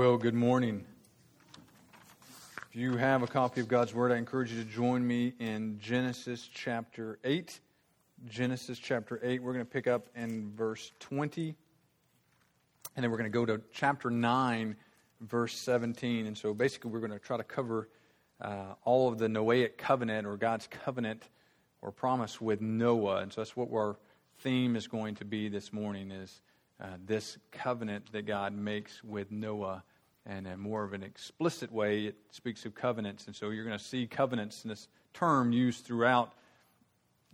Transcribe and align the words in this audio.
Well, 0.00 0.16
good 0.16 0.32
morning. 0.32 0.86
If 2.70 2.74
you 2.74 2.96
have 2.96 3.22
a 3.22 3.26
copy 3.26 3.60
of 3.60 3.68
God's 3.68 3.92
Word, 3.92 4.12
I 4.12 4.16
encourage 4.16 4.50
you 4.50 4.64
to 4.64 4.66
join 4.66 5.06
me 5.06 5.34
in 5.38 5.78
Genesis 5.78 6.48
chapter 6.50 7.18
8. 7.22 7.60
Genesis 8.26 8.78
chapter 8.78 9.20
8, 9.22 9.42
we're 9.42 9.52
going 9.52 9.62
to 9.62 9.70
pick 9.70 9.86
up 9.86 10.08
in 10.16 10.52
verse 10.56 10.92
20, 11.00 11.54
and 12.96 13.04
then 13.04 13.10
we're 13.10 13.18
going 13.18 13.30
to 13.30 13.38
go 13.38 13.44
to 13.44 13.60
chapter 13.74 14.08
9, 14.08 14.74
verse 15.20 15.54
17. 15.58 16.26
And 16.26 16.38
so 16.38 16.54
basically, 16.54 16.90
we're 16.90 17.00
going 17.00 17.12
to 17.12 17.18
try 17.18 17.36
to 17.36 17.44
cover 17.44 17.90
uh, 18.40 18.76
all 18.84 19.06
of 19.06 19.18
the 19.18 19.28
Noahic 19.28 19.76
covenant 19.76 20.26
or 20.26 20.38
God's 20.38 20.66
covenant 20.66 21.28
or 21.82 21.92
promise 21.92 22.40
with 22.40 22.62
Noah. 22.62 23.16
And 23.16 23.30
so 23.30 23.42
that's 23.42 23.54
what 23.54 23.68
our 23.70 23.98
theme 24.38 24.76
is 24.76 24.88
going 24.88 25.16
to 25.16 25.26
be 25.26 25.50
this 25.50 25.74
morning 25.74 26.10
is 26.10 26.40
uh, 26.80 26.86
this 27.04 27.36
covenant 27.52 28.10
that 28.12 28.24
God 28.24 28.54
makes 28.54 29.04
with 29.04 29.30
Noah. 29.30 29.84
And 30.26 30.46
in 30.46 30.60
more 30.60 30.84
of 30.84 30.92
an 30.92 31.02
explicit 31.02 31.72
way, 31.72 32.04
it 32.06 32.16
speaks 32.30 32.64
of 32.66 32.74
covenants. 32.74 33.26
And 33.26 33.34
so 33.34 33.50
you're 33.50 33.64
going 33.64 33.78
to 33.78 33.84
see 33.84 34.06
covenants 34.06 34.64
in 34.64 34.70
this 34.70 34.88
term 35.14 35.52
used 35.52 35.84
throughout 35.84 36.32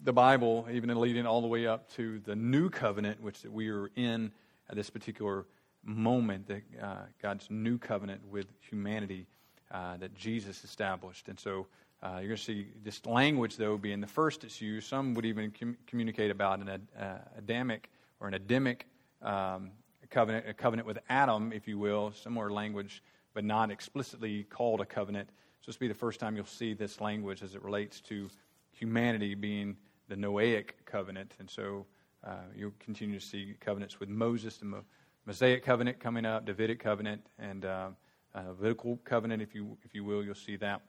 the 0.03 0.13
Bible, 0.13 0.67
even 0.71 0.95
leading 1.01 1.27
all 1.27 1.41
the 1.41 1.47
way 1.47 1.67
up 1.67 1.91
to 1.95 2.21
the 2.21 2.37
new 2.37 2.71
covenant, 2.71 3.21
which 3.21 3.45
we 3.45 3.69
are 3.69 3.91
in 3.97 4.30
at 4.69 4.77
this 4.77 4.91
particular 4.91 5.47
moment, 5.85 6.47
that 6.49 6.63
uh, 6.83 6.97
God's 7.23 7.47
new 7.51 7.79
covenant 7.79 8.21
with 8.30 8.47
humanity 8.61 9.27
uh, 9.71 9.97
that 9.97 10.15
Jesus 10.15 10.65
established. 10.65 11.29
And 11.29 11.39
so 11.41 11.66
uh, 12.03 12.19
you're 12.19 12.29
going 12.29 12.37
to 12.37 12.43
see 12.43 12.66
this 12.85 13.05
language, 13.07 13.57
though, 13.57 13.77
being 13.77 14.01
the 14.01 14.07
first 14.07 14.45
it's 14.45 14.61
used. 14.61 14.89
Some 14.89 15.15
would 15.15 15.25
even 15.25 15.53
com- 15.59 15.77
communicate 15.87 16.30
about 16.30 16.61
an 16.61 16.69
uh, 16.69 17.19
Adamic 17.39 17.91
or 18.21 18.29
an 18.29 18.35
Adamic 18.35 18.87
um, 19.23 19.71
covenant, 20.10 20.48
a 20.48 20.55
covenant 20.55 20.87
with 20.87 20.99
Adam, 21.09 21.52
if 21.52 21.68
you 21.68 21.79
will, 21.79 22.12
similar 22.12 22.51
language, 22.51 23.02
but 23.35 23.45
not 23.45 23.71
explicitly 23.71 24.45
called 24.45 24.80
a 24.80 24.87
covenant. 24.87 25.29
So 25.60 25.71
this 25.71 25.80
will 25.80 25.87
be 25.87 25.88
the 25.88 25.98
first 25.98 26.21
time 26.21 26.37
you'll 26.37 26.46
see 26.46 26.74
this 26.74 27.01
language 27.01 27.43
as 27.43 27.54
it 27.54 27.63
relates 27.63 28.01
to 28.02 28.29
humanity 28.71 29.35
being 29.35 29.76
the 30.09 30.15
Noahic 30.15 30.71
covenant. 30.85 31.35
And 31.38 31.51
so 31.51 31.87
uh, 32.24 32.37
you'll 32.54 32.74
continue 32.79 33.18
to 33.18 33.24
see 33.24 33.54
covenants 33.60 34.01
with 34.01 34.09
Moses, 34.09 34.57
the 34.59 34.66
Mo- 34.66 34.85
Mosaic 35.26 35.65
covenant 35.65 35.98
coming 35.98 36.24
up, 36.24 36.46
Davidic 36.46 36.79
covenant, 36.79 37.26
and 37.38 37.65
uh, 37.65 37.88
uh, 38.35 38.43
Levitical 38.48 38.98
covenant, 39.04 39.43
if 39.43 39.54
you, 39.54 39.76
if 39.82 39.95
you 39.95 40.04
will. 40.04 40.24
You'll 40.24 40.35
see 40.35 40.57
that, 40.57 40.82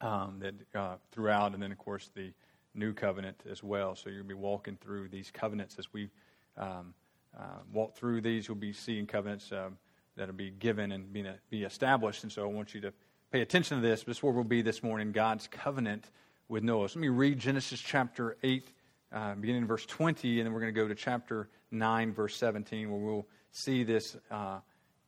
um, 0.00 0.40
that 0.40 0.54
uh, 0.78 0.96
throughout. 1.10 1.52
And 1.52 1.62
then, 1.62 1.72
of 1.72 1.78
course, 1.78 2.10
the 2.14 2.32
new 2.74 2.92
covenant 2.92 3.42
as 3.50 3.62
well. 3.62 3.94
So 3.96 4.10
you'll 4.10 4.24
be 4.24 4.34
walking 4.34 4.76
through 4.76 5.08
these 5.08 5.30
covenants 5.30 5.76
as 5.78 5.92
we 5.92 6.10
um, 6.56 6.94
uh, 7.38 7.58
walk 7.72 7.96
through 7.96 8.20
these, 8.20 8.48
you'll 8.48 8.56
be 8.56 8.72
seeing 8.72 9.06
covenants 9.06 9.50
um, 9.52 9.78
that 10.16 10.26
will 10.26 10.34
be 10.34 10.50
given 10.50 10.92
and 10.92 11.12
be, 11.12 11.26
be 11.50 11.64
established. 11.64 12.22
And 12.22 12.32
so 12.32 12.42
I 12.42 12.46
want 12.46 12.74
you 12.74 12.80
to 12.82 12.92
pay 13.32 13.40
attention 13.40 13.80
to 13.80 13.86
this. 13.86 14.04
This 14.04 14.18
is 14.18 14.22
where 14.22 14.32
we'll 14.32 14.44
be 14.44 14.62
this 14.62 14.82
morning 14.82 15.12
God's 15.12 15.48
covenant 15.48 16.04
with 16.48 16.62
Noah. 16.62 16.88
So 16.88 16.98
let 16.98 17.02
me 17.02 17.08
read 17.08 17.38
Genesis 17.38 17.80
chapter 17.80 18.36
8, 18.42 18.72
uh, 19.12 19.34
beginning 19.34 19.62
in 19.62 19.66
verse 19.66 19.86
20, 19.86 20.38
and 20.38 20.46
then 20.46 20.52
we're 20.52 20.60
going 20.60 20.74
to 20.74 20.80
go 20.80 20.86
to 20.86 20.94
chapter 20.94 21.48
9, 21.70 22.12
verse 22.12 22.36
17, 22.36 22.90
where 22.90 23.00
we'll 23.00 23.26
see 23.50 23.82
this 23.82 24.16
uh, 24.30 24.58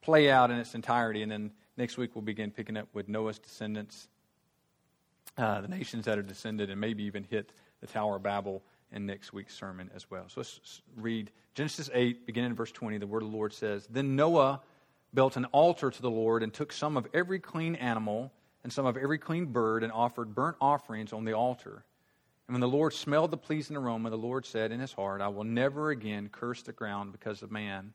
play 0.01 0.29
out 0.29 0.51
in 0.51 0.57
its 0.57 0.75
entirety. 0.75 1.21
And 1.21 1.31
then 1.31 1.51
next 1.77 1.97
week 1.97 2.15
we'll 2.15 2.23
begin 2.23 2.51
picking 2.51 2.75
up 2.75 2.87
with 2.93 3.07
Noah's 3.07 3.39
descendants, 3.39 4.09
uh, 5.37 5.61
the 5.61 5.67
nations 5.67 6.05
that 6.05 6.17
are 6.17 6.23
descended, 6.23 6.69
and 6.69 6.81
maybe 6.81 7.03
even 7.03 7.23
hit 7.23 7.51
the 7.79 7.87
Tower 7.87 8.17
of 8.17 8.23
Babel 8.23 8.63
in 8.91 9.05
next 9.05 9.33
week's 9.33 9.55
sermon 9.55 9.89
as 9.95 10.09
well. 10.09 10.25
So 10.27 10.41
let's 10.41 10.81
read 10.95 11.31
Genesis 11.55 11.89
8, 11.93 12.25
beginning 12.25 12.51
in 12.51 12.55
verse 12.55 12.71
20. 12.71 12.97
The 12.97 13.07
word 13.07 13.23
of 13.23 13.31
the 13.31 13.35
Lord 13.35 13.53
says 13.53 13.87
Then 13.89 14.15
Noah 14.15 14.61
built 15.13 15.35
an 15.37 15.45
altar 15.45 15.89
to 15.89 16.01
the 16.01 16.09
Lord 16.09 16.43
and 16.43 16.53
took 16.53 16.71
some 16.71 16.97
of 16.97 17.07
every 17.13 17.39
clean 17.39 17.75
animal 17.75 18.31
and 18.63 18.71
some 18.71 18.85
of 18.85 18.97
every 18.97 19.17
clean 19.17 19.45
bird 19.45 19.83
and 19.83 19.91
offered 19.91 20.35
burnt 20.35 20.57
offerings 20.59 21.13
on 21.13 21.25
the 21.25 21.33
altar. 21.33 21.83
And 22.47 22.53
when 22.53 22.61
the 22.61 22.67
Lord 22.67 22.93
smelled 22.93 23.31
the 23.31 23.37
pleasing 23.37 23.75
aroma, 23.75 24.09
the 24.09 24.17
Lord 24.17 24.45
said 24.45 24.71
in 24.71 24.79
his 24.79 24.93
heart, 24.93 25.21
I 25.21 25.27
will 25.27 25.43
never 25.43 25.89
again 25.89 26.29
curse 26.29 26.61
the 26.61 26.71
ground 26.71 27.11
because 27.11 27.41
of 27.41 27.51
man, 27.51 27.93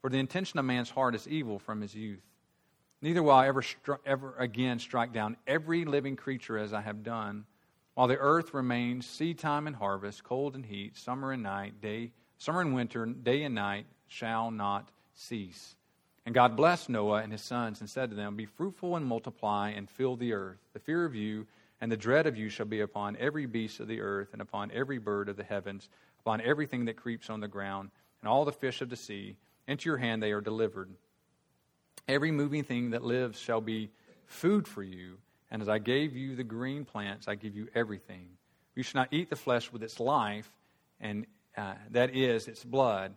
for 0.00 0.10
the 0.10 0.18
intention 0.18 0.58
of 0.58 0.64
man's 0.64 0.90
heart 0.90 1.14
is 1.14 1.28
evil 1.28 1.58
from 1.58 1.80
his 1.80 1.94
youth. 1.94 2.22
Neither 3.00 3.22
will 3.22 3.32
I 3.32 3.48
ever, 3.48 3.62
ever 4.06 4.34
again 4.38 4.78
strike 4.78 5.12
down 5.12 5.36
every 5.46 5.84
living 5.84 6.16
creature 6.16 6.58
as 6.58 6.72
I 6.72 6.80
have 6.80 7.02
done 7.02 7.44
while 7.94 8.08
the 8.08 8.18
earth 8.18 8.54
remains, 8.54 9.06
seed 9.06 9.38
time 9.38 9.66
and 9.66 9.76
harvest, 9.76 10.24
cold 10.24 10.54
and 10.54 10.64
heat, 10.64 10.96
summer 10.96 11.32
and 11.32 11.42
night, 11.42 11.80
day, 11.80 12.10
summer 12.38 12.60
and 12.60 12.74
winter, 12.74 13.04
day 13.06 13.42
and 13.42 13.54
night 13.54 13.86
shall 14.08 14.50
not 14.50 14.88
cease. 15.14 15.76
And 16.24 16.34
God 16.34 16.56
blessed 16.56 16.88
Noah 16.88 17.22
and 17.22 17.32
his 17.32 17.42
sons 17.42 17.80
and 17.80 17.90
said 17.90 18.10
to 18.10 18.16
them, 18.16 18.36
Be 18.36 18.46
fruitful 18.46 18.96
and 18.96 19.04
multiply 19.04 19.70
and 19.70 19.90
fill 19.90 20.16
the 20.16 20.32
earth. 20.32 20.58
The 20.72 20.78
fear 20.78 21.04
of 21.04 21.14
you 21.14 21.46
and 21.80 21.90
the 21.90 21.96
dread 21.96 22.26
of 22.26 22.36
you 22.36 22.48
shall 22.48 22.66
be 22.66 22.80
upon 22.80 23.16
every 23.16 23.44
beast 23.46 23.80
of 23.80 23.88
the 23.88 24.00
earth 24.00 24.28
and 24.32 24.40
upon 24.40 24.70
every 24.70 24.98
bird 24.98 25.28
of 25.28 25.36
the 25.36 25.42
heavens, 25.42 25.88
upon 26.20 26.40
everything 26.40 26.84
that 26.84 26.96
creeps 26.96 27.28
on 27.28 27.40
the 27.40 27.48
ground, 27.48 27.90
and 28.20 28.28
all 28.28 28.44
the 28.44 28.52
fish 28.52 28.80
of 28.80 28.88
the 28.88 28.96
sea. 28.96 29.36
Into 29.66 29.88
your 29.88 29.98
hand 29.98 30.22
they 30.22 30.30
are 30.30 30.40
delivered. 30.40 30.90
Every 32.06 32.30
moving 32.30 32.62
thing 32.62 32.90
that 32.90 33.02
lives 33.02 33.38
shall 33.38 33.60
be 33.60 33.90
food 34.26 34.68
for 34.68 34.82
you. 34.82 35.18
And 35.52 35.60
as 35.60 35.68
I 35.68 35.78
gave 35.78 36.16
you 36.16 36.34
the 36.34 36.44
green 36.44 36.86
plants, 36.86 37.28
I 37.28 37.34
give 37.34 37.54
you 37.54 37.68
everything. 37.74 38.26
You 38.74 38.82
shall 38.82 39.02
not 39.02 39.12
eat 39.12 39.28
the 39.28 39.36
flesh 39.36 39.70
with 39.70 39.82
its 39.82 40.00
life, 40.00 40.50
and 40.98 41.26
uh, 41.54 41.74
that 41.90 42.16
is 42.16 42.48
its 42.48 42.64
blood. 42.64 43.14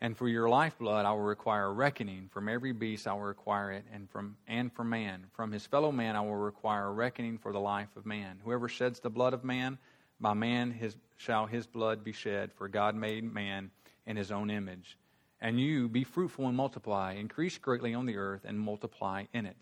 And 0.00 0.16
for 0.16 0.28
your 0.28 0.48
lifeblood, 0.48 1.04
I 1.04 1.10
will 1.10 1.22
require 1.22 1.66
a 1.66 1.72
reckoning. 1.72 2.28
From 2.30 2.48
every 2.48 2.70
beast, 2.70 3.08
I 3.08 3.14
will 3.14 3.22
require 3.22 3.72
it, 3.72 3.84
and 3.92 4.08
from 4.08 4.36
and 4.46 4.72
from 4.72 4.90
man, 4.90 5.26
from 5.32 5.50
his 5.50 5.66
fellow 5.66 5.90
man, 5.90 6.14
I 6.14 6.20
will 6.20 6.36
require 6.36 6.86
a 6.86 6.92
reckoning 6.92 7.36
for 7.36 7.52
the 7.52 7.58
life 7.58 7.96
of 7.96 8.06
man. 8.06 8.38
Whoever 8.44 8.68
sheds 8.68 9.00
the 9.00 9.10
blood 9.10 9.34
of 9.34 9.42
man, 9.42 9.76
by 10.20 10.34
man 10.34 10.70
his, 10.70 10.96
shall 11.16 11.46
his 11.46 11.66
blood 11.66 12.04
be 12.04 12.12
shed. 12.12 12.52
For 12.52 12.68
God 12.68 12.94
made 12.94 13.24
man 13.24 13.72
in 14.06 14.16
his 14.16 14.30
own 14.30 14.50
image. 14.50 14.96
And 15.40 15.60
you 15.60 15.88
be 15.88 16.04
fruitful 16.04 16.46
and 16.46 16.56
multiply, 16.56 17.14
increase 17.14 17.58
greatly 17.58 17.92
on 17.92 18.06
the 18.06 18.18
earth, 18.18 18.42
and 18.44 18.60
multiply 18.60 19.24
in 19.32 19.46
it. 19.46 19.56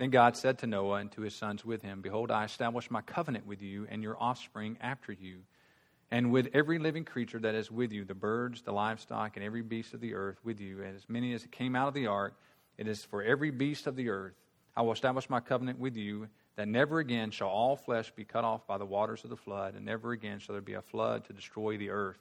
Then 0.00 0.08
God 0.08 0.34
said 0.34 0.56
to 0.60 0.66
Noah 0.66 0.94
and 0.94 1.12
to 1.12 1.20
his 1.20 1.34
sons 1.34 1.62
with 1.62 1.82
him, 1.82 2.00
Behold, 2.00 2.30
I 2.30 2.46
establish 2.46 2.90
my 2.90 3.02
covenant 3.02 3.46
with 3.46 3.60
you 3.60 3.86
and 3.90 4.02
your 4.02 4.16
offspring 4.18 4.78
after 4.80 5.12
you, 5.12 5.40
and 6.10 6.32
with 6.32 6.48
every 6.54 6.78
living 6.78 7.04
creature 7.04 7.38
that 7.40 7.54
is 7.54 7.70
with 7.70 7.92
you, 7.92 8.06
the 8.06 8.14
birds, 8.14 8.62
the 8.62 8.72
livestock, 8.72 9.36
and 9.36 9.44
every 9.44 9.60
beast 9.60 9.92
of 9.92 10.00
the 10.00 10.14
earth 10.14 10.38
with 10.42 10.58
you, 10.58 10.82
and 10.82 10.96
as 10.96 11.06
many 11.06 11.34
as 11.34 11.46
came 11.50 11.76
out 11.76 11.86
of 11.86 11.92
the 11.92 12.06
ark. 12.06 12.32
It 12.78 12.88
is 12.88 13.04
for 13.04 13.22
every 13.22 13.50
beast 13.50 13.86
of 13.86 13.94
the 13.94 14.08
earth. 14.08 14.32
I 14.74 14.80
will 14.80 14.92
establish 14.92 15.28
my 15.28 15.40
covenant 15.40 15.78
with 15.78 15.98
you, 15.98 16.28
that 16.56 16.66
never 16.66 17.00
again 17.00 17.30
shall 17.30 17.48
all 17.48 17.76
flesh 17.76 18.10
be 18.10 18.24
cut 18.24 18.42
off 18.42 18.66
by 18.66 18.78
the 18.78 18.86
waters 18.86 19.22
of 19.24 19.28
the 19.28 19.36
flood, 19.36 19.74
and 19.74 19.84
never 19.84 20.12
again 20.12 20.38
shall 20.38 20.54
there 20.54 20.62
be 20.62 20.72
a 20.72 20.80
flood 20.80 21.26
to 21.26 21.34
destroy 21.34 21.76
the 21.76 21.90
earth. 21.90 22.20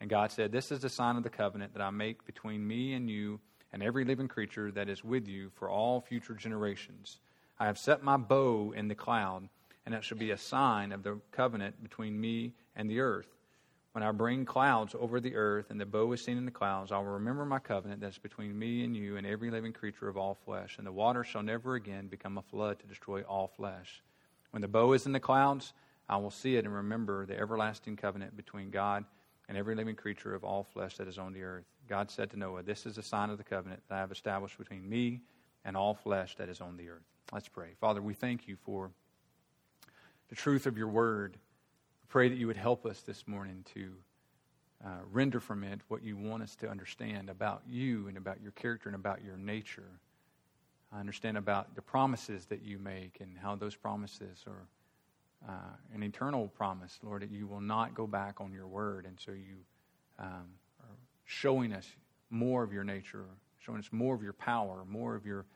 And 0.00 0.08
God 0.08 0.32
said, 0.32 0.52
This 0.52 0.72
is 0.72 0.80
the 0.80 0.88
sign 0.88 1.18
of 1.18 1.22
the 1.22 1.28
covenant 1.28 1.74
that 1.74 1.82
I 1.82 1.90
make 1.90 2.24
between 2.24 2.66
me 2.66 2.94
and 2.94 3.10
you 3.10 3.40
and 3.72 3.82
every 3.82 4.04
living 4.04 4.28
creature 4.28 4.70
that 4.72 4.88
is 4.88 5.04
with 5.04 5.28
you 5.28 5.50
for 5.54 5.68
all 5.68 6.00
future 6.00 6.34
generations. 6.34 7.18
I 7.58 7.66
have 7.66 7.78
set 7.78 8.02
my 8.02 8.16
bow 8.16 8.72
in 8.74 8.88
the 8.88 8.94
cloud, 8.94 9.48
and 9.86 9.94
it 9.94 10.04
shall 10.04 10.18
be 10.18 10.30
a 10.30 10.38
sign 10.38 10.92
of 10.92 11.02
the 11.02 11.18
covenant 11.30 11.82
between 11.82 12.20
me 12.20 12.54
and 12.74 12.90
the 12.90 13.00
earth. 13.00 13.28
When 13.92 14.04
I 14.04 14.12
bring 14.12 14.44
clouds 14.44 14.94
over 14.98 15.20
the 15.20 15.34
earth, 15.34 15.70
and 15.70 15.80
the 15.80 15.86
bow 15.86 16.12
is 16.12 16.22
seen 16.22 16.38
in 16.38 16.44
the 16.44 16.50
clouds, 16.52 16.92
I 16.92 16.98
will 16.98 17.06
remember 17.06 17.44
my 17.44 17.58
covenant 17.58 18.00
that's 18.00 18.18
between 18.18 18.56
me 18.56 18.84
and 18.84 18.96
you 18.96 19.16
and 19.16 19.26
every 19.26 19.50
living 19.50 19.72
creature 19.72 20.08
of 20.08 20.16
all 20.16 20.38
flesh. 20.44 20.78
And 20.78 20.86
the 20.86 20.92
water 20.92 21.24
shall 21.24 21.42
never 21.42 21.74
again 21.74 22.06
become 22.06 22.38
a 22.38 22.42
flood 22.42 22.78
to 22.78 22.86
destroy 22.86 23.22
all 23.22 23.48
flesh. 23.48 24.02
When 24.52 24.62
the 24.62 24.68
bow 24.68 24.92
is 24.92 25.06
in 25.06 25.12
the 25.12 25.20
clouds, 25.20 25.72
I 26.08 26.16
will 26.18 26.30
see 26.30 26.56
it 26.56 26.64
and 26.64 26.74
remember 26.74 27.26
the 27.26 27.38
everlasting 27.38 27.96
covenant 27.96 28.36
between 28.36 28.70
God 28.70 29.04
and 29.50 29.58
every 29.58 29.74
living 29.74 29.96
creature 29.96 30.32
of 30.32 30.44
all 30.44 30.62
flesh 30.62 30.96
that 30.96 31.08
is 31.08 31.18
on 31.18 31.32
the 31.32 31.42
earth. 31.42 31.64
God 31.88 32.08
said 32.08 32.30
to 32.30 32.38
Noah, 32.38 32.62
This 32.62 32.86
is 32.86 32.98
a 32.98 33.02
sign 33.02 33.30
of 33.30 33.36
the 33.36 33.42
covenant 33.42 33.82
that 33.88 33.96
I 33.96 33.98
have 33.98 34.12
established 34.12 34.56
between 34.56 34.88
me 34.88 35.22
and 35.64 35.76
all 35.76 35.92
flesh 35.92 36.36
that 36.36 36.48
is 36.48 36.60
on 36.60 36.76
the 36.76 36.88
earth. 36.88 37.02
Let's 37.32 37.48
pray. 37.48 37.70
Father, 37.80 38.00
we 38.00 38.14
thank 38.14 38.46
you 38.46 38.54
for 38.54 38.92
the 40.28 40.36
truth 40.36 40.66
of 40.66 40.78
your 40.78 40.86
word. 40.86 41.36
Pray 42.06 42.28
that 42.28 42.38
you 42.38 42.46
would 42.46 42.56
help 42.56 42.86
us 42.86 43.00
this 43.00 43.26
morning 43.26 43.64
to 43.74 43.92
uh, 44.84 44.88
render 45.10 45.40
from 45.40 45.64
it 45.64 45.80
what 45.88 46.04
you 46.04 46.16
want 46.16 46.44
us 46.44 46.54
to 46.54 46.70
understand 46.70 47.28
about 47.28 47.62
you 47.68 48.06
and 48.06 48.16
about 48.16 48.40
your 48.40 48.52
character 48.52 48.88
and 48.88 48.94
about 48.94 49.24
your 49.24 49.36
nature. 49.36 49.98
I 50.92 51.00
understand 51.00 51.36
about 51.36 51.74
the 51.74 51.82
promises 51.82 52.46
that 52.46 52.62
you 52.62 52.78
make 52.78 53.18
and 53.20 53.36
how 53.36 53.56
those 53.56 53.74
promises 53.74 54.44
are 54.46 54.68
uh, 55.48 55.52
an 55.94 56.02
eternal 56.02 56.48
promise, 56.48 56.98
Lord, 57.02 57.22
that 57.22 57.30
you 57.30 57.46
will 57.46 57.60
not 57.60 57.94
go 57.94 58.06
back 58.06 58.40
on 58.40 58.52
your 58.52 58.66
word. 58.66 59.06
And 59.06 59.18
so 59.18 59.32
you 59.32 59.56
um, 60.18 60.46
are 60.80 60.96
showing 61.24 61.72
us 61.72 61.86
more 62.30 62.62
of 62.62 62.72
your 62.72 62.84
nature, 62.84 63.24
showing 63.58 63.78
us 63.78 63.88
more 63.92 64.14
of 64.14 64.22
your 64.22 64.32
power, 64.32 64.84
more 64.88 65.14
of 65.14 65.26
your, 65.26 65.46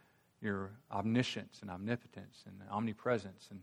your 0.41 0.71
omniscience 0.91 1.59
and 1.61 1.71
omnipotence 1.71 2.43
and 2.47 2.57
omnipresence. 2.71 3.49
And 3.51 3.61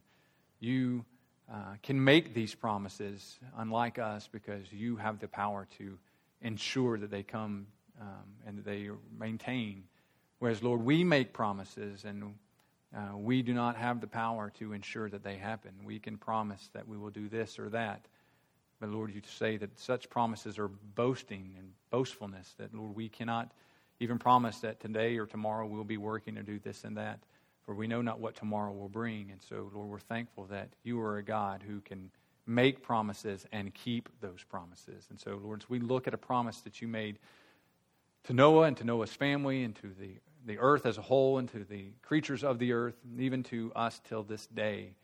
you 0.60 1.04
uh, 1.52 1.76
can 1.84 2.02
make 2.02 2.34
these 2.34 2.56
promises 2.56 3.40
unlike 3.58 4.00
us 4.00 4.30
because 4.32 4.72
you 4.72 4.96
have 4.96 5.20
the 5.20 5.28
power 5.28 5.68
to 5.78 5.98
ensure 6.42 6.98
that 6.98 7.12
they 7.12 7.24
come 7.24 7.68
um, 8.00 8.08
and 8.48 8.58
that 8.58 8.66
they 8.66 8.90
maintain 9.18 9.84
Whereas, 10.42 10.64
Lord, 10.64 10.82
we 10.84 11.04
make 11.04 11.34
promises 11.34 12.04
and 12.04 12.34
uh, 12.96 13.18
we 13.18 13.42
do 13.42 13.54
not 13.54 13.78
have 13.78 14.02
the 14.02 14.08
power 14.08 14.52
to 14.60 14.74
ensure 14.74 15.10
that 15.10 15.24
they 15.24 15.36
happen. 15.36 15.72
We 15.84 16.00
can 16.00 16.18
promise 16.18 16.70
that 16.74 16.88
we 16.88 16.98
will 16.98 17.10
do 17.10 17.30
this 17.30 17.58
or 17.58 17.70
that. 17.70 18.06
But, 18.80 18.90
Lord, 18.90 19.14
you 19.14 19.22
say 19.38 19.58
that 19.58 19.80
such 19.80 20.10
promises 20.10 20.58
are 20.58 20.68
boasting 20.68 21.54
and 21.58 21.72
boastfulness, 21.90 22.56
that, 22.58 22.74
Lord, 22.74 22.96
we 22.96 23.10
cannot 23.10 23.52
even 24.00 24.18
promise 24.18 24.60
that 24.60 24.80
today 24.80 25.18
or 25.18 25.28
tomorrow 25.28 25.68
we'll 25.68 25.84
be 25.84 25.98
working 25.98 26.36
to 26.36 26.44
do 26.44 26.60
this 26.60 26.84
and 26.84 26.98
that, 26.98 27.20
for 27.64 27.76
we 27.76 27.86
know 27.86 28.02
not 28.02 28.20
what 28.20 28.36
tomorrow 28.36 28.72
will 28.72 28.90
bring. 28.90 29.30
And 29.32 29.42
so, 29.42 29.70
Lord, 29.74 29.88
we're 29.88 30.00
thankful 30.00 30.46
that 30.46 30.70
you 30.84 31.00
are 31.00 31.18
a 31.18 31.24
God 31.24 31.64
who 31.66 31.80
can 31.82 32.10
make 32.48 32.82
promises 32.82 33.46
and 33.52 33.74
keep 33.74 34.10
those 34.20 34.44
promises. 34.50 35.06
And 35.12 35.20
so, 35.20 35.40
Lord, 35.42 35.62
as 35.62 35.70
we 35.70 35.80
look 35.80 36.08
at 36.08 36.14
a 36.16 36.18
promise 36.18 36.62
that 36.62 36.82
you 36.82 36.88
made 36.88 37.20
to 38.24 38.34
Noah 38.34 38.64
and 38.64 38.78
to 38.78 38.84
Noah's 38.84 39.14
family 39.14 39.64
and 39.64 39.76
to 39.76 39.92
the, 40.00 40.16
the 40.46 40.60
earth 40.60 40.86
as 40.86 40.98
a 40.98 41.02
whole 41.02 41.38
and 41.38 41.50
to 41.50 41.64
the 41.64 41.92
creatures 42.02 42.44
of 42.44 42.60
the 42.60 42.74
earth, 42.74 42.96
and 43.04 43.22
even 43.22 43.44
to 43.44 43.72
us 43.76 44.02
till 44.08 44.24
this 44.24 44.48
day, 44.48 44.96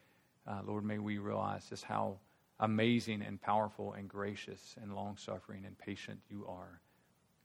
uh, 0.47 0.61
Lord, 0.65 0.83
may 0.83 0.97
we 0.97 1.17
realize 1.17 1.65
just 1.69 1.83
how 1.83 2.17
amazing 2.59 3.21
and 3.21 3.39
powerful 3.41 3.93
and 3.93 4.07
gracious 4.09 4.75
and 4.81 4.95
long 4.95 5.17
suffering 5.17 5.63
and 5.65 5.77
patient 5.77 6.19
you 6.29 6.45
are. 6.47 6.81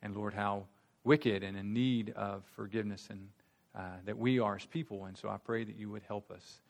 And 0.02 0.16
Lord, 0.16 0.34
how 0.34 0.66
wicked 1.04 1.42
and 1.42 1.56
in 1.56 1.72
need 1.72 2.10
of 2.10 2.44
forgiveness 2.56 3.08
and 3.10 3.28
uh, 3.74 3.96
that 4.04 4.16
we 4.16 4.38
are 4.38 4.56
as 4.56 4.66
people. 4.66 5.06
And 5.06 5.16
so 5.16 5.28
I 5.28 5.36
pray 5.36 5.64
that 5.64 5.76
you 5.76 5.90
would 5.90 6.02
help 6.06 6.30
us 6.30 6.60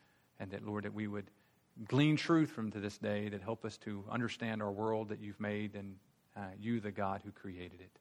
and 0.41 0.51
that, 0.51 0.65
Lord, 0.65 0.85
that 0.85 0.95
we 0.95 1.07
would 1.07 1.31
glean 1.89 2.17
truth 2.17 2.51
from 2.51 2.71
to 2.71 2.81
this 2.81 2.99
day 2.99 3.29
that 3.29 3.43
help 3.43 3.65
us 3.65 3.77
to 3.79 4.05
understand 4.11 4.63
our 4.63 4.71
world 4.71 5.09
that 5.09 5.21
you've 5.21 5.41
made 5.41 5.75
and 5.75 5.97
uh, 6.37 6.41
you, 6.59 6.81
the 6.81 6.91
God 6.91 7.21
who 7.25 7.31
created 7.31 7.81
it. 7.81 7.99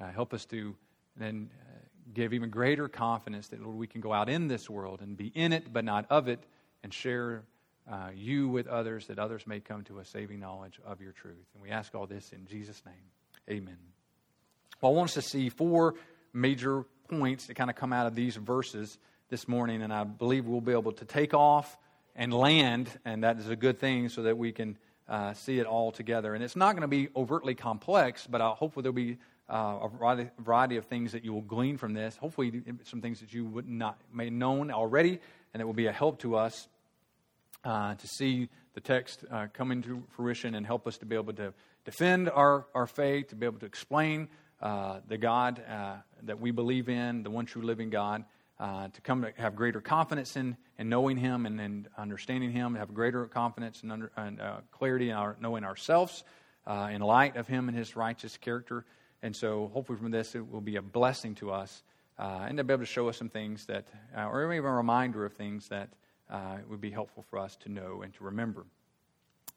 Uh, 0.00 0.10
help 0.10 0.32
us 0.32 0.44
to 0.46 0.74
then 1.16 1.50
uh, 1.52 1.79
give 2.12 2.32
even 2.32 2.50
greater 2.50 2.88
confidence 2.88 3.48
that, 3.48 3.62
Lord, 3.62 3.76
we 3.76 3.86
can 3.86 4.00
go 4.00 4.12
out 4.12 4.28
in 4.28 4.48
this 4.48 4.68
world 4.68 5.00
and 5.00 5.16
be 5.16 5.28
in 5.34 5.52
it 5.52 5.72
but 5.72 5.84
not 5.84 6.06
of 6.10 6.28
it 6.28 6.40
and 6.82 6.92
share 6.92 7.44
uh, 7.90 8.08
you 8.14 8.48
with 8.48 8.66
others 8.66 9.06
that 9.06 9.18
others 9.18 9.46
may 9.46 9.60
come 9.60 9.84
to 9.84 9.98
a 9.98 10.04
saving 10.04 10.40
knowledge 10.40 10.80
of 10.84 11.00
your 11.00 11.12
truth. 11.12 11.46
And 11.54 11.62
we 11.62 11.70
ask 11.70 11.94
all 11.94 12.06
this 12.06 12.32
in 12.32 12.46
Jesus' 12.46 12.82
name. 12.84 12.94
Amen. 13.48 13.78
Well, 14.80 14.92
I 14.92 14.94
want 14.94 15.10
us 15.10 15.14
to 15.14 15.22
see 15.22 15.48
four 15.48 15.94
major 16.32 16.84
points 17.08 17.46
that 17.46 17.54
kind 17.54 17.70
of 17.70 17.76
come 17.76 17.92
out 17.92 18.06
of 18.06 18.14
these 18.14 18.36
verses 18.36 18.98
this 19.28 19.48
morning, 19.48 19.82
and 19.82 19.92
I 19.92 20.04
believe 20.04 20.46
we'll 20.46 20.60
be 20.60 20.72
able 20.72 20.92
to 20.92 21.04
take 21.04 21.34
off 21.34 21.76
and 22.14 22.32
land, 22.32 22.88
and 23.04 23.24
that 23.24 23.38
is 23.38 23.48
a 23.48 23.56
good 23.56 23.78
thing 23.78 24.08
so 24.08 24.22
that 24.22 24.36
we 24.38 24.52
can 24.52 24.78
uh, 25.08 25.34
see 25.34 25.58
it 25.58 25.66
all 25.66 25.90
together. 25.90 26.34
And 26.34 26.44
it's 26.44 26.56
not 26.56 26.72
going 26.72 26.82
to 26.82 26.88
be 26.88 27.08
overtly 27.14 27.54
complex, 27.54 28.26
but 28.26 28.40
uh, 28.40 28.54
hopefully 28.54 28.82
there'll 28.82 28.94
be 28.94 29.18
uh, 29.50 29.88
a 30.06 30.30
variety 30.38 30.76
of 30.76 30.86
things 30.86 31.12
that 31.12 31.24
you 31.24 31.32
will 31.32 31.42
glean 31.42 31.76
from 31.76 31.92
this. 31.92 32.16
Hopefully, 32.16 32.62
some 32.84 33.00
things 33.00 33.20
that 33.20 33.32
you 33.32 33.44
would 33.44 33.68
not 33.68 34.00
may 34.12 34.30
known 34.30 34.70
already, 34.70 35.18
and 35.52 35.60
it 35.60 35.64
will 35.64 35.72
be 35.72 35.86
a 35.86 35.92
help 35.92 36.20
to 36.20 36.36
us 36.36 36.68
uh, 37.64 37.94
to 37.96 38.06
see 38.06 38.48
the 38.74 38.80
text 38.80 39.24
uh, 39.30 39.48
come 39.52 39.72
into 39.72 40.04
fruition 40.10 40.54
and 40.54 40.64
help 40.64 40.86
us 40.86 40.98
to 40.98 41.06
be 41.06 41.16
able 41.16 41.32
to 41.32 41.52
defend 41.84 42.30
our, 42.30 42.66
our 42.74 42.86
faith, 42.86 43.28
to 43.28 43.36
be 43.36 43.44
able 43.44 43.58
to 43.58 43.66
explain 43.66 44.28
uh, 44.62 45.00
the 45.08 45.18
God 45.18 45.62
uh, 45.68 45.96
that 46.22 46.40
we 46.40 46.52
believe 46.52 46.88
in, 46.88 47.24
the 47.24 47.30
one 47.30 47.44
true 47.44 47.62
living 47.62 47.90
God, 47.90 48.24
uh, 48.60 48.88
to 48.88 49.00
come 49.00 49.22
to 49.22 49.32
have 49.36 49.56
greater 49.56 49.80
confidence 49.80 50.36
in, 50.36 50.56
in 50.78 50.88
knowing 50.88 51.16
Him 51.16 51.46
and, 51.46 51.60
and 51.60 51.88
understanding 51.98 52.52
Him, 52.52 52.76
have 52.76 52.94
greater 52.94 53.26
confidence 53.26 53.82
and, 53.82 53.90
under, 53.90 54.12
and 54.16 54.40
clarity 54.70 55.10
in 55.10 55.16
our 55.16 55.36
knowing 55.40 55.64
ourselves 55.64 56.22
in 56.68 57.00
light 57.00 57.36
of 57.36 57.48
Him 57.48 57.68
and 57.68 57.76
His 57.76 57.96
righteous 57.96 58.36
character. 58.36 58.84
And 59.22 59.36
so, 59.36 59.70
hopefully, 59.72 59.98
from 59.98 60.10
this, 60.10 60.34
it 60.34 60.50
will 60.50 60.60
be 60.60 60.76
a 60.76 60.82
blessing 60.82 61.34
to 61.36 61.50
us 61.52 61.82
and 62.18 62.58
to 62.58 62.64
be 62.64 62.72
able 62.72 62.82
to 62.82 62.86
show 62.86 63.08
us 63.08 63.16
some 63.16 63.28
things 63.28 63.66
that, 63.66 63.88
or 64.16 64.52
even 64.52 64.68
a 64.68 64.72
reminder 64.72 65.24
of 65.24 65.34
things 65.34 65.68
that 65.68 65.88
would 66.68 66.80
be 66.80 66.90
helpful 66.90 67.24
for 67.28 67.38
us 67.38 67.56
to 67.56 67.68
know 67.70 68.02
and 68.02 68.14
to 68.14 68.24
remember. 68.24 68.64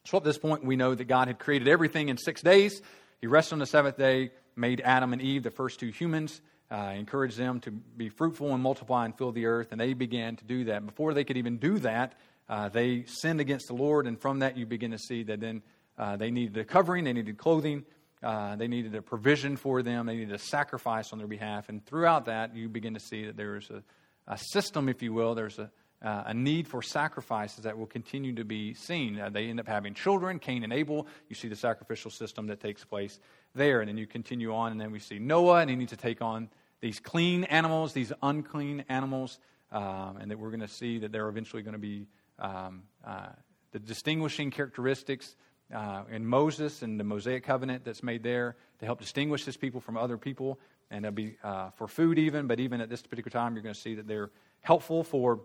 So, 0.06 0.18
at 0.18 0.24
this 0.24 0.38
point, 0.38 0.66
we 0.66 0.76
know 0.76 0.94
that 0.94 1.06
God 1.06 1.28
had 1.28 1.40
created 1.40 1.68
everything 1.68 2.10
in 2.10 2.18
six 2.18 2.42
days. 2.42 2.82
He 3.22 3.28
rested 3.28 3.54
on 3.54 3.60
the 3.60 3.66
seventh 3.66 3.98
day 3.98 4.32
made 4.56 4.82
Adam 4.82 5.14
and 5.14 5.22
Eve, 5.22 5.44
the 5.44 5.52
first 5.52 5.80
two 5.80 5.90
humans, 5.90 6.42
uh, 6.72 6.94
encouraged 6.96 7.38
them 7.38 7.60
to 7.62 7.72
be 7.72 8.10
fruitful 8.10 8.54
and 8.54 8.64
multiply 8.64 9.06
and 9.06 9.18
fill 9.18 9.32
the 9.32 9.46
earth, 9.46 9.72
and 9.72 9.80
they 9.80 9.94
began 9.94 10.36
to 10.36 10.44
do 10.46 10.66
that. 10.66 10.86
Before 10.86 11.14
they 11.14 11.24
could 11.24 11.38
even 11.38 11.58
do 11.58 11.80
that, 11.80 12.16
uh, 12.50 12.70
they 12.70 13.04
sinned 13.06 13.40
against 13.40 13.68
the 13.68 13.74
Lord, 13.74 14.08
and 14.08 14.20
from 14.20 14.40
that 14.40 14.58
you 14.58 14.66
begin 14.66 14.92
to 14.92 14.98
see 14.98 15.24
that 15.24 15.40
then 15.40 15.62
uh, 15.98 16.18
they 16.18 16.32
needed 16.32 16.58
a 16.58 16.66
covering, 16.66 17.04
they 17.04 17.14
needed 17.14 17.38
clothing, 17.38 17.86
uh, 18.24 18.56
they 18.56 18.68
needed 18.68 18.96
a 18.96 19.02
provision 19.02 19.58
for 19.58 19.84
them, 19.84 20.06
they 20.06 20.16
needed 20.16 20.34
a 20.34 20.40
sacrifice 20.40 21.12
on 21.12 21.20
their 21.20 21.28
behalf, 21.28 21.70
and 21.70 21.86
throughout 21.86 22.26
that 22.26 22.56
you 22.56 22.70
begin 22.70 22.94
to 22.94 23.00
see 23.00 23.26
that 23.26 23.38
there's 23.38 23.70
a, 23.70 23.84
a 24.28 24.38
system, 24.38 24.90
if 24.90 25.02
you 25.02 25.14
will, 25.14 25.36
there's 25.36 25.60
a, 25.60 25.70
uh, 26.04 26.24
a 26.28 26.34
need 26.34 26.68
for 26.68 26.82
sacrifices 26.82 27.64
that 27.64 27.78
will 27.78 27.86
continue 27.86 28.36
to 28.36 28.44
be 28.44 28.74
seen. 28.74 29.18
Uh, 29.18 29.30
they 29.30 29.46
end 29.48 29.60
up 29.60 29.68
having 29.68 29.94
children, 29.94 30.38
Cain 30.38 30.64
and 30.64 30.74
Abel. 30.74 31.08
You 31.30 31.36
see 31.36 31.48
the 31.48 31.56
sacrificial 31.56 32.12
system 32.12 32.48
that 32.48 32.60
takes 32.60 32.84
place 32.84 33.20
there. 33.56 33.80
And 33.80 33.88
then 33.88 33.98
you 33.98 34.06
continue 34.06 34.54
on, 34.54 34.74
and 34.74 34.82
then 34.82 34.92
we 34.92 35.00
see 35.00 35.18
Noah, 35.18 35.62
and 35.62 35.70
he 35.70 35.76
needs 35.76 35.92
to 35.92 35.98
take 35.98 36.22
on 36.22 36.50
these 36.82 37.00
clean 37.00 37.46
animals, 37.46 37.94
these 37.94 38.12
unclean 38.22 38.84
animals, 38.90 39.40
um, 39.72 40.18
and 40.20 40.30
that 40.30 40.38
we're 40.38 40.50
going 40.50 40.60
to 40.60 40.68
see 40.68 41.00
that 41.00 41.14
they're 41.14 41.30
eventually 41.30 41.64
going 41.64 41.74
to 41.74 41.80
be 41.80 42.06
um, 42.40 42.84
uh, 43.06 43.30
the 43.72 43.80
distinguishing 43.80 44.52
characteristics 44.52 45.38
uh, 45.74 46.04
in 46.12 46.26
Moses 46.26 46.82
and 46.82 47.00
the 47.00 47.04
Mosaic 47.04 47.44
covenant 47.44 47.84
that's 47.84 48.04
made 48.04 48.24
there 48.24 48.56
to 48.80 48.86
help 48.86 49.00
distinguish 49.00 49.44
his 49.44 49.58
people 49.58 49.82
from 49.82 49.98
other 49.98 50.18
people. 50.18 50.60
And 50.92 51.06
it'll 51.06 51.16
be 51.16 51.38
uh, 51.44 51.72
for 51.72 51.88
food, 51.88 52.20
even, 52.20 52.48
but 52.48 52.60
even 52.60 52.82
at 52.82 52.90
this 52.90 53.02
particular 53.02 53.32
time, 53.32 53.56
you're 53.56 53.64
going 53.64 53.74
to 53.74 53.82
see 53.82 53.96
that 53.96 54.08
they're 54.08 54.30
helpful 54.62 55.04
for 55.04 55.42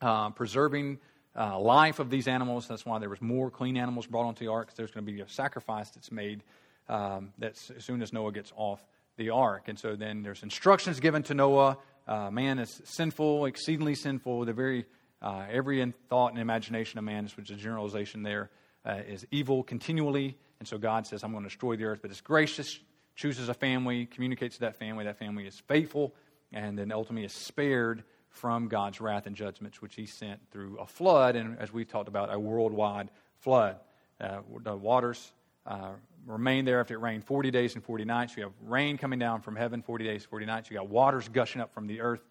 uh, 0.00 0.30
preserving 0.30 0.98
uh, 1.36 1.58
life 1.58 1.98
of 1.98 2.10
these 2.10 2.28
animals. 2.28 2.68
That's 2.68 2.86
why 2.86 2.98
there 2.98 3.08
was 3.08 3.20
more 3.20 3.50
clean 3.50 3.76
animals 3.76 4.06
brought 4.06 4.26
onto 4.26 4.44
the 4.44 4.52
ark. 4.52 4.66
Because 4.66 4.76
there's 4.76 4.90
going 4.92 5.04
to 5.04 5.12
be 5.12 5.20
a 5.20 5.28
sacrifice 5.28 5.90
that's 5.90 6.12
made 6.12 6.42
um, 6.88 7.32
that's 7.38 7.70
as 7.70 7.84
soon 7.84 8.02
as 8.02 8.12
Noah 8.12 8.32
gets 8.32 8.52
off 8.56 8.80
the 9.16 9.30
ark. 9.30 9.64
And 9.68 9.78
so 9.78 9.96
then 9.96 10.22
there's 10.22 10.42
instructions 10.42 11.00
given 11.00 11.22
to 11.24 11.34
Noah. 11.34 11.78
Uh, 12.06 12.30
man 12.30 12.58
is 12.58 12.80
sinful, 12.84 13.46
exceedingly 13.46 13.94
sinful. 13.94 14.44
The 14.44 14.52
very 14.52 14.84
uh, 15.22 15.46
every 15.50 15.92
thought 16.10 16.32
and 16.32 16.38
imagination 16.38 16.98
of 16.98 17.04
man, 17.04 17.28
which 17.36 17.50
is 17.50 17.58
a 17.58 17.60
generalization 17.60 18.22
there, 18.22 18.50
uh, 18.84 19.00
is 19.06 19.26
evil 19.30 19.62
continually. 19.62 20.36
And 20.58 20.68
so 20.68 20.78
God 20.78 21.06
says, 21.06 21.22
"I'm 21.24 21.32
going 21.32 21.44
to 21.44 21.48
destroy 21.48 21.76
the 21.76 21.84
earth," 21.84 22.00
but 22.02 22.10
it's 22.10 22.20
gracious. 22.20 22.78
Chooses 23.16 23.48
a 23.48 23.54
family, 23.54 24.06
communicates 24.06 24.56
to 24.56 24.60
that 24.62 24.76
family. 24.76 25.04
That 25.04 25.18
family 25.18 25.46
is 25.46 25.58
faithful, 25.60 26.14
and 26.52 26.78
then 26.78 26.90
ultimately 26.92 27.24
is 27.24 27.32
spared 27.32 28.02
from 28.28 28.66
God's 28.66 29.00
wrath 29.00 29.26
and 29.26 29.36
judgments, 29.36 29.80
which 29.80 29.94
He 29.94 30.06
sent 30.06 30.40
through 30.50 30.78
a 30.78 30.86
flood, 30.86 31.36
and 31.36 31.58
as 31.58 31.72
we've 31.72 31.88
talked 31.88 32.08
about, 32.08 32.32
a 32.32 32.38
worldwide 32.38 33.10
flood. 33.38 33.76
Uh, 34.20 34.38
the 34.62 34.76
waters 34.76 35.32
uh, 35.66 35.90
remain 36.26 36.64
there 36.64 36.80
after 36.80 36.94
it 36.94 36.98
rained 36.98 37.24
40 37.24 37.50
days 37.50 37.74
and 37.74 37.84
40 37.84 38.04
nights. 38.04 38.36
You 38.36 38.44
have 38.44 38.52
rain 38.62 38.98
coming 38.98 39.18
down 39.18 39.40
from 39.40 39.56
heaven 39.56 39.82
40 39.82 40.04
days, 40.04 40.24
40 40.24 40.46
nights. 40.46 40.70
You 40.70 40.76
got 40.76 40.88
waters 40.88 41.28
gushing 41.28 41.60
up 41.60 41.72
from 41.72 41.86
the 41.86 42.00
earth. 42.00 42.22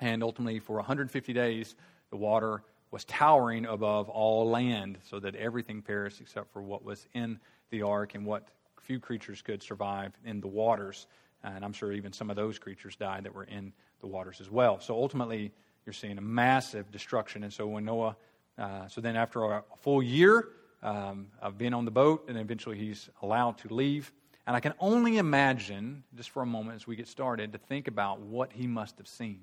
And 0.00 0.22
ultimately, 0.22 0.58
for 0.58 0.76
150 0.76 1.32
days, 1.32 1.74
the 2.10 2.16
water 2.16 2.62
was 2.96 3.04
towering 3.04 3.66
above 3.66 4.08
all 4.08 4.48
land 4.48 4.96
so 5.10 5.20
that 5.20 5.34
everything 5.34 5.82
perished 5.82 6.18
except 6.22 6.50
for 6.50 6.62
what 6.62 6.82
was 6.82 7.06
in 7.12 7.38
the 7.68 7.82
ark 7.82 8.14
and 8.14 8.24
what 8.24 8.48
few 8.80 8.98
creatures 8.98 9.42
could 9.42 9.62
survive 9.62 10.14
in 10.24 10.40
the 10.40 10.48
waters. 10.48 11.06
And 11.44 11.62
I'm 11.62 11.74
sure 11.74 11.92
even 11.92 12.14
some 12.14 12.30
of 12.30 12.36
those 12.36 12.58
creatures 12.58 12.96
died 12.96 13.24
that 13.24 13.34
were 13.34 13.44
in 13.44 13.74
the 14.00 14.06
waters 14.06 14.40
as 14.40 14.50
well. 14.50 14.80
So 14.80 14.94
ultimately, 14.94 15.52
you're 15.84 15.92
seeing 15.92 16.16
a 16.16 16.22
massive 16.22 16.90
destruction. 16.90 17.42
And 17.42 17.52
so 17.52 17.66
when 17.66 17.84
Noah, 17.84 18.16
uh, 18.56 18.88
so 18.88 19.02
then 19.02 19.14
after 19.14 19.44
a 19.44 19.62
full 19.82 20.02
year, 20.02 20.48
um, 20.82 21.26
of 21.42 21.58
being 21.58 21.74
on 21.74 21.84
the 21.84 21.90
boat, 21.90 22.24
and 22.28 22.38
eventually 22.38 22.78
he's 22.78 23.10
allowed 23.20 23.58
to 23.58 23.74
leave. 23.74 24.10
And 24.46 24.56
I 24.56 24.60
can 24.60 24.72
only 24.80 25.18
imagine, 25.18 26.02
just 26.16 26.30
for 26.30 26.42
a 26.42 26.46
moment 26.46 26.76
as 26.76 26.86
we 26.86 26.96
get 26.96 27.08
started, 27.08 27.52
to 27.52 27.58
think 27.58 27.88
about 27.88 28.20
what 28.20 28.54
he 28.54 28.66
must 28.66 28.96
have 28.96 29.06
seen. 29.06 29.40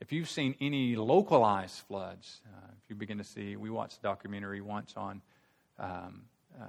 If 0.00 0.12
you've 0.12 0.30
seen 0.30 0.54
any 0.60 0.94
localized 0.94 1.80
floods, 1.88 2.40
uh, 2.46 2.70
if 2.82 2.88
you 2.88 2.94
begin 2.94 3.18
to 3.18 3.24
see, 3.24 3.56
we 3.56 3.68
watched 3.68 3.98
a 3.98 4.02
documentary 4.02 4.60
once 4.60 4.94
on 4.96 5.20
um, 5.78 6.22
uh, 6.60 6.66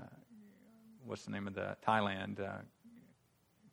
what's 1.06 1.26
the 1.26 1.32
name 1.32 1.48
of 1.48 1.54
the 1.54 1.78
Thailand, 1.88 2.40
uh, 2.40 2.58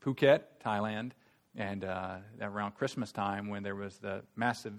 Phuket, 0.04 0.42
Thailand, 0.62 1.12
and 1.56 1.84
uh, 1.84 2.16
around 2.42 2.75
Christmas 2.75 3.12
time 3.12 3.48
when 3.48 3.62
there 3.62 3.75
was 3.75 3.96
the 3.96 4.22
massive 4.36 4.75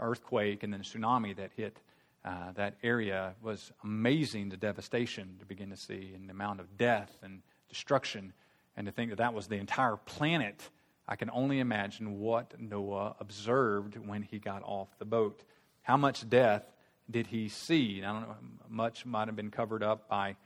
earthquake 0.00 0.62
and 0.62 0.72
then 0.72 0.80
tsunami 0.80 1.36
that 1.36 1.50
hit 1.54 1.78
uh, 2.24 2.52
that 2.52 2.76
area 2.82 3.34
was 3.42 3.72
amazing 3.82 4.48
the 4.48 4.56
devastation 4.56 5.36
to 5.40 5.44
begin 5.44 5.68
to 5.70 5.76
see 5.76 6.12
and 6.14 6.28
the 6.28 6.32
amount 6.32 6.60
of 6.60 6.78
death 6.78 7.18
and 7.22 7.42
destruction. 7.68 8.32
And 8.76 8.86
to 8.86 8.92
think 8.92 9.10
that 9.10 9.16
that 9.16 9.34
was 9.34 9.48
the 9.48 9.56
entire 9.56 9.96
planet, 9.96 10.70
I 11.06 11.16
can 11.16 11.30
only 11.30 11.58
imagine 11.58 12.20
what 12.20 12.60
Noah 12.60 13.16
observed 13.18 13.96
when 13.96 14.22
he 14.22 14.38
got 14.38 14.62
off 14.62 14.88
the 14.98 15.04
boat. 15.04 15.42
How 15.82 15.96
much 15.96 16.28
death 16.28 16.64
did 17.10 17.26
he 17.26 17.48
see? 17.48 18.02
I 18.02 18.12
don't 18.12 18.22
know, 18.22 18.36
much 18.68 19.04
might 19.04 19.28
have 19.28 19.36
been 19.36 19.50
covered 19.50 19.82
up 19.82 20.08
by, 20.08 20.36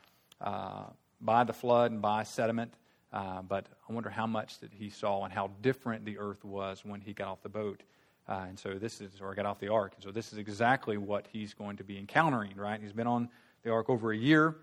uh, 0.41 0.85
by 1.21 1.45
the 1.45 1.53
flood 1.53 1.93
and 1.93 2.01
by 2.01 2.23
sediment. 2.23 2.75
Uh, 3.13 3.43
but 3.43 3.67
I 3.89 3.93
wonder 3.93 4.11
how 4.11 4.27
much 4.27 4.59
that 4.61 4.73
he 4.73 4.91
saw 4.91 5.25
and 5.25 5.33
how 5.33 5.51
different 5.63 6.05
the 6.05 6.19
earth 6.19 6.45
was 6.45 6.85
when 6.85 7.01
he 7.01 7.13
got 7.13 7.29
off 7.29 7.43
the 7.43 7.49
boat. 7.49 7.83
Uh, 8.29 8.47
and 8.49 8.59
so 8.59 8.75
this 8.75 9.01
is, 9.01 9.21
or 9.21 9.35
got 9.35 9.47
off 9.47 9.61
the 9.61 9.69
ark. 9.69 9.93
And 9.95 10.03
so 10.03 10.11
this 10.11 10.33
is 10.33 10.39
exactly 10.39 10.97
what 10.97 11.27
he's 11.33 11.55
going 11.55 11.77
to 11.77 11.85
be 11.85 11.99
encountering, 11.99 12.57
right? 12.57 12.81
He's 12.81 12.93
been 12.93 13.07
on 13.07 13.29
the 13.63 13.71
ark 13.71 13.89
over 13.89 14.11
a 14.11 14.17
year. 14.17 14.57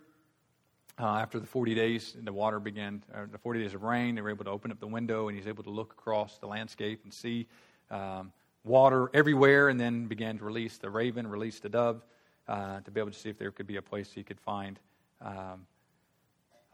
Uh, 1.00 1.18
after 1.18 1.40
the 1.40 1.48
40 1.48 1.74
days, 1.74 2.16
the 2.22 2.32
water 2.32 2.60
began, 2.60 3.04
uh, 3.14 3.26
the 3.32 3.40
40 3.40 3.64
days 3.64 3.74
of 3.74 3.82
rain, 3.82 4.14
they 4.14 4.22
were 4.22 4.30
able 4.30 4.46
to 4.46 4.52
open 4.52 4.72
up 4.72 4.80
the 4.80 4.88
window 4.88 5.28
and 5.28 5.36
he's 5.36 5.48
able 5.48 5.64
to 5.64 5.72
look 5.72 5.94
across 5.94 6.38
the 6.38 6.46
landscape 6.46 7.00
and 7.04 7.12
see 7.12 7.48
um, 7.90 8.32
water 8.64 9.10
everywhere 9.12 9.70
and 9.70 9.80
then 9.80 10.06
began 10.06 10.38
to 10.38 10.46
release 10.46 10.78
the 10.78 10.90
raven, 10.90 11.26
release 11.26 11.60
the 11.60 11.70
dove 11.70 12.04
uh, 12.48 12.80
to 12.82 12.92
be 12.92 13.00
able 13.00 13.10
to 13.10 13.18
see 13.18 13.30
if 13.30 13.40
there 13.40 13.50
could 13.50 13.66
be 13.66 13.78
a 13.78 13.82
place 13.82 14.12
he 14.12 14.22
could 14.22 14.40
find 14.40 14.80
um, 15.22 15.66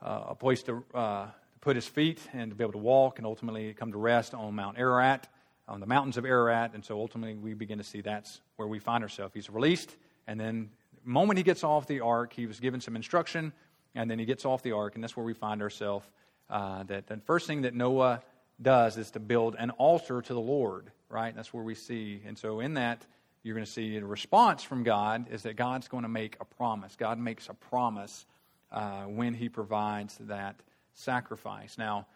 uh, 0.02 0.26
a 0.30 0.36
place 0.36 0.64
to 0.64 0.84
uh, 0.94 1.28
put 1.62 1.78
his 1.78 1.88
feet 1.88 2.20
and 2.34 2.52
to 2.52 2.56
be 2.56 2.64
able 2.64 2.74
to 2.74 2.78
walk 2.78 3.20
and 3.20 3.26
ultimately 3.26 3.74
come 3.74 3.94
to 3.94 3.98
rest 3.98 4.34
on 4.34 4.54
Mount 4.54 4.78
Ararat, 4.78 5.30
on 5.66 5.80
the 5.80 5.88
mountains 5.88 6.18
of 6.18 6.26
Ararat. 6.26 6.74
And 6.74 6.84
so 6.84 7.00
ultimately 7.00 7.36
we 7.36 7.54
begin 7.54 7.78
to 7.78 7.86
see 7.86 8.02
that's 8.02 8.42
where 8.58 8.68
we 8.68 8.80
find 8.80 9.02
ourselves. 9.02 9.34
He's 9.34 9.50
released, 9.50 9.96
and 10.28 10.38
then 10.38 10.72
the 11.06 11.10
moment 11.10 11.38
he 11.38 11.44
gets 11.44 11.64
off 11.64 11.88
the 11.88 12.02
ark, 12.02 12.34
he 12.34 12.48
was 12.48 12.60
given 12.60 12.82
some 12.82 12.98
instruction 12.98 13.54
and 13.96 14.10
then 14.10 14.19
he 14.19 14.25
gets 14.25 14.46
off 14.46 14.63
the 14.63 14.74
ark, 14.74 14.96
and 14.96 15.03
that's 15.03 15.17
where 15.17 15.25
we 15.25 15.34
find 15.34 15.62
ourselves. 15.62 16.05
Uh, 16.50 16.84
that 16.84 17.08
the 17.08 17.17
first 17.17 17.48
thing 17.48 17.62
that 17.63 17.74
Noah 17.74 18.22
does 18.62 18.98
is 18.98 19.12
to 19.12 19.19
build 19.19 19.55
an 19.58 19.69
altar 19.72 20.22
to 20.22 20.34
the 20.34 20.39
Lord, 20.39 20.91
right? 21.10 21.36
That's 21.36 21.53
where 21.53 21.63
we 21.63 21.75
see. 21.75 22.22
And 22.25 22.38
so, 22.38 22.60
in 22.60 22.75
that, 22.75 23.05
you're 23.43 23.55
going 23.55 23.65
to 23.65 23.72
see 23.72 23.96
a 23.98 24.05
response 24.05 24.63
from 24.63 24.84
God 24.84 25.27
is 25.31 25.43
that 25.43 25.55
God's 25.55 25.88
going 25.88 26.03
to 26.03 26.10
make 26.10 26.38
a 26.41 26.46
promise. 26.46 26.96
God 26.96 27.19
makes 27.19 27.48
a 27.50 27.53
promise 27.53 28.25
uh, 28.72 29.03
when 29.03 29.34
He 29.34 29.50
provides 29.50 30.17
that 30.22 30.55
sacrifice. 30.93 31.77
Now, 31.77 32.08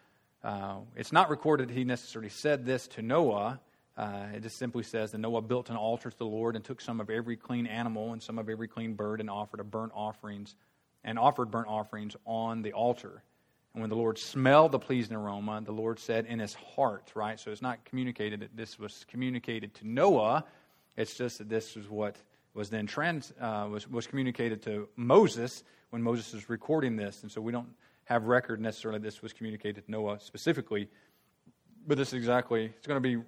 uh, 0.44 0.76
it's 0.94 1.12
not 1.12 1.30
recorded 1.30 1.70
he 1.70 1.84
necessarily 1.84 2.28
said 2.28 2.66
this 2.66 2.86
to 2.88 3.02
Noah. 3.02 3.58
Uh, 3.96 4.26
it 4.34 4.42
just 4.42 4.58
simply 4.58 4.82
says 4.82 5.12
that 5.12 5.18
Noah 5.18 5.40
built 5.40 5.70
an 5.70 5.76
altar 5.76 6.10
to 6.10 6.18
the 6.18 6.26
Lord 6.26 6.54
and 6.54 6.64
took 6.64 6.82
some 6.82 7.00
of 7.00 7.08
every 7.08 7.36
clean 7.36 7.66
animal 7.66 8.12
and 8.12 8.22
some 8.22 8.38
of 8.38 8.50
every 8.50 8.68
clean 8.68 8.92
bird 8.92 9.20
and 9.20 9.30
offered 9.30 9.60
a 9.60 9.64
burnt 9.64 9.92
offerings 9.94 10.54
and 11.04 11.18
offered 11.18 11.50
burnt 11.50 11.68
offerings 11.68 12.16
on 12.24 12.62
the 12.62 12.72
altar. 12.72 13.22
And 13.74 13.80
when 13.80 13.90
the 13.90 13.96
Lord 13.96 14.18
smelled 14.18 14.72
the 14.72 14.78
pleasing 14.78 15.16
aroma, 15.16 15.60
the 15.64 15.72
Lord 15.72 15.98
said 15.98 16.26
in 16.26 16.38
his 16.38 16.54
heart, 16.54 17.10
right? 17.14 17.38
So 17.38 17.50
it's 17.50 17.62
not 17.62 17.84
communicated 17.84 18.40
that 18.40 18.56
this 18.56 18.78
was 18.78 19.04
communicated 19.08 19.74
to 19.74 19.88
Noah. 19.88 20.44
It's 20.96 21.16
just 21.16 21.38
that 21.38 21.48
this 21.48 21.76
is 21.76 21.88
what 21.88 22.16
was 22.54 22.70
then 22.70 22.86
trans, 22.86 23.32
uh, 23.40 23.66
was, 23.70 23.88
was 23.90 24.06
communicated 24.06 24.62
to 24.62 24.88
Moses 24.96 25.64
when 25.90 26.02
Moses 26.02 26.32
was 26.32 26.48
recording 26.48 26.96
this. 26.96 27.22
And 27.22 27.30
so 27.30 27.40
we 27.40 27.50
don't 27.50 27.68
have 28.04 28.24
record 28.24 28.60
necessarily 28.60 29.00
this 29.00 29.22
was 29.22 29.32
communicated 29.32 29.84
to 29.84 29.90
Noah 29.90 30.20
specifically. 30.20 30.88
But 31.86 31.98
this 31.98 32.08
is 32.08 32.14
exactly, 32.14 32.66
it's 32.66 32.86
going 32.86 33.02
to 33.02 33.08
be 33.08 33.22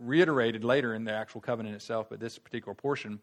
reiterated 0.00 0.64
later 0.64 0.94
in 0.94 1.04
the 1.04 1.12
actual 1.12 1.40
covenant 1.40 1.76
itself, 1.76 2.08
but 2.10 2.18
this 2.18 2.38
particular 2.38 2.74
portion, 2.74 3.20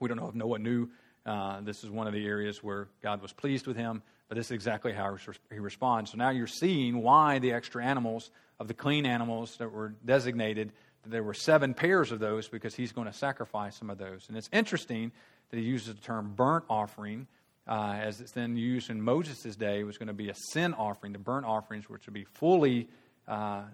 we 0.00 0.08
don't 0.08 0.16
know 0.16 0.28
if 0.28 0.34
Noah 0.34 0.58
knew 0.58 0.88
uh, 1.28 1.60
this 1.60 1.84
is 1.84 1.90
one 1.90 2.06
of 2.06 2.14
the 2.14 2.24
areas 2.24 2.64
where 2.64 2.88
God 3.02 3.20
was 3.20 3.32
pleased 3.32 3.66
with 3.66 3.76
him, 3.76 4.02
but 4.28 4.36
this 4.36 4.46
is 4.46 4.52
exactly 4.52 4.92
how 4.92 5.16
he 5.50 5.58
responds. 5.58 6.12
So 6.12 6.16
now 6.16 6.30
you're 6.30 6.46
seeing 6.46 7.02
why 7.02 7.38
the 7.38 7.52
extra 7.52 7.84
animals, 7.84 8.30
of 8.58 8.66
the 8.66 8.74
clean 8.74 9.04
animals 9.04 9.56
that 9.58 9.70
were 9.70 9.94
designated, 10.04 10.72
there 11.06 11.22
were 11.22 11.34
seven 11.34 11.74
pairs 11.74 12.12
of 12.12 12.18
those 12.18 12.48
because 12.48 12.74
he's 12.74 12.92
going 12.92 13.06
to 13.06 13.12
sacrifice 13.12 13.76
some 13.76 13.90
of 13.90 13.98
those. 13.98 14.24
And 14.28 14.36
it's 14.36 14.48
interesting 14.52 15.12
that 15.50 15.58
he 15.58 15.62
uses 15.62 15.94
the 15.94 16.00
term 16.00 16.32
burnt 16.34 16.64
offering. 16.68 17.26
Uh, 17.66 17.98
as 18.00 18.22
it's 18.22 18.32
then 18.32 18.56
used 18.56 18.88
in 18.88 19.02
Moses' 19.02 19.54
day, 19.54 19.84
was 19.84 19.98
going 19.98 20.06
to 20.06 20.14
be 20.14 20.30
a 20.30 20.34
sin 20.52 20.72
offering. 20.72 21.12
The 21.12 21.18
burnt 21.18 21.44
offerings 21.44 21.86
were 21.90 21.98
to 21.98 22.10
be 22.10 22.24
fully, 22.24 22.88
uh, 23.26 23.64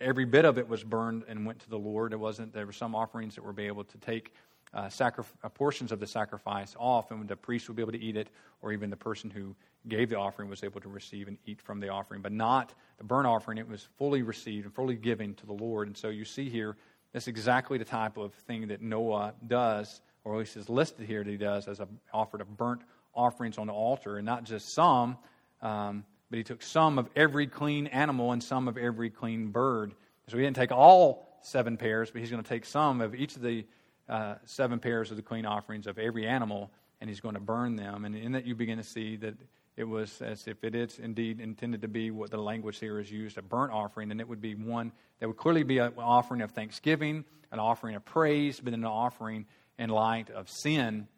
every 0.00 0.24
bit 0.24 0.46
of 0.46 0.56
it 0.56 0.66
was 0.66 0.82
burned 0.82 1.24
and 1.28 1.44
went 1.44 1.60
to 1.60 1.68
the 1.68 1.78
Lord. 1.78 2.14
It 2.14 2.18
wasn't, 2.18 2.54
there 2.54 2.64
were 2.64 2.72
some 2.72 2.94
offerings 2.94 3.34
that 3.34 3.44
were 3.44 3.52
be 3.52 3.66
able 3.66 3.84
to 3.84 3.98
take 3.98 4.32
uh, 4.74 4.88
sacri- 4.88 5.24
uh, 5.44 5.48
portions 5.48 5.92
of 5.92 6.00
the 6.00 6.06
sacrifice 6.06 6.74
off, 6.78 7.10
and 7.10 7.28
the 7.28 7.36
priest 7.36 7.68
would 7.68 7.76
be 7.76 7.82
able 7.82 7.92
to 7.92 8.00
eat 8.00 8.16
it, 8.16 8.28
or 8.62 8.72
even 8.72 8.90
the 8.90 8.96
person 8.96 9.30
who 9.30 9.54
gave 9.88 10.08
the 10.08 10.16
offering 10.16 10.48
was 10.48 10.62
able 10.62 10.80
to 10.80 10.88
receive 10.88 11.28
and 11.28 11.36
eat 11.44 11.60
from 11.60 11.80
the 11.80 11.88
offering, 11.88 12.22
but 12.22 12.32
not 12.32 12.72
the 12.98 13.04
burnt 13.04 13.26
offering. 13.26 13.58
It 13.58 13.68
was 13.68 13.88
fully 13.98 14.22
received 14.22 14.64
and 14.64 14.74
fully 14.74 14.94
given 14.94 15.34
to 15.34 15.46
the 15.46 15.52
Lord. 15.52 15.88
And 15.88 15.96
so 15.96 16.08
you 16.08 16.24
see 16.24 16.48
here, 16.48 16.76
that's 17.12 17.28
exactly 17.28 17.78
the 17.78 17.84
type 17.84 18.16
of 18.16 18.32
thing 18.32 18.68
that 18.68 18.80
Noah 18.80 19.34
does, 19.46 20.00
or 20.24 20.34
at 20.34 20.38
least 20.38 20.56
is 20.56 20.68
listed 20.68 21.06
here 21.06 21.24
that 21.24 21.30
he 21.30 21.36
does 21.36 21.68
as 21.68 21.80
a, 21.80 21.88
offered 22.12 22.40
of 22.40 22.56
burnt 22.56 22.82
offerings 23.14 23.58
on 23.58 23.66
the 23.66 23.72
altar, 23.72 24.16
and 24.16 24.24
not 24.24 24.44
just 24.44 24.72
some, 24.72 25.18
um, 25.60 26.04
but 26.30 26.38
he 26.38 26.44
took 26.44 26.62
some 26.62 26.98
of 26.98 27.10
every 27.14 27.46
clean 27.46 27.88
animal 27.88 28.32
and 28.32 28.42
some 28.42 28.68
of 28.68 28.78
every 28.78 29.10
clean 29.10 29.48
bird. 29.48 29.92
So 30.28 30.38
he 30.38 30.44
didn't 30.44 30.56
take 30.56 30.72
all 30.72 31.38
seven 31.42 31.76
pairs, 31.76 32.10
but 32.10 32.20
he's 32.20 32.30
going 32.30 32.42
to 32.42 32.48
take 32.48 32.64
some 32.64 33.00
of 33.00 33.14
each 33.14 33.36
of 33.36 33.42
the 33.42 33.66
uh, 34.12 34.34
seven 34.44 34.78
pairs 34.78 35.10
of 35.10 35.16
the 35.16 35.22
clean 35.22 35.46
offerings 35.46 35.86
of 35.86 35.98
every 35.98 36.26
animal, 36.26 36.70
and 37.00 37.08
he's 37.08 37.20
going 37.20 37.34
to 37.34 37.40
burn 37.40 37.76
them. 37.76 38.04
And 38.04 38.14
in 38.14 38.32
that, 38.32 38.44
you 38.44 38.54
begin 38.54 38.76
to 38.76 38.84
see 38.84 39.16
that 39.16 39.34
it 39.74 39.84
was 39.84 40.20
as 40.20 40.46
if 40.46 40.62
it 40.64 40.74
is 40.74 40.98
indeed 40.98 41.40
intended 41.40 41.80
to 41.80 41.88
be 41.88 42.10
what 42.10 42.30
the 42.30 42.36
language 42.36 42.78
here 42.78 43.00
is 43.00 43.10
used 43.10 43.38
a 43.38 43.42
burnt 43.42 43.72
offering, 43.72 44.10
and 44.10 44.20
it 44.20 44.28
would 44.28 44.42
be 44.42 44.54
one 44.54 44.92
that 45.18 45.28
would 45.28 45.38
clearly 45.38 45.62
be 45.62 45.78
an 45.78 45.94
offering 45.96 46.42
of 46.42 46.50
thanksgiving, 46.50 47.24
an 47.50 47.58
offering 47.58 47.94
of 47.94 48.04
praise, 48.04 48.60
but 48.60 48.74
an 48.74 48.84
offering 48.84 49.46
in 49.78 49.88
light 49.88 50.28
of 50.28 50.50
sin. 50.50 51.08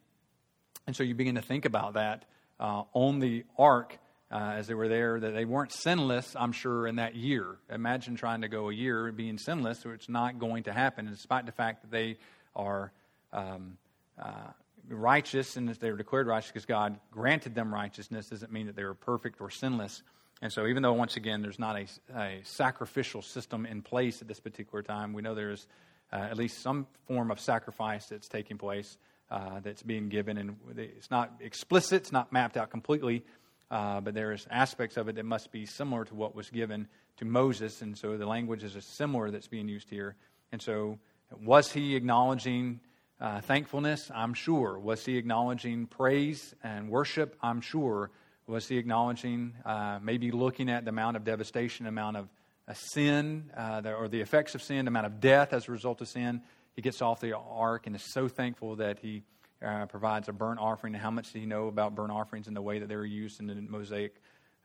And 0.87 0.95
so 0.95 1.03
you 1.03 1.17
begin 1.17 1.35
to 1.35 1.43
think 1.43 1.65
about 1.65 1.95
that 1.95 2.27
uh, 2.61 2.85
on 2.93 3.19
the 3.19 3.45
ark. 3.59 3.99
Uh, 4.33 4.55
as 4.57 4.67
they 4.67 4.75
were 4.75 4.89
there, 4.89 5.21
that 5.21 5.33
they 5.33 5.45
weren't 5.45 5.71
sinless, 5.71 6.35
I'm 6.35 6.51
sure, 6.51 6.89
in 6.89 6.97
that 6.97 7.15
year. 7.15 7.57
Imagine 7.71 8.17
trying 8.17 8.41
to 8.41 8.49
go 8.49 8.69
a 8.69 8.75
year 8.75 9.13
being 9.13 9.39
sinless, 9.39 9.81
so 9.81 9.91
it's 9.91 10.09
not 10.09 10.41
going 10.41 10.65
to 10.65 10.73
happen, 10.73 11.07
despite 11.07 11.47
the 11.47 11.53
fact 11.53 11.83
that 11.83 11.91
they 11.93 12.17
are 12.55 12.93
um, 13.33 13.77
uh, 14.19 14.53
righteous 14.89 15.57
and 15.57 15.69
they 15.69 15.91
were 15.91 15.97
declared 15.97 16.27
righteous 16.27 16.51
because 16.51 16.67
God 16.67 16.99
granted 17.11 17.55
them 17.55 17.73
righteousness 17.73 18.29
doesn't 18.29 18.53
mean 18.53 18.67
that 18.67 18.77
they 18.77 18.85
were 18.85 18.95
perfect 18.95 19.41
or 19.41 19.51
sinless. 19.51 20.03
And 20.43 20.53
so, 20.53 20.67
even 20.67 20.83
though, 20.83 20.93
once 20.93 21.17
again, 21.17 21.43
there's 21.43 21.59
not 21.59 21.77
a, 21.77 21.87
a 22.19 22.41
sacrificial 22.43 23.23
system 23.23 23.67
in 23.67 23.83
place 23.83 24.21
at 24.21 24.29
this 24.29 24.41
particular 24.41 24.83
time, 24.83 25.13
we 25.13 25.23
know 25.23 25.35
there's 25.35 25.67
uh, 26.13 26.17
at 26.17 26.37
least 26.37 26.61
some 26.61 26.87
form 27.07 27.31
of 27.31 27.41
sacrifice 27.41 28.07
that's 28.07 28.29
taking 28.29 28.59
place, 28.59 28.99
uh, 29.31 29.61
that's 29.61 29.83
being 29.83 30.09
given. 30.09 30.37
And 30.37 30.57
it's 30.77 31.11
not 31.11 31.33
explicit, 31.41 32.03
it's 32.03 32.13
not 32.13 32.33
mapped 32.33 32.57
out 32.57 32.71
completely, 32.71 33.25
uh, 33.71 34.01
but 34.01 34.13
there's 34.15 34.47
aspects 34.51 34.97
of 34.97 35.09
it 35.09 35.15
that 35.17 35.25
must 35.25 35.51
be 35.51 35.67
similar 35.67 36.05
to 36.05 36.15
what 36.15 36.35
was 36.35 36.51
given 36.51 36.89
to 37.17 37.25
Moses. 37.25 37.81
And 37.81 37.97
so, 37.97 38.17
the 38.17 38.27
language 38.27 38.65
is 38.65 38.77
similar 38.85 39.31
that's 39.31 39.49
being 39.49 39.69
used 39.69 39.89
here. 39.89 40.17
And 40.53 40.61
so, 40.61 40.99
was 41.43 41.73
he 41.73 41.97
acknowledging 41.97 42.81
uh, 43.21 43.41
thankfulness? 43.41 44.11
I'm 44.15 44.35
sure. 44.35 44.79
Was 44.79 45.05
he 45.05 45.17
acknowledging 45.17 45.87
praise 45.87 46.55
and 46.63 46.89
worship? 46.89 47.37
I'm 47.43 47.61
sure. 47.61 48.11
Was 48.47 48.69
he 48.69 48.77
acknowledging 48.77 49.55
uh, 49.65 49.99
maybe 50.03 50.31
looking 50.31 50.69
at 50.69 50.85
the 50.85 50.91
amount 50.91 51.17
of 51.17 51.25
devastation, 51.25 51.87
amount 51.87 52.17
of 52.17 52.29
uh, 52.69 52.75
sin, 52.75 53.51
uh, 53.57 53.83
or 53.99 54.09
the 54.09 54.21
effects 54.21 54.55
of 54.55 54.63
sin, 54.63 54.85
the 54.85 54.91
amount 54.91 55.07
of 55.07 55.21
death 55.21 55.53
as 55.53 55.69
a 55.69 55.73
result 55.73 56.01
of 56.01 56.09
sin? 56.09 56.43
He 56.75 56.83
gets 56.83 57.01
off 57.01 57.21
the 57.21 57.37
ark 57.37 57.87
and 57.87 57.97
is 57.97 58.03
so 58.03 58.29
thankful 58.29 58.77
that 58.77 58.99
he 58.99 59.23
uh, 59.65 59.87
provides 59.87 60.29
a 60.29 60.33
burnt 60.33 60.61
offering. 60.61 60.93
How 60.93 61.11
much 61.11 61.33
did 61.33 61.39
he 61.39 61.47
know 61.47 61.69
about 61.69 61.95
burnt 61.95 62.13
offerings 62.13 62.49
and 62.49 62.57
the 62.57 62.63
way 62.63 62.81
that 62.81 62.89
they 62.89 62.97
were 62.97 63.07
used 63.07 63.41
in 63.41 63.47
the 63.47 63.55
Mosaic 63.55 64.15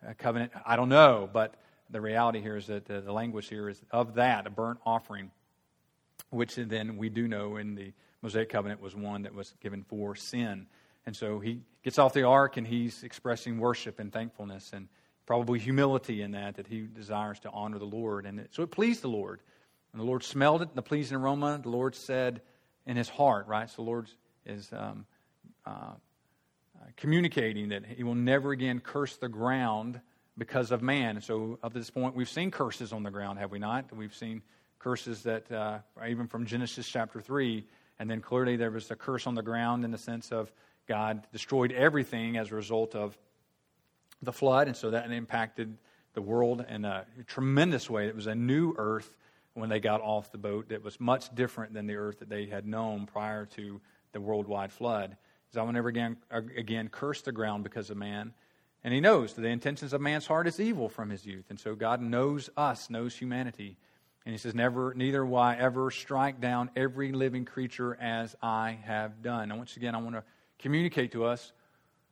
uh, 0.05 0.13
covenant? 0.17 0.51
I 0.65 0.75
don't 0.75 0.89
know, 0.89 1.29
but 1.31 1.55
the 1.89 2.01
reality 2.01 2.41
here 2.41 2.57
is 2.57 2.67
that 2.67 2.85
the 2.85 3.11
language 3.11 3.47
here 3.47 3.69
is 3.69 3.81
of 3.91 4.15
that, 4.15 4.45
a 4.45 4.49
burnt 4.49 4.79
offering 4.85 5.31
which 6.29 6.55
then 6.55 6.97
we 6.97 7.09
do 7.09 7.27
know 7.27 7.57
in 7.57 7.75
the 7.75 7.93
Mosaic 8.21 8.49
covenant 8.49 8.81
was 8.81 8.95
one 8.95 9.23
that 9.23 9.33
was 9.33 9.53
given 9.61 9.83
for 9.83 10.15
sin. 10.15 10.67
And 11.05 11.15
so 11.15 11.39
he 11.39 11.61
gets 11.83 11.97
off 11.97 12.13
the 12.13 12.23
ark 12.23 12.57
and 12.57 12.67
he's 12.67 13.03
expressing 13.03 13.59
worship 13.59 13.99
and 13.99 14.11
thankfulness 14.11 14.71
and 14.73 14.87
probably 15.25 15.59
humility 15.59 16.21
in 16.21 16.31
that, 16.31 16.55
that 16.55 16.67
he 16.67 16.81
desires 16.81 17.39
to 17.41 17.49
honor 17.51 17.79
the 17.79 17.85
Lord. 17.85 18.25
And 18.25 18.47
so 18.51 18.63
it 18.63 18.71
pleased 18.71 19.01
the 19.01 19.09
Lord. 19.09 19.41
And 19.93 20.01
the 20.01 20.05
Lord 20.05 20.23
smelled 20.23 20.61
it, 20.61 20.75
the 20.75 20.81
pleasing 20.81 21.17
aroma. 21.17 21.59
The 21.61 21.69
Lord 21.69 21.95
said 21.95 22.41
in 22.85 22.97
his 22.97 23.09
heart, 23.09 23.47
right? 23.47 23.69
So 23.69 23.77
the 23.77 23.89
Lord 23.89 24.09
is 24.45 24.69
um, 24.73 25.05
uh, 25.65 25.69
uh, 25.69 26.85
communicating 26.97 27.69
that 27.69 27.85
he 27.85 28.03
will 28.03 28.15
never 28.15 28.51
again 28.51 28.79
curse 28.79 29.15
the 29.17 29.29
ground 29.29 30.01
because 30.37 30.71
of 30.71 30.81
man. 30.81 31.15
And 31.15 31.23
so 31.23 31.59
up 31.61 31.73
to 31.73 31.79
this 31.79 31.89
point, 31.89 32.15
we've 32.15 32.29
seen 32.29 32.51
curses 32.51 32.93
on 32.93 33.03
the 33.03 33.11
ground, 33.11 33.39
have 33.39 33.51
we 33.51 33.59
not? 33.59 33.95
We've 33.95 34.15
seen 34.15 34.41
curses 34.79 35.23
that, 35.23 35.51
uh, 35.51 35.79
even 36.07 36.27
from 36.27 36.45
Genesis 36.45 36.87
chapter 36.87 37.21
3, 37.21 37.65
and 37.99 38.09
then 38.09 38.21
clearly 38.21 38.55
there 38.55 38.71
was 38.71 38.89
a 38.89 38.95
curse 38.95 39.27
on 39.27 39.35
the 39.35 39.43
ground 39.43 39.83
in 39.83 39.91
the 39.91 39.97
sense 39.97 40.31
of 40.31 40.51
God 40.87 41.27
destroyed 41.31 41.71
everything 41.71 42.37
as 42.37 42.51
a 42.51 42.55
result 42.55 42.95
of 42.95 43.17
the 44.21 44.33
flood, 44.33 44.67
and 44.67 44.75
so 44.75 44.91
that 44.91 45.09
impacted 45.11 45.77
the 46.13 46.21
world 46.21 46.65
in 46.67 46.85
a 46.85 47.05
tremendous 47.27 47.89
way. 47.89 48.07
It 48.07 48.15
was 48.15 48.27
a 48.27 48.35
new 48.35 48.73
earth 48.77 49.15
when 49.53 49.69
they 49.69 49.79
got 49.79 50.01
off 50.01 50.31
the 50.31 50.37
boat 50.37 50.69
that 50.69 50.83
was 50.83 50.99
much 50.99 51.33
different 51.35 51.73
than 51.73 51.85
the 51.85 51.95
earth 51.95 52.19
that 52.19 52.29
they 52.29 52.45
had 52.45 52.65
known 52.65 53.05
prior 53.05 53.45
to 53.45 53.79
the 54.11 54.21
worldwide 54.21 54.71
flood. 54.71 55.17
So 55.51 55.61
I 55.61 55.63
will 55.63 55.73
never 55.73 55.89
again, 55.89 56.17
again 56.31 56.89
curse 56.89 57.21
the 57.21 57.31
ground 57.31 57.63
because 57.63 57.89
of 57.89 57.97
man. 57.97 58.33
And 58.83 58.93
he 58.93 59.01
knows 59.01 59.33
that 59.33 59.41
the 59.41 59.49
intentions 59.49 59.93
of 59.93 60.01
man's 60.01 60.25
heart 60.25 60.47
is 60.47 60.59
evil 60.59 60.89
from 60.89 61.09
his 61.09 61.25
youth. 61.25 61.45
And 61.49 61.59
so 61.59 61.75
God 61.75 62.01
knows 62.01 62.49
us, 62.55 62.89
knows 62.89 63.15
humanity. 63.15 63.77
And 64.25 64.33
he 64.33 64.37
says, 64.37 64.53
Never, 64.53 64.93
neither 64.93 65.25
will 65.25 65.39
I 65.39 65.55
ever 65.55 65.91
strike 65.91 66.39
down 66.39 66.69
every 66.75 67.11
living 67.11 67.45
creature 67.45 67.97
as 67.99 68.35
I 68.41 68.79
have 68.83 69.21
done. 69.21 69.51
And 69.51 69.57
once 69.57 69.77
again, 69.77 69.95
I 69.95 69.99
want 69.99 70.15
to 70.15 70.23
communicate 70.59 71.13
to 71.13 71.25
us 71.25 71.51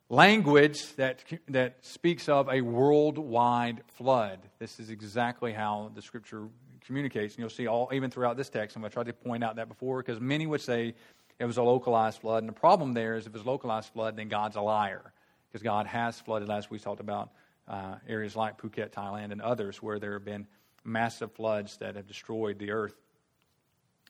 language 0.10 0.96
that, 0.96 1.24
that 1.50 1.86
speaks 1.86 2.30
of 2.30 2.50
a 2.50 2.62
worldwide 2.62 3.82
flood. 3.88 4.40
This 4.60 4.80
is 4.80 4.90
exactly 4.90 5.52
how 5.52 5.92
the 5.94 6.02
scripture 6.02 6.48
communicates. 6.86 7.36
And 7.36 7.42
you'll 7.42 7.50
see 7.50 7.68
all, 7.68 7.90
even 7.92 8.10
throughout 8.10 8.38
this 8.38 8.50
text, 8.50 8.82
to 8.82 8.90
try 8.90 9.04
to 9.04 9.14
point 9.14 9.44
out 9.44 9.58
that 9.58 9.68
before, 9.68 10.02
because 10.02 10.22
many 10.22 10.48
would 10.48 10.62
say 10.62 10.96
it 11.40 11.46
was 11.46 11.58
a 11.58 11.64
localized 11.64 12.22
flood. 12.22 12.42
And 12.44 12.50
the 12.50 12.54
problem 12.54 12.94
there 12.94 13.16
is 13.16 13.28
if 13.28 13.36
it's 13.36 13.44
a 13.44 13.48
localized 13.48 13.92
flood, 13.92 14.16
then 14.16 14.30
God's 14.30 14.56
a 14.56 14.62
liar, 14.62 15.12
because 15.50 15.62
God 15.62 15.86
has 15.88 16.20
flooded, 16.20 16.50
as 16.50 16.70
we 16.70 16.80
talked 16.80 17.02
about, 17.02 17.32
uh, 17.68 17.96
areas 18.08 18.36
like 18.36 18.60
Phuket, 18.60 18.92
Thailand, 18.92 19.32
and 19.32 19.42
others 19.42 19.84
where 19.84 20.00
there 20.00 20.14
have 20.14 20.26
been 20.26 20.48
massive 20.88 21.32
floods 21.34 21.78
that 21.78 21.96
have 21.96 22.08
destroyed 22.08 22.58
the 22.58 22.72
earth, 22.72 22.96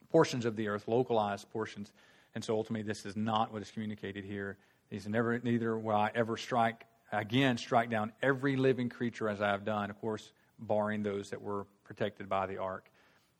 portions 0.09 0.45
of 0.45 0.55
the 0.55 0.67
earth, 0.67 0.87
localized 0.87 1.49
portions. 1.51 1.91
And 2.35 2.43
so 2.43 2.55
ultimately, 2.55 2.87
this 2.87 3.05
is 3.05 3.17
not 3.17 3.51
what 3.51 3.61
is 3.61 3.71
communicated 3.71 4.23
here. 4.23 4.57
He 4.89 4.99
said, 4.99 5.11
Never, 5.11 5.39
neither 5.39 5.77
will 5.77 5.95
I 5.95 6.11
ever 6.15 6.37
strike, 6.37 6.85
again, 7.11 7.57
strike 7.57 7.89
down 7.89 8.13
every 8.21 8.55
living 8.55 8.89
creature 8.89 9.27
as 9.27 9.41
I 9.41 9.47
have 9.47 9.65
done, 9.65 9.89
of 9.89 9.99
course, 9.99 10.31
barring 10.59 11.03
those 11.03 11.31
that 11.31 11.41
were 11.41 11.65
protected 11.83 12.29
by 12.29 12.45
the 12.45 12.57
ark. 12.57 12.89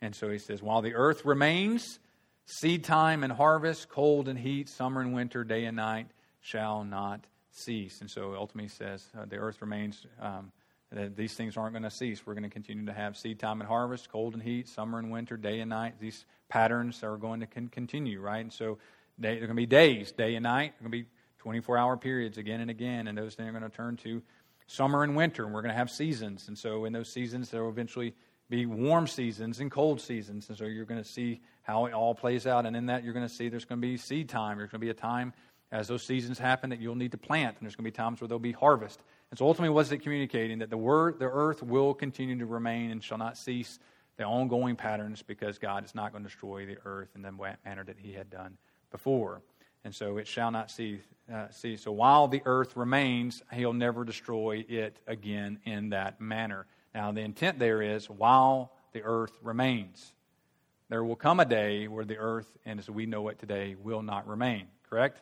And 0.02 0.16
so 0.16 0.30
he 0.30 0.40
says, 0.40 0.62
While 0.62 0.82
the 0.82 0.96
earth 0.96 1.26
remains, 1.26 2.00
seed 2.46 2.84
time 2.84 3.24
and 3.24 3.32
harvest, 3.32 3.88
cold 3.90 4.28
and 4.28 4.38
heat, 4.38 4.68
summer 4.68 5.02
and 5.02 5.14
winter, 5.14 5.44
day 5.44 5.66
and 5.66 5.78
night 5.78 6.08
shall 6.42 6.84
not 6.84 7.26
cease. 7.52 8.02
And 8.02 8.10
so 8.10 8.36
ultimately 8.36 8.70
says, 8.70 9.06
uh, 9.18 9.26
The 9.26 9.38
earth 9.38 9.62
remains. 9.62 10.06
Um, 10.20 10.52
these 10.92 11.34
things 11.34 11.58
aren't 11.58 11.74
going 11.74 11.84
to 11.84 11.92
cease. 11.92 12.26
We're 12.26 12.34
going 12.34 12.44
to 12.44 12.50
continue 12.50 12.86
to 12.86 12.94
have 12.94 13.18
seed 13.18 13.40
time 13.40 13.60
and 13.60 13.68
harvest, 13.68 14.10
cold 14.10 14.34
and 14.34 14.42
heat, 14.42 14.68
summer 14.68 15.00
and 15.00 15.12
winter, 15.12 15.36
day 15.36 15.60
and 15.60 15.70
night. 15.70 15.96
These 16.00 16.26
patterns 16.50 17.04
are 17.04 17.18
going 17.18 17.42
to 17.42 17.46
con- 17.46 17.68
continue, 17.68 18.22
right? 18.22 18.40
And 18.40 18.54
so 18.54 18.78
they, 19.18 19.32
they're 19.32 19.48
going 19.48 19.50
to 19.50 19.56
be 19.56 19.66
days, 19.66 20.12
day 20.12 20.36
and 20.36 20.44
night. 20.44 20.74
They're 20.80 20.90
going 20.90 21.04
to 21.04 21.06
be 21.06 21.10
24 21.40 21.78
hour 21.78 21.98
periods 21.98 22.38
again 22.38 22.62
and 22.62 22.72
again, 22.72 23.08
and 23.08 23.18
those 23.18 23.36
things 23.36 23.50
are 23.50 23.60
going 23.60 23.70
to 23.70 23.76
turn 23.76 23.98
to 23.98 24.22
summer 24.68 25.04
and 25.04 25.16
winter, 25.16 25.44
and 25.44 25.54
we're 25.54 25.62
going 25.62 25.74
to 25.74 25.78
have 25.78 25.90
seasons. 25.90 26.48
And 26.48 26.58
so, 26.58 26.86
in 26.86 26.94
those 26.94 27.12
seasons, 27.12 27.50
there 27.50 27.64
will 27.64 27.70
eventually 27.70 28.14
be 28.50 28.66
warm 28.66 29.08
seasons 29.08 29.60
and 29.60 29.70
cold 29.70 30.00
seasons. 30.00 30.48
And 30.50 30.58
so, 30.58 30.66
you're 30.66 30.86
going 30.86 31.02
to 31.02 31.10
see 31.10 31.42
how 31.64 31.86
it 31.86 31.94
all 31.94 32.16
plays 32.16 32.48
out. 32.48 32.66
And 32.66 32.76
in 32.76 32.86
that, 32.86 33.04
you're 33.04 33.14
going 33.14 33.28
to 33.28 33.34
see 33.34 33.50
there's 33.50 33.66
going 33.66 33.82
to 33.82 33.88
be 33.88 33.98
seed 33.98 34.30
time. 34.30 34.58
There's 34.58 34.70
going 34.70 34.80
to 34.80 34.86
be 34.86 34.92
a 34.92 34.94
time 34.94 35.34
as 35.72 35.88
those 35.88 36.04
seasons 36.04 36.40
happen 36.40 36.70
that 36.70 36.80
you'll 36.80 36.96
need 36.96 37.12
to 37.12 37.18
plant, 37.18 37.58
and 37.58 37.66
there's 37.66 37.76
going 37.76 37.84
to 37.84 37.92
be 37.92 37.96
times 37.96 38.22
where 38.22 38.28
there'll 38.28 38.40
be 38.40 38.54
harvest. 38.54 39.02
And 39.30 39.38
so, 39.38 39.46
ultimately, 39.46 39.74
what 39.74 39.86
is 39.86 39.92
it 39.92 40.00
communicating? 40.00 40.60
That 40.60 40.70
the 40.70 40.78
word, 40.78 41.20
the 41.20 41.26
earth 41.26 41.62
will 41.62 41.94
continue 41.94 42.38
to 42.40 42.46
remain 42.46 42.92
and 42.92 43.04
shall 43.04 43.18
not 43.18 43.38
cease 43.38 43.80
the 44.18 44.24
ongoing 44.24 44.76
patterns 44.76 45.22
because 45.22 45.58
God 45.58 45.86
is 45.86 45.94
not 45.94 46.12
going 46.12 46.24
to 46.24 46.30
destroy 46.30 46.66
the 46.66 46.78
earth 46.86 47.10
in 47.16 47.22
the 47.22 47.32
manner 47.32 47.84
that 47.84 47.98
He 48.00 48.14
had 48.14 48.30
done 48.30 48.58
before 48.92 49.42
and 49.88 49.96
so 49.96 50.18
it 50.18 50.28
shall 50.28 50.52
not 50.52 50.70
uh, 51.34 51.50
see. 51.50 51.78
So 51.78 51.94
while 51.94 52.28
the 52.28 52.42
earth 52.44 52.76
remains, 52.76 53.42
he'll 53.54 53.72
never 53.72 54.04
destroy 54.04 54.66
it 54.68 55.00
again 55.08 55.60
in 55.64 55.92
that 55.92 56.20
manner. 56.20 56.66
Now, 56.94 57.14
the 57.14 57.22
intent 57.22 57.58
there 57.58 57.82
is 57.82 58.10
while 58.10 58.74
the 58.92 59.02
earth 59.04 59.32
remains. 59.42 60.12
There 60.90 61.06
will 61.06 61.16
come 61.16 61.40
a 61.40 61.46
day 61.46 61.88
where 61.88 62.04
the 62.04 62.18
earth, 62.18 62.58
and 62.66 62.82
as 62.82 62.90
we 62.90 63.06
know 63.06 63.30
it 63.30 63.40
today, 63.40 63.76
will 63.82 64.02
not 64.02 64.28
remain, 64.28 64.68
correct? 64.90 65.22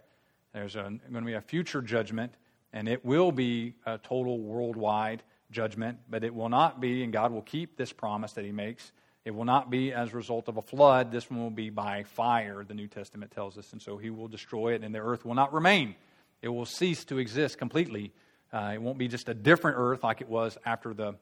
There's 0.51 0.75
a, 0.75 0.81
going 0.81 0.99
to 1.13 1.21
be 1.21 1.33
a 1.33 1.41
future 1.41 1.83
judgment, 1.83 2.33
and 2.75 2.87
it 2.87 3.03
will 3.03 3.31
be 3.31 3.73
a 3.87 3.97
total 3.97 4.37
worldwide 4.39 5.23
judgment, 5.49 5.97
but 6.07 6.23
it 6.23 6.35
will 6.35 6.49
not 6.49 6.79
be, 6.79 7.03
and 7.03 7.11
God 7.11 7.31
will 7.31 7.41
keep 7.41 7.75
this 7.75 7.91
promise 7.91 8.33
that 8.33 8.45
He 8.45 8.51
makes 8.51 8.91
it 9.25 9.33
will 9.33 9.45
not 9.45 9.71
be 9.71 9.91
as 9.91 10.13
a 10.13 10.15
result 10.15 10.47
of 10.47 10.57
a 10.57 10.61
flood. 10.61 11.11
This 11.11 11.31
one 11.31 11.39
will 11.41 11.49
be 11.49 11.71
by 11.71 12.03
fire, 12.03 12.63
the 12.63 12.75
New 12.75 12.87
Testament 12.87 13.31
tells 13.31 13.57
us. 13.57 13.71
And 13.73 13.81
so 13.81 13.97
he 13.97 14.11
will 14.11 14.27
destroy 14.27 14.75
it, 14.75 14.83
and 14.83 14.93
the 14.93 14.99
earth 14.99 15.25
will 15.25 15.33
not 15.33 15.51
remain. 15.51 15.95
It 16.43 16.49
will 16.49 16.67
cease 16.67 17.03
to 17.05 17.17
exist 17.17 17.57
completely. 17.57 18.13
Uh, 18.53 18.71
it 18.75 18.81
won't 18.81 18.99
be 18.99 19.07
just 19.07 19.27
a 19.27 19.33
different 19.33 19.77
earth 19.79 20.03
like 20.03 20.21
it 20.21 20.29
was 20.29 20.59
after 20.63 20.93
the, 20.93 21.15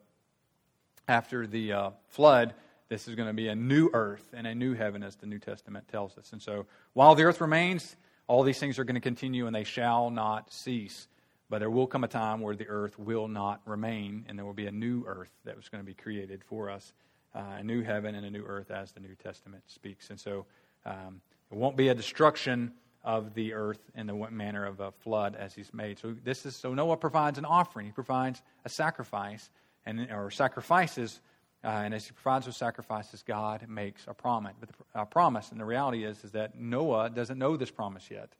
after 1.08 1.46
the 1.46 1.72
uh, 1.72 1.90
flood. 2.08 2.52
This 2.90 3.08
is 3.08 3.14
going 3.14 3.28
to 3.28 3.34
be 3.34 3.48
a 3.48 3.54
new 3.54 3.88
earth 3.94 4.26
and 4.34 4.46
a 4.46 4.54
new 4.54 4.74
heaven, 4.74 5.02
as 5.02 5.16
the 5.16 5.26
New 5.26 5.38
Testament 5.38 5.88
tells 5.88 6.18
us. 6.18 6.30
And 6.32 6.42
so 6.42 6.66
while 6.92 7.14
the 7.14 7.22
earth 7.22 7.40
remains, 7.40 7.96
all 8.26 8.42
these 8.42 8.58
things 8.58 8.78
are 8.78 8.84
going 8.84 8.96
to 8.96 9.00
continue, 9.00 9.46
and 9.46 9.56
they 9.56 9.64
shall 9.64 10.10
not 10.10 10.52
cease. 10.52 11.08
But 11.50 11.58
there 11.58 11.70
will 11.70 11.86
come 11.86 12.04
a 12.04 12.08
time 12.08 12.40
where 12.40 12.56
the 12.56 12.68
earth 12.68 12.98
will 12.98 13.28
not 13.28 13.60
remain, 13.66 14.24
and 14.28 14.38
there 14.38 14.46
will 14.46 14.54
be 14.54 14.66
a 14.66 14.72
new 14.72 15.04
earth 15.06 15.30
that 15.44 15.56
was 15.56 15.68
going 15.68 15.82
to 15.82 15.86
be 15.86 15.94
created 15.94 16.42
for 16.44 16.70
us 16.70 16.92
uh, 17.34 17.42
a 17.58 17.62
new 17.62 17.82
heaven 17.82 18.14
and 18.14 18.24
a 18.24 18.30
new 18.30 18.44
earth 18.44 18.70
as 18.70 18.92
the 18.92 19.00
New 19.00 19.14
Testament 19.16 19.64
speaks. 19.66 20.10
And 20.10 20.18
so 20.18 20.46
um, 20.86 21.20
it 21.50 21.56
won't 21.56 21.76
be 21.76 21.88
a 21.88 21.94
destruction 21.94 22.72
of 23.02 23.34
the 23.34 23.52
earth 23.52 23.80
in 23.94 24.06
the 24.06 24.14
manner 24.30 24.64
of 24.64 24.80
a 24.80 24.90
flood 24.90 25.36
as 25.36 25.54
he's 25.54 25.72
made. 25.74 25.98
So 25.98 26.14
this 26.24 26.46
is 26.46 26.56
so 26.56 26.72
Noah 26.72 26.96
provides 26.96 27.38
an 27.38 27.44
offering. 27.44 27.86
He 27.86 27.92
provides 27.92 28.40
a 28.64 28.68
sacrifice 28.68 29.50
and 29.84 30.10
or 30.10 30.30
sacrifices. 30.30 31.20
Uh, 31.62 31.68
and 31.68 31.94
as 31.94 32.06
he 32.06 32.12
provides 32.12 32.46
those 32.46 32.56
sacrifices, 32.56 33.22
God 33.22 33.66
makes 33.68 34.04
a 34.06 34.14
promise. 34.14 34.54
But 34.58 34.70
the, 34.70 35.00
a 35.00 35.06
promise, 35.06 35.50
and 35.50 35.60
the 35.60 35.64
reality 35.64 36.04
is, 36.04 36.22
is 36.24 36.32
that 36.32 36.58
Noah 36.58 37.10
doesn't 37.10 37.38
know 37.38 37.56
this 37.56 37.70
promise 37.70 38.10
yet. 38.10 38.30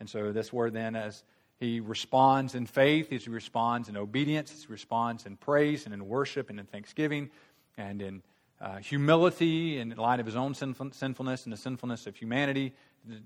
And 0.00 0.08
so 0.08 0.32
this 0.32 0.52
word 0.52 0.74
then, 0.74 0.94
as 0.96 1.22
he 1.60 1.80
responds 1.80 2.54
in 2.54 2.66
faith, 2.66 3.08
he 3.10 3.30
responds 3.30 3.88
in 3.88 3.96
obedience, 3.96 4.50
he 4.66 4.72
responds 4.72 5.26
in 5.26 5.36
praise 5.36 5.84
and 5.84 5.94
in 5.94 6.06
worship 6.06 6.50
and 6.50 6.58
in 6.58 6.66
thanksgiving 6.66 7.30
and 7.76 8.02
in 8.02 8.22
uh, 8.60 8.76
humility 8.76 9.78
in 9.78 9.90
light 9.90 10.20
of 10.20 10.26
his 10.26 10.36
own 10.36 10.54
sinfulness 10.54 11.44
and 11.44 11.52
the 11.52 11.56
sinfulness 11.56 12.06
of 12.06 12.16
humanity, 12.16 12.72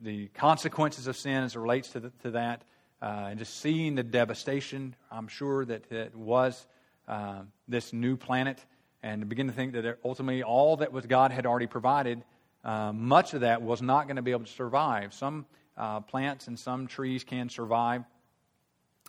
the, 0.03 0.29
consequences 0.29 1.07
of 1.07 1.17
sin 1.17 1.45
as 1.45 1.55
it 1.55 1.59
relates 1.59 1.91
to, 1.91 2.01
the, 2.01 2.11
to 2.23 2.31
that, 2.31 2.63
uh, 3.01 3.29
and 3.31 3.39
just 3.39 3.61
seeing 3.61 3.95
the 3.95 4.03
devastation, 4.03 4.95
I'm 5.11 5.29
sure 5.29 5.65
that 5.65 5.91
it 5.93 6.15
was 6.15 6.67
uh, 7.07 7.43
this 7.69 7.93
new 7.93 8.17
planet, 8.17 8.65
and 9.03 9.23
to 9.23 9.27
begin 9.27 9.47
to 9.47 9.53
think 9.53 9.73
that 9.75 9.99
ultimately 10.05 10.43
all 10.43 10.77
that 10.79 10.93
was 10.93 11.07
God 11.07 11.31
had 11.31 11.47
already 11.47 11.69
provided, 11.69 12.25
uh, 12.65 12.93
much 12.93 13.35
of 13.35 13.43
that 13.43 13.63
was 13.63 13.81
not 13.81 14.07
going 14.07 14.17
to 14.17 14.23
be 14.23 14.33
able 14.33 14.45
to 14.45 14.53
survive. 14.53 15.15
Some 15.15 15.47
uh, 15.77 16.01
plants 16.01 16.49
and 16.49 16.59
some 16.59 16.89
trees 16.89 17.23
can 17.23 17.49
survive 17.49 18.05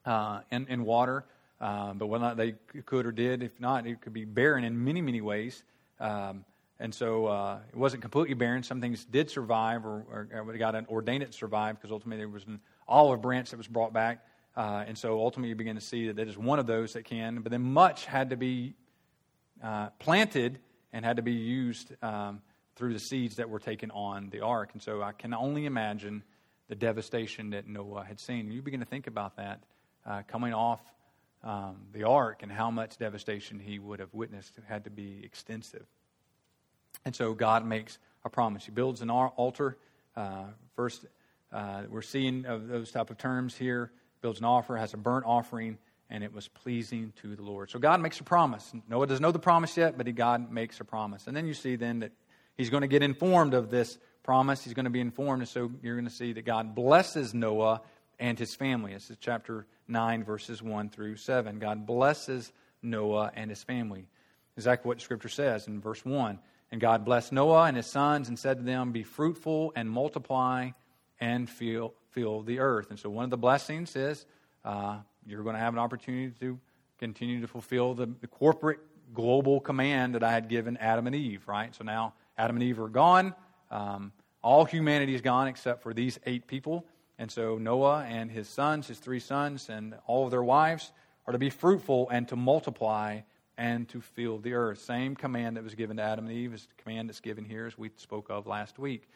in, 0.06 0.68
in 0.68 0.84
water. 0.84 1.26
Uh, 1.62 1.94
but 1.94 2.08
whether 2.08 2.36
they 2.36 2.54
could 2.86 3.06
or 3.06 3.12
did, 3.12 3.44
if 3.44 3.60
not, 3.60 3.86
it 3.86 4.02
could 4.02 4.14
be 4.14 4.26
barren 4.26 4.64
in 4.64 4.84
many, 4.84 5.02
many 5.02 5.22
ways. 5.22 5.64
Um, 6.00 6.46
and 6.80 6.94
so 6.96 7.26
uh, 7.26 7.60
it 7.68 7.76
wasn't 7.76 8.02
completely 8.02 8.34
barren. 8.34 8.64
Some 8.64 8.80
things 8.80 9.04
did 9.04 9.30
survive, 9.30 9.86
or, 9.86 10.06
or, 10.10 10.30
or 10.34 10.58
God 10.58 10.86
ordained 10.90 11.24
it 11.24 11.34
to 11.34 11.38
survive, 11.38 11.76
because 11.76 11.92
ultimately 11.92 12.24
there 12.24 12.30
was 12.30 12.46
an 12.46 12.62
olive 12.88 13.22
branch 13.22 13.50
that 13.50 13.58
was 13.58 13.68
brought 13.68 13.92
back. 13.92 14.26
Uh, 14.56 14.86
and 14.88 14.98
so 14.98 15.20
ultimately 15.20 15.50
you 15.50 15.56
begin 15.56 15.76
to 15.76 15.82
see 15.82 16.08
that 16.08 16.16
that 16.16 16.28
is 16.30 16.38
one 16.38 16.60
of 16.60 16.66
those 16.68 16.94
that 16.94 17.04
can. 17.04 17.42
But 17.42 17.52
then 17.52 17.62
much 17.62 18.06
had 18.06 18.30
to 18.30 18.38
be 18.38 18.74
uh, 19.62 19.90
planted 20.00 20.60
and 20.94 21.04
had 21.04 21.18
to 21.18 21.22
be 21.22 21.34
used 21.34 21.92
um, 22.02 22.42
through 22.78 22.94
the 22.94 23.00
seeds 23.00 23.36
that 23.36 23.50
were 23.50 23.60
taken 23.60 23.92
on 23.92 24.30
the 24.30 24.40
ark. 24.40 24.70
And 24.72 24.82
so 24.82 25.02
I 25.02 25.12
can 25.12 25.34
only 25.34 25.66
imagine 25.66 26.24
the 26.70 26.76
devastation 26.76 27.50
that 27.50 27.68
Noah 27.68 28.06
had 28.06 28.20
seen. 28.20 28.52
You 28.52 28.62
begin 28.62 28.80
to 28.80 28.86
think 28.86 29.08
about 29.08 29.36
that 29.36 29.62
uh, 30.10 30.24
coming 30.28 30.54
off 30.54 30.82
um, 31.44 31.78
the 31.94 32.04
ark 32.04 32.44
and 32.44 32.52
how 32.52 32.72
much 32.72 32.98
devastation 32.98 33.60
he 33.60 33.80
would 33.80 34.00
have 34.00 34.14
witnessed 34.14 34.56
had 34.68 34.84
to 34.84 34.90
be 34.90 35.22
extensive. 35.24 35.86
And 37.06 37.16
so 37.16 37.34
God 37.34 37.66
makes 37.66 37.98
a 38.26 38.30
promise. 38.30 38.66
He 38.66 38.72
builds 38.72 39.02
an 39.02 39.10
altar. 39.10 39.78
Uh, 40.18 40.46
first, 40.76 41.06
uh, 41.54 41.84
we're 41.90 42.02
seeing 42.02 42.46
of 42.46 42.68
those 42.68 42.92
type 42.92 43.10
of 43.10 43.18
terms 43.18 43.56
here. 43.56 43.92
Builds 44.22 44.40
an 44.40 44.46
offer, 44.46 44.76
has 44.76 44.94
a 44.94 44.98
burnt 44.98 45.26
offering, 45.26 45.78
and 46.10 46.26
it 46.26 46.34
was 46.34 46.50
pleasing 46.50 47.14
to 47.22 47.36
the 47.38 47.42
Lord. 47.42 47.70
So 47.70 47.80
God 47.80 48.02
makes 48.02 48.20
a 48.20 48.24
promise. 48.24 48.74
Noah 48.90 49.08
doesn't 49.08 49.22
know 49.22 49.32
the 49.32 49.40
promise 49.40 49.78
yet, 49.78 49.98
but 49.98 50.14
God 50.16 50.52
makes 50.52 50.82
a 50.82 50.84
promise. 50.84 51.28
And 51.28 51.38
then 51.38 51.48
you 51.48 51.54
see 51.54 51.78
then 51.78 52.00
that 52.00 52.12
he's 52.58 52.70
going 52.70 52.82
to 52.82 52.88
get 52.88 53.02
informed 53.02 53.54
of 53.54 53.70
this 53.70 53.98
promise. 54.24 54.64
He's 54.66 54.74
going 54.74 54.86
to 54.86 54.90
be 54.90 55.00
informed, 55.00 55.44
and 55.44 55.48
so 55.48 55.72
you're 55.82 55.96
going 55.96 56.08
to 56.08 56.14
see 56.14 56.34
that 56.34 56.44
God 56.44 56.76
blesses 56.76 57.34
Noah 57.34 57.82
and 58.20 58.38
his 58.38 58.56
family. 58.56 58.94
This 58.94 59.10
is 59.10 59.18
chapter 59.22 59.66
9, 59.90 60.24
verses 60.24 60.62
1 60.62 60.90
through 60.90 61.16
7. 61.16 61.60
God 61.60 61.86
blesses 61.86 62.52
Noah 62.82 63.32
and 63.36 63.50
his 63.50 63.64
family. 63.64 64.08
Exactly 64.58 64.88
what 64.88 65.02
Scripture 65.02 65.30
says 65.30 65.68
in 65.68 65.82
verse 65.82 66.04
1. 66.04 66.40
And 66.72 66.80
God 66.80 67.04
blessed 67.04 67.32
Noah 67.32 67.64
and 67.64 67.76
his 67.76 67.88
sons 67.88 68.30
and 68.30 68.38
said 68.38 68.58
to 68.58 68.64
them, 68.64 68.92
Be 68.92 69.04
fruitful 69.04 69.74
and 69.76 69.90
multiply 69.90 70.72
and 71.20 71.50
fill, 71.50 71.94
fill 72.12 72.42
the 72.44 72.60
earth. 72.60 72.90
And 72.90 73.00
so 73.00 73.10
one 73.10 73.24
of 73.24 73.30
the 73.30 73.38
blessings 73.38 73.96
is 73.96 74.26
uh, 74.64 74.98
you're 75.26 75.44
going 75.44 75.56
to 75.56 75.62
have 75.62 75.74
an 75.74 75.80
opportunity 75.80 76.34
to 76.40 76.60
continue 77.00 77.42
to 77.42 77.48
fulfill 77.48 77.94
the, 77.94 78.08
the 78.22 78.28
corporate 78.28 78.80
global 79.14 79.60
command 79.60 80.16
that 80.16 80.24
I 80.24 80.32
had 80.32 80.48
given 80.48 80.78
Adam 80.78 81.08
and 81.08 81.16
Eve, 81.16 81.44
right? 81.48 81.74
So 81.74 81.84
now 81.84 82.14
Adam 82.38 82.56
and 82.56 82.64
Eve 82.64 82.80
are 82.80 82.90
gone. 82.90 83.34
Um, 83.72 84.12
all 84.44 84.66
humanity 84.66 85.16
is 85.16 85.22
gone 85.22 85.48
except 85.48 85.84
for 85.84 85.94
these 85.94 86.20
eight 86.26 86.48
people. 86.48 86.86
And 87.20 87.30
so 87.30 87.58
Noah 87.58 88.06
and 88.08 88.32
his 88.32 88.48
sons, 88.48 88.88
his 88.88 88.98
three 88.98 89.20
sons, 89.20 89.70
and 89.70 89.94
all 90.08 90.24
of 90.24 90.32
their 90.32 90.42
wives 90.42 90.94
are 91.28 91.34
to 91.34 91.38
be 91.38 91.50
fruitful 91.50 92.08
and 92.10 92.26
to 92.30 92.38
multiply 92.38 93.20
and 93.58 93.90
to 93.90 94.00
fill 94.00 94.38
the 94.38 94.54
earth. 94.54 94.80
Same 94.80 95.18
command 95.18 95.58
that 95.58 95.64
was 95.66 95.76
given 95.76 95.98
to 95.98 96.04
Adam 96.04 96.26
and 96.26 96.34
Eve 96.34 96.54
is 96.54 96.66
the 96.66 96.82
command 96.82 97.10
that's 97.10 97.20
given 97.20 97.44
here, 97.44 97.66
as 97.66 97.78
we 97.78 97.92
spoke 97.98 98.30
of 98.30 98.48
last 98.48 98.80
week. 98.80 99.10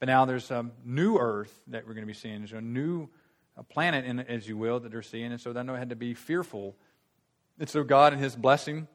But 0.00 0.06
now 0.06 0.24
there's 0.24 0.50
a 0.50 0.70
new 0.86 1.18
earth 1.18 1.54
that 1.66 1.86
we're 1.86 1.92
going 1.92 2.04
to 2.04 2.06
be 2.06 2.14
seeing. 2.14 2.38
There's 2.38 2.54
a 2.54 2.62
new 2.62 3.10
planet, 3.68 4.06
in, 4.06 4.20
as 4.20 4.48
you 4.48 4.56
will, 4.56 4.80
that 4.80 4.90
they're 4.90 5.02
seeing. 5.02 5.30
And 5.30 5.40
so 5.40 5.52
they 5.52 5.62
know 5.62 5.74
had 5.74 5.90
to 5.90 5.96
be 5.96 6.14
fearful. 6.14 6.74
And 7.60 7.68
so 7.68 7.84
God, 7.84 8.14
in 8.14 8.20
His 8.20 8.34
blessing, 8.34 8.88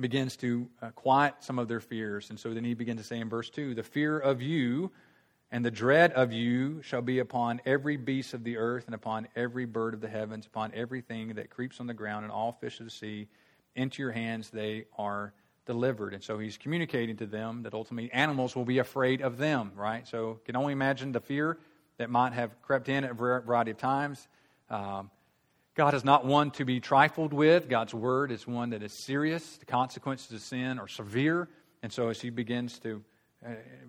begins 0.00 0.34
to 0.38 0.66
uh, 0.80 0.90
quiet 0.92 1.34
some 1.40 1.58
of 1.58 1.68
their 1.68 1.80
fears. 1.80 2.30
And 2.30 2.40
so 2.40 2.54
then 2.54 2.64
He 2.64 2.72
begins 2.72 3.02
to 3.02 3.06
say 3.06 3.20
in 3.20 3.28
verse 3.28 3.50
2 3.50 3.74
The 3.74 3.82
fear 3.82 4.18
of 4.18 4.40
you 4.40 4.90
and 5.50 5.64
the 5.64 5.70
dread 5.70 6.12
of 6.12 6.32
you 6.32 6.82
shall 6.82 7.00
be 7.00 7.20
upon 7.20 7.60
every 7.64 7.96
beast 7.96 8.34
of 8.34 8.44
the 8.44 8.58
earth, 8.58 8.86
and 8.86 8.94
upon 8.94 9.28
every 9.34 9.64
bird 9.64 9.94
of 9.94 10.00
the 10.00 10.08
heavens, 10.08 10.46
upon 10.46 10.72
everything 10.74 11.34
that 11.34 11.50
creeps 11.50 11.80
on 11.80 11.86
the 11.86 11.94
ground, 11.94 12.24
and 12.24 12.32
all 12.32 12.52
fish 12.52 12.80
of 12.80 12.86
the 12.86 12.90
sea. 12.90 13.28
Into 13.74 14.02
your 14.02 14.12
hands 14.12 14.50
they 14.50 14.86
are 14.98 15.32
delivered. 15.64 16.14
And 16.14 16.22
so 16.22 16.38
he's 16.38 16.56
communicating 16.56 17.16
to 17.18 17.26
them 17.26 17.62
that 17.62 17.74
ultimately 17.74 18.10
animals 18.12 18.56
will 18.56 18.64
be 18.64 18.78
afraid 18.78 19.20
of 19.20 19.38
them, 19.38 19.72
right? 19.76 20.06
So 20.08 20.40
can 20.44 20.56
only 20.56 20.72
imagine 20.72 21.12
the 21.12 21.20
fear 21.20 21.58
that 21.98 22.10
might 22.10 22.32
have 22.32 22.60
crept 22.62 22.88
in 22.88 23.04
at 23.04 23.10
a 23.10 23.14
variety 23.14 23.70
of 23.70 23.76
times. 23.76 24.26
Um, 24.70 25.10
God 25.74 25.94
is 25.94 26.04
not 26.04 26.24
one 26.24 26.50
to 26.52 26.64
be 26.64 26.80
trifled 26.80 27.32
with. 27.32 27.68
God's 27.68 27.94
word 27.94 28.32
is 28.32 28.46
one 28.46 28.70
that 28.70 28.82
is 28.82 28.92
serious. 28.92 29.58
The 29.58 29.66
consequences 29.66 30.32
of 30.32 30.40
sin 30.40 30.78
are 30.78 30.88
severe. 30.88 31.48
And 31.82 31.92
so 31.92 32.08
as 32.08 32.20
he 32.20 32.30
begins 32.30 32.78
to 32.80 33.04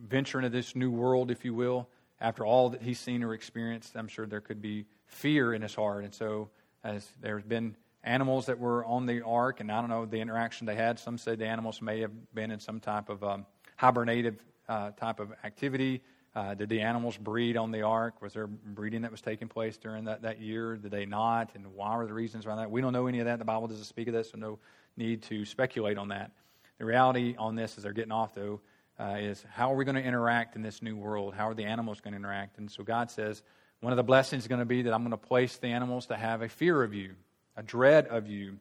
venture 0.08 0.40
into 0.40 0.50
this 0.50 0.76
new 0.76 0.92
world, 0.92 1.32
if 1.32 1.44
you 1.44 1.54
will, 1.54 1.88
after 2.22 2.46
all 2.46 2.70
that 2.70 2.82
he's 2.82 3.00
seen 3.00 3.24
or 3.24 3.34
experienced, 3.34 3.96
I'm 3.96 4.08
sure 4.08 4.26
there 4.26 4.42
could 4.42 4.62
be 4.62 4.86
fear 5.08 5.54
in 5.54 5.62
his 5.62 5.74
heart. 5.76 6.04
And 6.04 6.14
so, 6.14 6.50
as 6.84 7.08
there's 7.22 7.44
been 7.44 7.76
animals 8.04 8.46
that 8.46 8.60
were 8.60 8.86
on 8.86 9.06
the 9.06 9.22
ark, 9.22 9.60
and 9.60 9.72
I 9.72 9.82
don't 9.82 9.90
know 9.90 10.06
the 10.06 10.20
interaction 10.20 10.68
they 10.68 10.76
had, 10.76 11.00
some 11.00 11.18
say 11.18 11.36
the 11.36 11.48
animals 11.48 11.82
may 11.82 12.02
have 12.02 12.12
been 12.34 12.52
in 12.52 12.60
some 12.60 12.80
type 12.80 13.10
of 13.10 13.24
um, 13.24 13.46
hibernative 13.80 14.38
uh, 14.68 14.92
type 14.92 15.20
of 15.20 15.34
activity. 15.44 16.02
Uh, 16.36 16.54
did 16.54 16.70
the 16.70 16.80
animals 16.80 17.18
breed 17.18 17.58
on 17.58 17.72
the 17.72 17.82
ark? 17.82 18.22
Was 18.22 18.34
there 18.34 18.48
breeding 18.48 19.02
that 19.02 19.12
was 19.12 19.22
taking 19.22 19.48
place 19.48 19.78
during 19.78 20.06
that, 20.06 20.22
that 20.22 20.40
year? 20.40 20.78
Did 20.78 20.92
they 20.92 21.06
not? 21.06 21.50
And 21.56 21.74
why 21.74 21.98
were 21.98 22.06
the 22.06 22.14
reasons 22.14 22.46
around 22.46 22.58
that? 22.58 22.70
We 22.70 22.82
don't 22.82 22.94
know 22.94 23.08
any 23.08 23.20
of 23.20 23.26
that. 23.26 23.40
The 23.40 23.46
Bible 23.46 23.68
doesn't 23.68 23.86
speak 23.86 24.08
of 24.08 24.14
this, 24.14 24.32
so 24.32 24.38
no 24.38 24.60
need 24.96 25.24
to 25.24 25.44
speculate 25.44 25.98
on 25.98 26.10
that. 26.10 26.32
The 26.78 26.86
reality 26.86 27.36
on 27.38 27.56
this, 27.56 27.78
is 27.78 27.84
they're 27.84 27.94
getting 27.94 28.12
off, 28.12 28.36
though, 28.36 28.62
uh, 29.00 29.16
is 29.20 29.44
how 29.52 29.72
are 29.72 29.76
we 29.76 29.86
going 29.86 29.96
to 29.96 30.04
interact 30.04 30.56
in 30.56 30.62
this 30.62 30.82
new 30.82 30.96
world? 30.96 31.34
How 31.34 31.50
are 31.50 31.54
the 31.54 31.66
animals 31.66 32.02
going 32.02 32.14
to 32.14 32.18
interact? 32.18 32.58
And 32.58 32.70
so 32.70 32.84
God 32.84 33.10
says, 33.10 33.42
one 33.80 33.94
of 33.94 33.98
the 33.98 34.04
blessings 34.04 34.44
is 34.44 34.48
going 34.48 34.60
to 34.60 34.66
be 34.66 34.82
that 34.84 34.94
I'm 34.94 35.02
going 35.02 35.12
to 35.12 35.18
place 35.18 35.58
the 35.58 35.68
animals 35.68 36.08
to 36.08 36.18
have 36.18 36.42
a 36.42 36.50
fear 36.50 36.84
of 36.84 36.94
you, 36.94 37.16
a 37.56 37.64
dread 37.64 38.08
of 38.08 38.28
you. 38.28 38.58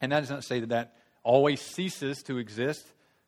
And 0.00 0.12
that 0.12 0.20
doesn't 0.20 0.42
say 0.42 0.60
that 0.60 0.68
that 0.68 0.94
always 1.22 1.60
ceases 1.60 2.22
to 2.24 2.38
exist 2.38 2.86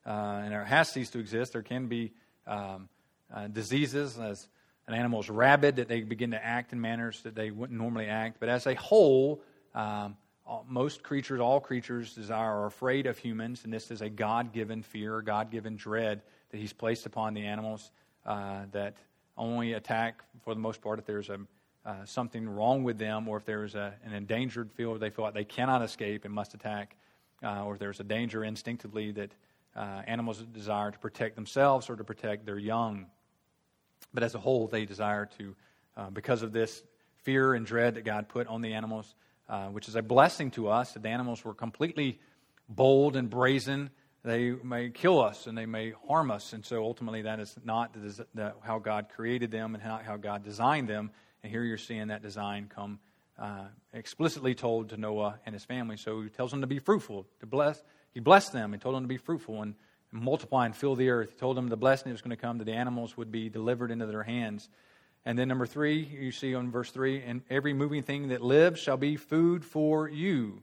uh, 0.08 0.40
and 0.42 0.54
it 0.54 0.66
has 0.66 0.90
ceased 0.90 1.12
to 1.12 1.18
exist. 1.18 1.52
There 1.52 1.62
can 1.62 1.86
be 1.86 2.12
um, 2.46 2.88
uh, 3.34 3.48
diseases 3.48 4.18
as 4.18 4.48
an 4.86 4.94
animal 4.94 5.20
is 5.20 5.28
rabid 5.28 5.76
that 5.76 5.88
they 5.88 6.00
begin 6.00 6.30
to 6.30 6.42
act 6.42 6.72
in 6.72 6.80
manners 6.80 7.20
that 7.22 7.34
they 7.34 7.50
wouldn't 7.50 7.78
normally 7.78 8.06
act. 8.06 8.38
But 8.40 8.48
as 8.48 8.66
a 8.66 8.74
whole, 8.74 9.42
um, 9.74 10.16
most 10.66 11.02
creatures, 11.02 11.40
all 11.40 11.60
creatures, 11.60 12.14
desire 12.14 12.62
are 12.62 12.66
afraid 12.66 13.06
of 13.06 13.18
humans, 13.18 13.64
and 13.64 13.72
this 13.72 13.90
is 13.90 14.00
a 14.00 14.08
God 14.08 14.52
given 14.52 14.82
fear, 14.82 15.20
God 15.20 15.50
given 15.50 15.76
dread 15.76 16.22
that 16.50 16.58
He's 16.58 16.72
placed 16.72 17.06
upon 17.06 17.34
the 17.34 17.44
animals 17.44 17.90
uh, 18.24 18.62
that 18.72 18.96
only 19.36 19.74
attack, 19.74 20.22
for 20.42 20.54
the 20.54 20.60
most 20.60 20.80
part, 20.80 20.98
if 20.98 21.06
there's 21.06 21.28
a, 21.28 21.38
uh, 21.84 22.04
something 22.04 22.48
wrong 22.48 22.82
with 22.82 22.98
them 22.98 23.28
or 23.28 23.36
if 23.36 23.44
there's 23.44 23.74
a, 23.74 23.94
an 24.04 24.12
endangered 24.12 24.70
field 24.72 25.00
they 25.00 25.10
feel 25.10 25.24
like 25.24 25.34
they 25.34 25.44
cannot 25.44 25.82
escape 25.82 26.24
and 26.24 26.34
must 26.34 26.54
attack, 26.54 26.96
uh, 27.42 27.64
or 27.64 27.74
if 27.74 27.78
there's 27.78 28.00
a 28.00 28.04
danger 28.04 28.44
instinctively 28.44 29.12
that 29.12 29.30
uh, 29.76 30.02
animals 30.06 30.38
desire 30.52 30.90
to 30.90 30.98
protect 30.98 31.36
themselves 31.36 31.88
or 31.88 31.96
to 31.96 32.04
protect 32.04 32.44
their 32.46 32.58
young. 32.58 33.06
But 34.12 34.22
as 34.22 34.34
a 34.34 34.38
whole, 34.38 34.66
they 34.66 34.84
desire 34.84 35.28
to, 35.38 35.54
uh, 35.96 36.10
because 36.10 36.42
of 36.42 36.52
this 36.52 36.82
fear 37.22 37.54
and 37.54 37.64
dread 37.64 37.94
that 37.94 38.04
God 38.04 38.28
put 38.28 38.46
on 38.46 38.60
the 38.60 38.74
animals, 38.74 39.14
uh, 39.48 39.66
which 39.68 39.88
is 39.88 39.96
a 39.96 40.02
blessing 40.02 40.50
to 40.52 40.68
us. 40.68 40.92
The 40.92 41.08
animals 41.08 41.44
were 41.44 41.54
completely 41.54 42.18
bold 42.68 43.16
and 43.16 43.30
brazen, 43.30 43.90
they 44.24 44.50
may 44.50 44.90
kill 44.90 45.20
us 45.20 45.46
and 45.46 45.56
they 45.56 45.66
may 45.66 45.92
harm 46.06 46.30
us. 46.30 46.52
And 46.52 46.64
so 46.64 46.82
ultimately, 46.82 47.22
that 47.22 47.40
is 47.40 47.56
not 47.64 47.94
the, 47.94 48.26
the, 48.34 48.54
how 48.62 48.78
God 48.78 49.06
created 49.14 49.50
them 49.50 49.74
and 49.74 49.82
how, 49.82 49.98
how, 50.04 50.16
God 50.16 50.44
designed 50.44 50.88
them. 50.88 51.10
And 51.42 51.50
here 51.52 51.62
you're 51.62 51.78
seeing 51.78 52.08
that 52.08 52.22
design 52.22 52.70
come 52.74 52.98
uh, 53.38 53.66
explicitly 53.92 54.54
told 54.54 54.90
to 54.90 54.96
Noah 54.96 55.38
and 55.46 55.54
his 55.54 55.64
family. 55.64 55.96
So 55.96 56.22
he 56.22 56.28
tells 56.28 56.50
them 56.50 56.60
to 56.62 56.66
be 56.66 56.80
fruitful, 56.80 57.26
to 57.40 57.46
bless. 57.46 57.82
He 58.12 58.20
blessed 58.20 58.52
them 58.52 58.72
and 58.72 58.82
told 58.82 58.96
them 58.96 59.04
to 59.04 59.08
be 59.08 59.16
fruitful 59.16 59.62
and, 59.62 59.74
and 60.12 60.22
multiply 60.22 60.66
and 60.66 60.74
fill 60.74 60.96
the 60.96 61.10
earth. 61.10 61.30
He 61.30 61.36
told 61.36 61.56
them 61.56 61.68
the 61.68 61.76
blessing 61.76 62.10
that 62.10 62.14
was 62.14 62.22
going 62.22 62.36
to 62.36 62.40
come, 62.40 62.58
that 62.58 62.64
the 62.64 62.72
animals 62.72 63.16
would 63.16 63.30
be 63.30 63.48
delivered 63.48 63.92
into 63.92 64.06
their 64.06 64.24
hands. 64.24 64.68
And 65.28 65.38
then 65.38 65.46
number 65.46 65.66
three, 65.66 65.98
you 65.98 66.32
see 66.32 66.54
on 66.54 66.70
verse 66.70 66.90
three, 66.90 67.22
and 67.22 67.42
every 67.50 67.74
moving 67.74 68.02
thing 68.02 68.28
that 68.28 68.40
lives 68.40 68.80
shall 68.80 68.96
be 68.96 69.16
food 69.16 69.62
for 69.62 70.08
you. 70.08 70.62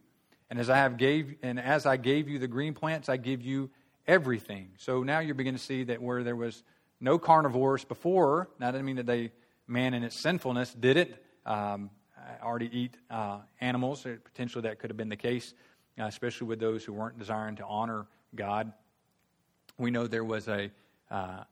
And 0.49 0.57
as 0.57 0.71
I 0.71 0.77
have 0.77 0.97
gave 0.97 1.35
and 1.43 1.59
as 1.59 1.85
I 1.85 1.97
gave 1.97 2.27
you 2.27 2.39
the 2.39 2.47
green 2.47 2.73
plants, 2.73 3.07
I 3.07 3.17
give 3.17 3.43
you 3.43 3.69
everything. 4.07 4.71
So 4.79 5.03
now 5.03 5.19
you're 5.19 5.35
beginning 5.35 5.59
to 5.59 5.63
see 5.63 5.83
that 5.83 6.01
where 6.01 6.23
there 6.23 6.35
was 6.35 6.63
no 6.99 7.19
carnivores 7.19 7.85
before, 7.85 8.49
now 8.59 8.65
that 8.65 8.71
doesn't 8.71 8.87
mean 8.87 8.95
that 8.95 9.05
they 9.05 9.31
man 9.67 9.93
in 9.93 10.03
its 10.03 10.19
sinfulness 10.23 10.73
did 10.73 10.97
it. 10.97 11.23
Um, 11.45 11.91
already 12.41 12.75
eat 12.75 12.97
uh, 13.11 13.41
animals. 13.61 14.07
Potentially 14.23 14.63
that 14.63 14.79
could 14.79 14.89
have 14.89 14.97
been 14.97 15.09
the 15.09 15.15
case, 15.15 15.53
uh, 15.99 16.05
especially 16.05 16.47
with 16.47 16.59
those 16.59 16.83
who 16.83 16.91
weren't 16.91 17.19
desiring 17.19 17.57
to 17.57 17.65
honor 17.67 18.07
God. 18.33 18.73
We 19.77 19.91
know 19.91 20.07
there 20.07 20.23
was 20.23 20.47
a 20.47 20.71
uh, 21.11 21.43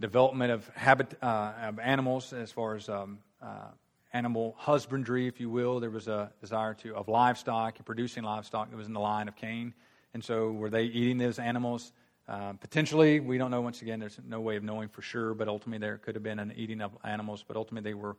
development 0.00 0.50
of 0.50 0.68
habit 0.74 1.16
uh, 1.22 1.52
of 1.62 1.78
animals 1.78 2.32
as 2.32 2.50
far 2.50 2.74
as 2.74 2.88
um, 2.88 3.18
uh, 3.42 3.68
animal 4.12 4.54
husbandry, 4.58 5.26
if 5.26 5.38
you 5.40 5.50
will. 5.50 5.80
There 5.80 5.90
was 5.90 6.08
a 6.08 6.32
desire 6.40 6.74
to 6.74 6.96
of 6.96 7.08
livestock 7.08 7.76
and 7.76 7.86
producing 7.86 8.24
livestock 8.24 8.70
that 8.70 8.76
was 8.76 8.86
in 8.86 8.94
the 8.94 9.00
line 9.00 9.28
of 9.28 9.36
Cain, 9.36 9.74
and 10.14 10.24
so 10.24 10.50
were 10.50 10.70
they 10.70 10.84
eating 10.84 11.18
those 11.18 11.38
animals? 11.38 11.92
Uh, 12.26 12.52
potentially, 12.54 13.20
we 13.20 13.38
don't 13.38 13.50
know. 13.50 13.60
Once 13.60 13.82
again, 13.82 13.98
there's 13.98 14.18
no 14.26 14.40
way 14.40 14.56
of 14.56 14.62
knowing 14.62 14.88
for 14.88 15.02
sure, 15.02 15.34
but 15.34 15.48
ultimately 15.48 15.84
there 15.84 15.98
could 15.98 16.14
have 16.14 16.22
been 16.22 16.38
an 16.38 16.52
eating 16.56 16.80
of 16.80 16.96
animals. 17.04 17.44
But 17.46 17.56
ultimately, 17.56 17.90
they 17.90 17.94
were 17.94 18.16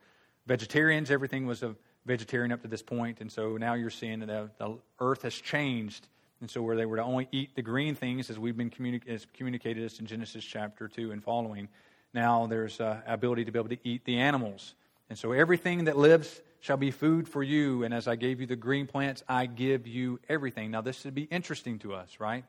vegetarians. 0.47 1.09
Everything 1.09 1.47
was 1.47 1.63
a 1.63 1.75
vegetarian 2.05 2.51
up 2.51 2.61
to 2.61 2.67
this 2.67 2.81
point, 2.81 3.21
and 3.21 3.31
so 3.31 3.57
now 3.57 3.73
you're 3.73 3.89
seeing 3.89 4.19
that 4.19 4.27
the, 4.27 4.49
the 4.57 4.77
earth 4.99 5.21
has 5.23 5.33
changed 5.33 6.07
and 6.41 6.49
so, 6.49 6.63
where 6.63 6.75
they 6.75 6.87
were 6.87 6.97
to 6.97 7.03
only 7.03 7.27
eat 7.31 7.55
the 7.55 7.61
green 7.61 7.93
things, 7.93 8.31
as 8.31 8.39
we've 8.39 8.57
been 8.57 8.71
communi- 8.71 9.07
as 9.07 9.27
communicated 9.33 9.85
us 9.85 9.99
in 9.99 10.07
Genesis 10.07 10.43
chapter 10.43 10.87
2 10.87 11.11
and 11.11 11.23
following, 11.23 11.69
now 12.15 12.47
there's 12.47 12.81
uh, 12.81 12.99
ability 13.05 13.45
to 13.45 13.51
be 13.51 13.59
able 13.59 13.69
to 13.69 13.77
eat 13.83 14.03
the 14.05 14.17
animals. 14.17 14.73
And 15.09 15.17
so, 15.17 15.33
everything 15.33 15.85
that 15.85 15.97
lives 15.97 16.41
shall 16.59 16.77
be 16.77 16.89
food 16.89 17.27
for 17.27 17.43
you. 17.43 17.83
And 17.83 17.93
as 17.93 18.07
I 18.07 18.15
gave 18.15 18.41
you 18.41 18.47
the 18.47 18.55
green 18.55 18.87
plants, 18.87 19.23
I 19.27 19.45
give 19.45 19.85
you 19.85 20.19
everything. 20.27 20.71
Now, 20.71 20.81
this 20.81 21.01
should 21.01 21.15
be 21.15 21.23
interesting 21.23 21.77
to 21.79 21.93
us, 21.93 22.19
right? 22.19 22.43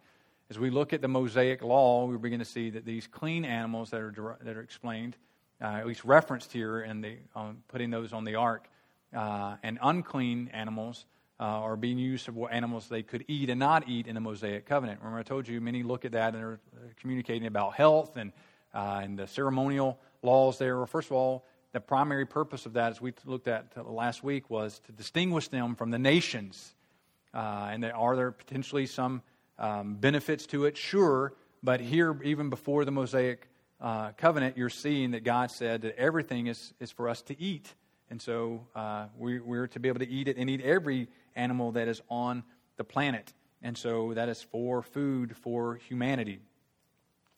As 0.48 0.58
we 0.58 0.70
look 0.70 0.92
at 0.92 1.00
the 1.02 1.08
Mosaic 1.08 1.62
law, 1.62 2.06
we 2.06 2.16
begin 2.16 2.38
to 2.38 2.44
see 2.44 2.70
that 2.70 2.84
these 2.84 3.06
clean 3.06 3.44
animals 3.44 3.90
that 3.90 4.00
are, 4.00 4.38
that 4.42 4.56
are 4.56 4.60
explained, 4.60 5.16
uh, 5.60 5.64
at 5.64 5.86
least 5.86 6.04
referenced 6.04 6.52
here, 6.52 6.80
and 6.80 7.02
the, 7.04 7.16
um, 7.34 7.62
putting 7.68 7.90
those 7.90 8.12
on 8.12 8.24
the 8.24 8.36
ark, 8.36 8.68
uh, 9.14 9.56
and 9.62 9.78
unclean 9.82 10.50
animals 10.52 11.04
uh, 11.42 11.60
or 11.60 11.76
being 11.76 11.98
used 11.98 12.26
for 12.26 12.32
what 12.32 12.52
animals 12.52 12.88
they 12.88 13.02
could 13.02 13.24
eat 13.26 13.50
and 13.50 13.58
not 13.58 13.88
eat 13.88 14.06
in 14.06 14.14
the 14.14 14.20
Mosaic 14.20 14.64
covenant. 14.64 15.00
Remember, 15.00 15.18
I 15.18 15.24
told 15.24 15.48
you 15.48 15.60
many 15.60 15.82
look 15.82 16.04
at 16.04 16.12
that 16.12 16.34
and 16.34 16.44
are 16.44 16.60
communicating 17.00 17.48
about 17.48 17.74
health 17.74 18.16
and, 18.16 18.32
uh, 18.72 19.00
and 19.02 19.18
the 19.18 19.26
ceremonial 19.26 19.98
laws 20.22 20.58
there. 20.58 20.76
Well, 20.76 20.86
first 20.86 21.08
of 21.08 21.16
all, 21.16 21.44
the 21.72 21.80
primary 21.80 22.26
purpose 22.26 22.64
of 22.64 22.74
that, 22.74 22.92
as 22.92 23.00
we 23.00 23.12
looked 23.24 23.48
at 23.48 23.66
last 23.90 24.22
week, 24.22 24.50
was 24.50 24.78
to 24.86 24.92
distinguish 24.92 25.48
them 25.48 25.74
from 25.74 25.90
the 25.90 25.98
nations. 25.98 26.76
Uh, 27.34 27.70
and 27.72 27.84
are 27.86 28.14
there 28.14 28.30
potentially 28.30 28.86
some 28.86 29.20
um, 29.58 29.94
benefits 29.94 30.46
to 30.46 30.66
it? 30.66 30.76
Sure. 30.76 31.32
But 31.60 31.80
here, 31.80 32.20
even 32.22 32.50
before 32.50 32.84
the 32.84 32.92
Mosaic 32.92 33.48
uh, 33.80 34.12
covenant, 34.12 34.56
you're 34.56 34.70
seeing 34.70 35.10
that 35.10 35.24
God 35.24 35.50
said 35.50 35.82
that 35.82 35.98
everything 35.98 36.46
is, 36.46 36.72
is 36.78 36.92
for 36.92 37.08
us 37.08 37.20
to 37.22 37.40
eat. 37.40 37.74
And 38.10 38.22
so 38.22 38.66
uh, 38.76 39.06
we, 39.18 39.40
we're 39.40 39.66
to 39.68 39.80
be 39.80 39.88
able 39.88 40.00
to 40.00 40.08
eat 40.08 40.28
it 40.28 40.36
and 40.36 40.48
eat 40.50 40.60
every 40.60 41.08
animal 41.36 41.72
that 41.72 41.88
is 41.88 42.02
on 42.08 42.44
the 42.76 42.84
planet. 42.84 43.32
And 43.62 43.76
so 43.76 44.14
that 44.14 44.28
is 44.28 44.42
for 44.42 44.82
food 44.82 45.36
for 45.36 45.76
humanity. 45.76 46.40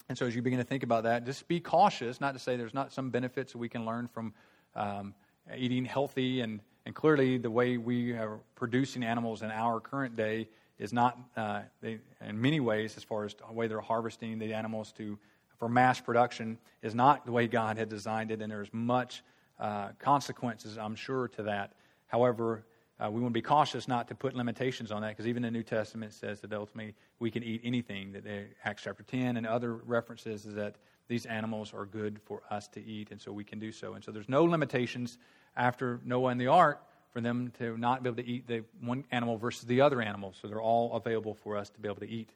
And 0.08 0.18
so 0.18 0.26
as 0.26 0.34
you 0.34 0.42
begin 0.42 0.58
to 0.58 0.64
think 0.64 0.82
about 0.82 1.04
that, 1.04 1.24
just 1.24 1.48
be 1.48 1.60
cautious, 1.60 2.20
not 2.20 2.32
to 2.32 2.38
say 2.38 2.56
there's 2.56 2.74
not 2.74 2.92
some 2.92 3.10
benefits 3.10 3.52
that 3.52 3.58
we 3.58 3.68
can 3.68 3.86
learn 3.86 4.08
from 4.08 4.34
um, 4.74 5.14
eating 5.56 5.84
healthy. 5.84 6.40
And, 6.40 6.60
and 6.84 6.94
clearly, 6.94 7.38
the 7.38 7.50
way 7.50 7.78
we 7.78 8.12
are 8.12 8.38
producing 8.54 9.02
animals 9.02 9.42
in 9.42 9.50
our 9.50 9.80
current 9.80 10.16
day 10.16 10.48
is 10.78 10.92
not, 10.92 11.18
uh, 11.36 11.62
they, 11.80 11.98
in 12.20 12.40
many 12.40 12.60
ways, 12.60 12.96
as 12.96 13.04
far 13.04 13.24
as 13.24 13.34
the 13.34 13.52
way 13.52 13.66
they're 13.66 13.80
harvesting 13.80 14.38
the 14.38 14.52
animals 14.52 14.92
to, 14.92 15.18
for 15.58 15.68
mass 15.68 16.00
production, 16.00 16.58
is 16.82 16.94
not 16.94 17.24
the 17.24 17.32
way 17.32 17.46
God 17.46 17.78
had 17.78 17.88
designed 17.88 18.30
it. 18.30 18.42
And 18.42 18.50
there's 18.50 18.72
much 18.72 19.22
uh, 19.58 19.88
consequences, 19.98 20.76
I'm 20.76 20.96
sure, 20.96 21.28
to 21.28 21.44
that. 21.44 21.72
However, 22.08 22.64
uh, 23.00 23.10
we 23.10 23.20
want 23.20 23.32
to 23.32 23.38
be 23.38 23.42
cautious 23.42 23.88
not 23.88 24.06
to 24.08 24.14
put 24.14 24.34
limitations 24.34 24.92
on 24.92 25.02
that 25.02 25.08
because 25.10 25.26
even 25.26 25.42
the 25.42 25.50
New 25.50 25.64
Testament 25.64 26.12
says 26.12 26.40
that 26.40 26.52
ultimately 26.52 26.94
we 27.18 27.30
can 27.30 27.42
eat 27.42 27.60
anything. 27.64 28.12
That 28.12 28.24
they, 28.24 28.46
Acts 28.64 28.82
chapter 28.84 29.02
10 29.02 29.36
and 29.36 29.46
other 29.46 29.74
references 29.74 30.46
is 30.46 30.54
that 30.54 30.76
these 31.08 31.26
animals 31.26 31.74
are 31.74 31.86
good 31.86 32.20
for 32.24 32.42
us 32.50 32.68
to 32.68 32.84
eat, 32.84 33.10
and 33.10 33.20
so 33.20 33.32
we 33.32 33.44
can 33.44 33.58
do 33.58 33.72
so. 33.72 33.94
And 33.94 34.04
so 34.04 34.12
there's 34.12 34.28
no 34.28 34.44
limitations 34.44 35.18
after 35.56 36.00
Noah 36.04 36.30
and 36.30 36.40
the 36.40 36.46
ark 36.46 36.86
for 37.10 37.20
them 37.20 37.52
to 37.58 37.76
not 37.76 38.02
be 38.02 38.08
able 38.08 38.22
to 38.22 38.28
eat 38.28 38.46
the 38.46 38.64
one 38.80 39.04
animal 39.10 39.38
versus 39.38 39.64
the 39.64 39.80
other 39.80 40.00
animal. 40.00 40.32
So 40.40 40.46
they're 40.48 40.62
all 40.62 40.94
available 40.94 41.34
for 41.34 41.56
us 41.56 41.70
to 41.70 41.80
be 41.80 41.88
able 41.88 42.00
to 42.00 42.08
eat. 42.08 42.30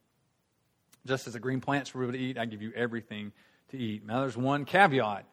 Just 1.07 1.27
as 1.29 1.33
the 1.35 1.41
green 1.41 1.61
plants 1.61 1.95
were 1.95 2.03
able 2.03 2.13
to 2.13 2.19
eat, 2.19 2.37
I 2.37 2.47
give 2.47 2.63
you 2.63 2.73
everything 2.75 3.33
to 3.71 3.79
eat. 3.79 4.05
Now 4.05 4.21
there's 4.21 4.37
one 4.37 4.65
caveat 4.65 5.25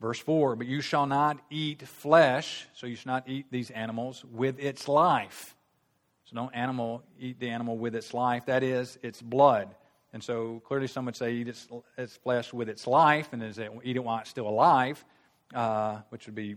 Verse 0.00 0.18
4 0.18 0.56
But 0.56 0.66
you 0.66 0.80
shall 0.80 1.06
not 1.06 1.38
eat 1.50 1.86
flesh, 1.86 2.66
so 2.72 2.86
you 2.86 2.96
shall 2.96 3.14
not 3.14 3.28
eat 3.28 3.46
these 3.50 3.70
animals 3.70 4.24
with 4.24 4.58
its 4.58 4.88
life. 4.88 5.56
So 6.24 6.36
don't 6.36 6.54
animal 6.54 7.02
eat 7.18 7.40
the 7.40 7.48
animal 7.48 7.78
with 7.78 7.94
its 7.94 8.12
life, 8.12 8.46
that 8.46 8.62
is, 8.62 8.98
its 9.02 9.22
blood. 9.22 9.74
And 10.12 10.22
so 10.22 10.60
clearly 10.66 10.86
some 10.86 11.04
would 11.06 11.16
say 11.16 11.32
eat 11.32 11.48
its, 11.48 11.68
its 11.96 12.16
flesh 12.16 12.52
with 12.52 12.68
its 12.68 12.86
life, 12.86 13.32
and 13.32 13.42
is 13.42 13.58
it, 13.58 13.70
eat 13.82 13.96
it 13.96 14.04
while 14.04 14.18
it's 14.18 14.30
still 14.30 14.48
alive, 14.48 15.02
uh, 15.54 16.00
which 16.10 16.26
would 16.26 16.34
be 16.34 16.56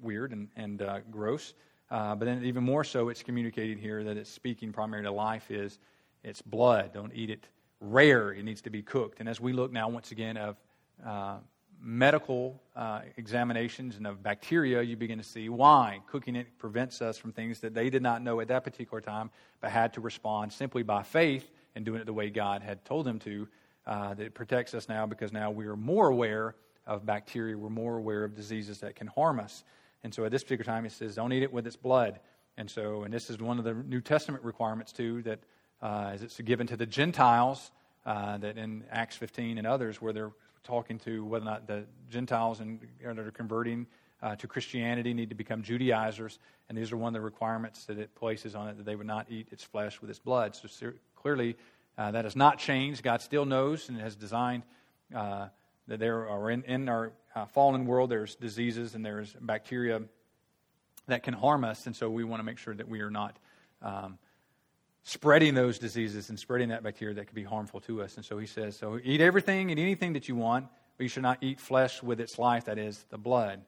weird 0.00 0.32
and, 0.32 0.48
and 0.56 0.82
uh, 0.82 1.00
gross. 1.10 1.54
Uh, 1.90 2.14
but 2.14 2.24
then 2.24 2.44
even 2.44 2.64
more 2.64 2.84
so, 2.84 3.08
it's 3.08 3.22
communicated 3.22 3.78
here 3.78 4.04
that 4.04 4.16
it's 4.16 4.30
speaking 4.30 4.72
primarily 4.72 5.06
to 5.06 5.12
life 5.12 5.50
is 5.50 5.78
its 6.22 6.42
blood. 6.42 6.92
Don't 6.92 7.12
eat 7.14 7.30
it 7.30 7.46
rare. 7.80 8.32
It 8.32 8.44
needs 8.44 8.62
to 8.62 8.70
be 8.70 8.82
cooked. 8.82 9.20
And 9.20 9.28
as 9.28 9.40
we 9.40 9.52
look 9.52 9.72
now 9.72 9.88
once 9.88 10.10
again 10.10 10.36
of 10.36 10.56
uh, 11.06 11.36
medical 11.80 12.60
uh, 12.74 13.00
examinations 13.16 13.96
and 13.96 14.06
of 14.06 14.22
bacteria, 14.22 14.82
you 14.82 14.96
begin 14.96 15.18
to 15.18 15.24
see 15.24 15.48
why 15.48 16.00
cooking 16.06 16.36
it 16.36 16.58
prevents 16.58 17.02
us 17.02 17.18
from 17.18 17.32
things 17.32 17.60
that 17.60 17.74
they 17.74 17.90
did 17.90 18.02
not 18.02 18.22
know 18.22 18.40
at 18.40 18.48
that 18.48 18.64
particular 18.64 19.00
time, 19.00 19.30
but 19.60 19.70
had 19.70 19.92
to 19.94 20.00
respond 20.00 20.52
simply 20.52 20.82
by 20.82 21.02
faith 21.02 21.50
and 21.74 21.84
doing 21.84 22.00
it 22.00 22.06
the 22.06 22.12
way 22.12 22.30
God 22.30 22.62
had 22.62 22.84
told 22.84 23.06
them 23.06 23.18
to. 23.20 23.48
Uh, 23.86 24.14
that 24.14 24.26
it 24.26 24.34
protects 24.34 24.74
us 24.74 24.88
now 24.88 25.06
because 25.06 25.32
now 25.32 25.50
we 25.50 25.64
are 25.66 25.76
more 25.76 26.08
aware 26.08 26.56
of 26.86 27.06
bacteria, 27.06 27.56
we're 27.56 27.68
more 27.68 27.96
aware 27.96 28.24
of 28.24 28.34
diseases 28.34 28.80
that 28.80 28.96
can 28.96 29.06
harm 29.06 29.38
us. 29.38 29.62
And 30.02 30.12
so 30.12 30.24
at 30.24 30.32
this 30.32 30.42
particular 30.42 30.64
time, 30.64 30.84
he 30.84 30.90
says, 30.90 31.14
don't 31.14 31.32
eat 31.32 31.42
it 31.42 31.52
with 31.52 31.66
its 31.66 31.76
blood. 31.76 32.18
And 32.56 32.70
so, 32.70 33.02
and 33.02 33.12
this 33.12 33.30
is 33.30 33.38
one 33.38 33.58
of 33.58 33.64
the 33.64 33.74
New 33.74 34.00
Testament 34.00 34.42
requirements 34.42 34.92
too, 34.92 35.22
that 35.22 35.38
uh, 35.82 36.10
as 36.14 36.22
it's 36.22 36.40
given 36.40 36.66
to 36.68 36.76
the 36.76 36.86
Gentiles, 36.86 37.70
uh, 38.04 38.38
that 38.38 38.56
in 38.56 38.84
Acts 38.90 39.16
15 39.16 39.58
and 39.58 39.66
others, 39.66 40.00
where 40.00 40.12
they're 40.12 40.32
talking 40.66 40.98
to 41.00 41.24
whether 41.24 41.44
or 41.44 41.48
not 41.48 41.66
the 41.66 41.84
Gentiles 42.10 42.60
and, 42.60 42.80
that 43.02 43.18
are 43.18 43.30
converting 43.30 43.86
uh, 44.22 44.34
to 44.36 44.48
Christianity 44.48 45.14
need 45.14 45.28
to 45.28 45.34
become 45.34 45.62
Judaizers, 45.62 46.38
and 46.68 46.76
these 46.76 46.90
are 46.92 46.96
one 46.96 47.08
of 47.08 47.14
the 47.14 47.24
requirements 47.24 47.84
that 47.84 47.98
it 47.98 48.14
places 48.14 48.54
on 48.54 48.68
it 48.68 48.76
that 48.76 48.84
they 48.84 48.96
would 48.96 49.06
not 49.06 49.26
eat 49.30 49.46
its 49.50 49.62
flesh 49.62 50.00
with 50.00 50.10
its 50.10 50.18
blood. 50.18 50.56
So 50.56 50.92
clearly, 51.14 51.56
uh, 51.96 52.10
that 52.10 52.24
has 52.24 52.34
not 52.34 52.58
changed. 52.58 53.02
God 53.02 53.22
still 53.22 53.44
knows 53.44 53.88
and 53.88 53.98
has 54.00 54.16
designed 54.16 54.64
uh, 55.14 55.48
that 55.86 56.00
there 56.00 56.28
are 56.28 56.50
in, 56.50 56.64
in 56.64 56.88
our 56.88 57.12
uh, 57.34 57.46
fallen 57.46 57.86
world 57.86 58.10
there's 58.10 58.34
diseases 58.34 58.94
and 58.94 59.04
there's 59.04 59.34
bacteria 59.40 60.02
that 61.06 61.22
can 61.22 61.34
harm 61.34 61.64
us, 61.64 61.86
and 61.86 61.94
so 61.94 62.10
we 62.10 62.24
want 62.24 62.40
to 62.40 62.44
make 62.44 62.58
sure 62.58 62.74
that 62.74 62.88
we 62.88 63.00
are 63.00 63.10
not. 63.10 63.38
Um, 63.82 64.18
spreading 65.06 65.54
those 65.54 65.78
diseases 65.78 66.30
and 66.30 66.38
spreading 66.38 66.70
that 66.70 66.82
bacteria 66.82 67.14
that 67.14 67.26
could 67.26 67.34
be 67.34 67.44
harmful 67.44 67.80
to 67.80 68.02
us. 68.02 68.16
And 68.16 68.24
so 68.24 68.38
he 68.38 68.46
says, 68.46 68.76
So 68.76 68.98
eat 69.02 69.20
everything 69.20 69.70
and 69.70 69.78
anything 69.78 70.14
that 70.14 70.28
you 70.28 70.34
want, 70.34 70.66
but 70.96 71.04
you 71.04 71.08
should 71.08 71.22
not 71.22 71.38
eat 71.40 71.60
flesh 71.60 72.02
with 72.02 72.20
its 72.20 72.40
life, 72.40 72.64
that 72.64 72.76
is, 72.76 73.04
the 73.10 73.16
blood. 73.16 73.62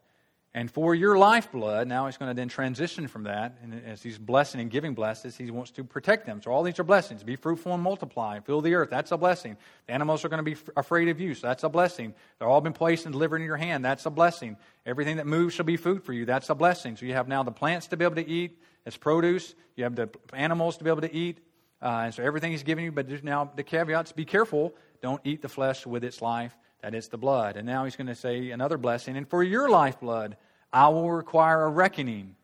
And 0.55 0.71
for 0.71 0.95
your 0.95 1.19
lifeblood, 1.19 1.87
now 1.87 2.07
he's 2.07 2.17
going 2.17 2.31
to 2.31 2.35
then 2.35 2.49
transition 2.49 3.07
from 3.07 3.25
that. 3.25 3.59
And 3.63 3.83
as 3.87 4.03
he's 4.03 4.19
blessing 4.19 4.61
and 4.61 4.71
giving 4.71 4.95
blessings, 4.95 5.37
he 5.37 5.51
wants 5.51 5.71
to 5.73 5.85
protect 5.85 6.25
them. 6.25 6.41
So 6.43 6.51
all 6.51 6.63
these 6.63 6.79
are 6.79 6.85
blessings. 6.85 7.23
Be 7.23 7.37
fruitful 7.37 7.75
and 7.75 7.83
multiply. 7.83 8.41
Fill 8.41 8.63
the 8.63 8.75
earth. 8.75 8.89
That's 8.89 9.13
a 9.13 9.19
blessing. 9.19 9.59
The 9.87 9.93
animals 9.93 10.25
are 10.25 10.31
going 10.31 10.43
to 10.45 10.51
be 10.51 10.57
afraid 10.75 11.09
of 11.11 11.21
you. 11.21 11.35
So 11.35 11.47
that's 11.47 11.65
a 11.65 11.69
blessing. 11.69 12.15
They're 12.39 12.49
all 12.49 12.63
been 12.63 12.73
placed 12.73 13.05
and 13.05 13.13
delivered 13.13 13.37
in 13.37 13.47
your 13.47 13.59
hand. 13.59 13.85
That's 13.85 14.07
a 14.07 14.11
blessing. 14.11 14.57
Everything 14.87 15.19
that 15.19 15.27
moves 15.27 15.55
shall 15.55 15.67
be 15.67 15.77
food 15.77 16.03
for 16.03 16.15
you. 16.15 16.25
That's 16.25 16.49
a 16.49 16.55
blessing. 16.55 16.97
So 16.97 17.05
you 17.05 17.13
have 17.13 17.29
now 17.29 17.43
the 17.43 17.53
plants 17.53 17.89
to 17.89 17.99
be 17.99 18.05
able 18.05 18.17
to 18.17 18.27
eat 18.27 18.59
as 18.87 18.97
produce. 18.97 19.55
You 19.77 19.85
have 19.85 19.97
the 19.97 20.09
animals 20.33 20.79
to 20.79 20.85
be 20.85 20.91
able 20.91 21.03
to 21.03 21.15
eat. 21.15 21.39
Uh, 21.81 22.03
and 22.05 22.15
so 22.15 22.23
everything 22.23 22.53
he's 22.53 22.65
given 22.65 22.85
you, 22.85 22.91
but 22.91 23.07
there's 23.07 23.23
now 23.23 23.53
the 23.55 23.63
caveats 23.63 24.13
be 24.13 24.25
careful. 24.25 24.75
Don't 25.03 25.21
eat 25.25 25.43
the 25.43 25.49
flesh 25.49 25.87
with 25.87 26.03
its 26.03 26.21
life, 26.21 26.57
that 26.83 26.95
is 26.95 27.09
the 27.09 27.19
blood. 27.19 27.57
And 27.57 27.67
now 27.67 27.85
he's 27.85 27.97
going 27.97 28.07
to 28.07 28.15
say 28.15 28.51
another 28.51 28.79
blessing. 28.79 29.17
And 29.17 29.29
for 29.29 29.43
your 29.43 29.69
lifeblood, 29.69 30.37
I 30.73 30.89
will 30.89 31.11
require 31.11 31.65
a 31.65 31.69
reckoning. 31.69 32.37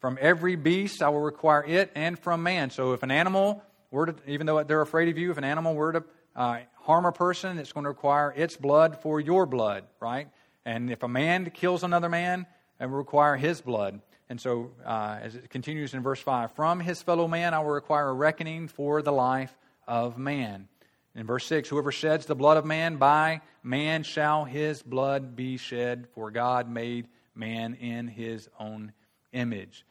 From 0.00 0.18
every 0.20 0.56
beast, 0.56 1.02
I 1.02 1.08
will 1.10 1.20
require 1.20 1.64
it, 1.64 1.92
and 1.94 2.18
from 2.18 2.42
man. 2.42 2.70
So 2.70 2.92
if 2.92 3.02
an 3.02 3.10
animal 3.10 3.62
were 3.90 4.06
to, 4.06 4.14
even 4.26 4.46
though 4.46 4.62
they're 4.64 4.80
afraid 4.80 5.08
of 5.08 5.16
you, 5.16 5.30
if 5.30 5.38
an 5.38 5.44
animal 5.44 5.74
were 5.74 5.92
to 5.92 6.04
uh, 6.34 6.58
harm 6.74 7.04
a 7.04 7.12
person, 7.12 7.58
it's 7.58 7.72
going 7.72 7.84
to 7.84 7.90
require 7.90 8.32
its 8.36 8.56
blood 8.56 9.00
for 9.00 9.20
your 9.20 9.46
blood, 9.46 9.84
right? 10.00 10.28
And 10.64 10.90
if 10.90 11.02
a 11.02 11.08
man 11.08 11.50
kills 11.50 11.84
another 11.84 12.08
man, 12.08 12.46
it 12.80 12.86
will 12.86 12.96
require 12.96 13.36
his 13.36 13.60
blood. 13.60 14.00
And 14.28 14.40
so, 14.40 14.70
uh, 14.84 15.18
as 15.20 15.34
it 15.34 15.50
continues 15.50 15.94
in 15.94 16.02
verse 16.02 16.20
5, 16.20 16.52
from 16.52 16.80
his 16.80 17.02
fellow 17.02 17.28
man 17.28 17.54
I 17.54 17.60
will 17.60 17.70
require 17.70 18.08
a 18.08 18.14
reckoning 18.14 18.66
for 18.66 19.02
the 19.02 19.12
life 19.12 19.56
of 19.86 20.18
man. 20.18 20.68
In 21.14 21.26
verse 21.26 21.44
6, 21.46 21.68
whoever 21.68 21.92
sheds 21.92 22.24
the 22.26 22.34
blood 22.34 22.56
of 22.56 22.64
man, 22.64 22.96
by 22.96 23.42
man 23.62 24.02
shall 24.02 24.44
his 24.44 24.82
blood 24.82 25.36
be 25.36 25.58
shed, 25.58 26.08
for 26.14 26.30
God 26.30 26.70
made 26.70 27.08
man 27.34 27.74
in 27.74 28.08
his 28.08 28.48
own 28.58 28.92
image. 29.32 29.84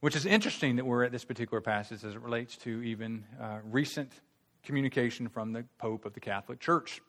Which 0.00 0.16
is 0.16 0.26
interesting 0.26 0.76
that 0.76 0.86
we're 0.86 1.04
at 1.04 1.12
this 1.12 1.24
particular 1.24 1.60
passage 1.60 2.04
as 2.04 2.14
it 2.14 2.20
relates 2.20 2.56
to 2.58 2.82
even 2.82 3.24
uh, 3.40 3.58
recent 3.70 4.12
communication 4.64 5.28
from 5.28 5.52
the 5.52 5.64
Pope 5.78 6.04
of 6.04 6.14
the 6.14 6.20
Catholic 6.20 6.58
Church, 6.58 7.00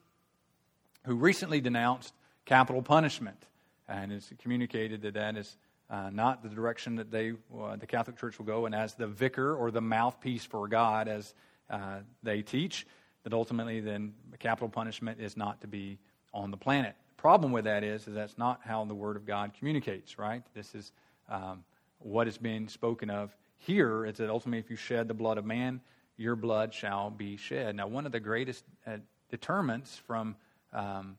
who 1.04 1.16
recently 1.16 1.60
denounced 1.60 2.14
capital 2.44 2.82
punishment. 2.82 3.46
And 3.88 4.12
it's 4.12 4.32
communicated 4.38 5.02
that 5.02 5.14
that 5.14 5.36
is 5.36 5.56
uh, 5.90 6.10
not 6.10 6.42
the 6.42 6.48
direction 6.48 6.96
that 6.96 7.10
they, 7.10 7.32
uh, 7.58 7.76
the 7.76 7.86
Catholic 7.86 8.16
Church 8.18 8.38
will 8.38 8.46
go, 8.46 8.66
and 8.66 8.74
as 8.74 8.94
the 8.94 9.06
vicar 9.06 9.54
or 9.56 9.70
the 9.70 9.80
mouthpiece 9.80 10.44
for 10.44 10.68
God, 10.68 11.08
as 11.08 11.34
uh, 11.68 11.98
they 12.22 12.42
teach, 12.42 12.86
that 13.24 13.32
ultimately 13.32 13.80
then 13.80 14.14
capital 14.38 14.68
punishment 14.68 15.20
is 15.20 15.36
not 15.36 15.60
to 15.60 15.66
be 15.66 15.98
on 16.34 16.50
the 16.50 16.56
planet. 16.56 16.94
The 17.16 17.20
problem 17.22 17.52
with 17.52 17.64
that 17.64 17.84
is, 17.84 18.08
is 18.08 18.14
that's 18.14 18.38
not 18.38 18.60
how 18.64 18.84
the 18.84 18.94
Word 18.94 19.16
of 19.16 19.26
God 19.26 19.52
communicates, 19.58 20.18
right? 20.18 20.42
This 20.54 20.74
is 20.74 20.92
um, 21.28 21.64
what 21.98 22.26
is 22.26 22.38
being 22.38 22.68
spoken 22.68 23.10
of 23.10 23.34
here 23.58 24.04
is 24.04 24.16
that 24.16 24.28
ultimately 24.28 24.58
if 24.58 24.70
you 24.70 24.76
shed 24.76 25.06
the 25.08 25.14
blood 25.14 25.38
of 25.38 25.44
man, 25.44 25.80
your 26.16 26.36
blood 26.36 26.74
shall 26.74 27.10
be 27.10 27.36
shed. 27.36 27.76
Now, 27.76 27.86
one 27.86 28.06
of 28.06 28.12
the 28.12 28.20
greatest 28.20 28.64
uh, 28.86 28.96
determinants 29.30 29.96
from 29.96 30.36
um, 30.72 31.16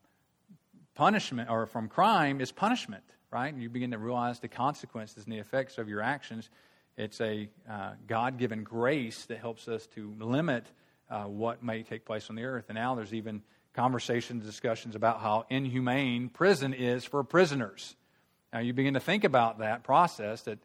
punishment 0.93 1.49
or 1.49 1.65
from 1.65 1.87
crime 1.87 2.41
is 2.41 2.51
punishment 2.51 3.03
right? 3.33 3.55
You 3.57 3.67
begin 3.67 3.91
to 3.91 3.97
realize 3.97 4.39
the 4.39 4.47
consequences 4.47 5.23
and 5.23 5.33
the 5.33 5.39
effects 5.39 5.79
of 5.79 5.89
your 5.89 6.01
actions. 6.01 6.49
It's 6.97 7.19
a 7.19 7.49
uh, 7.69 7.93
God 8.05 8.37
given 8.37 8.63
grace 8.63 9.25
that 9.25 9.39
helps 9.39 9.67
us 9.67 9.87
to 9.95 10.13
limit 10.19 10.67
uh, 11.09 11.23
what 11.23 11.63
may 11.63 11.83
take 11.83 12.05
place 12.05 12.29
on 12.29 12.35
the 12.35 12.43
earth. 12.43 12.65
And 12.69 12.75
now 12.75 12.95
there's 12.95 13.13
even 13.13 13.41
conversations, 13.73 14.45
discussions 14.45 14.95
about 14.95 15.19
how 15.19 15.45
inhumane 15.49 16.29
prison 16.29 16.73
is 16.73 17.03
for 17.05 17.23
prisoners. 17.23 17.95
Now 18.51 18.59
you 18.59 18.73
begin 18.73 18.93
to 18.93 18.99
think 18.99 19.23
about 19.23 19.59
that 19.59 19.83
process 19.83 20.43
that 20.43 20.59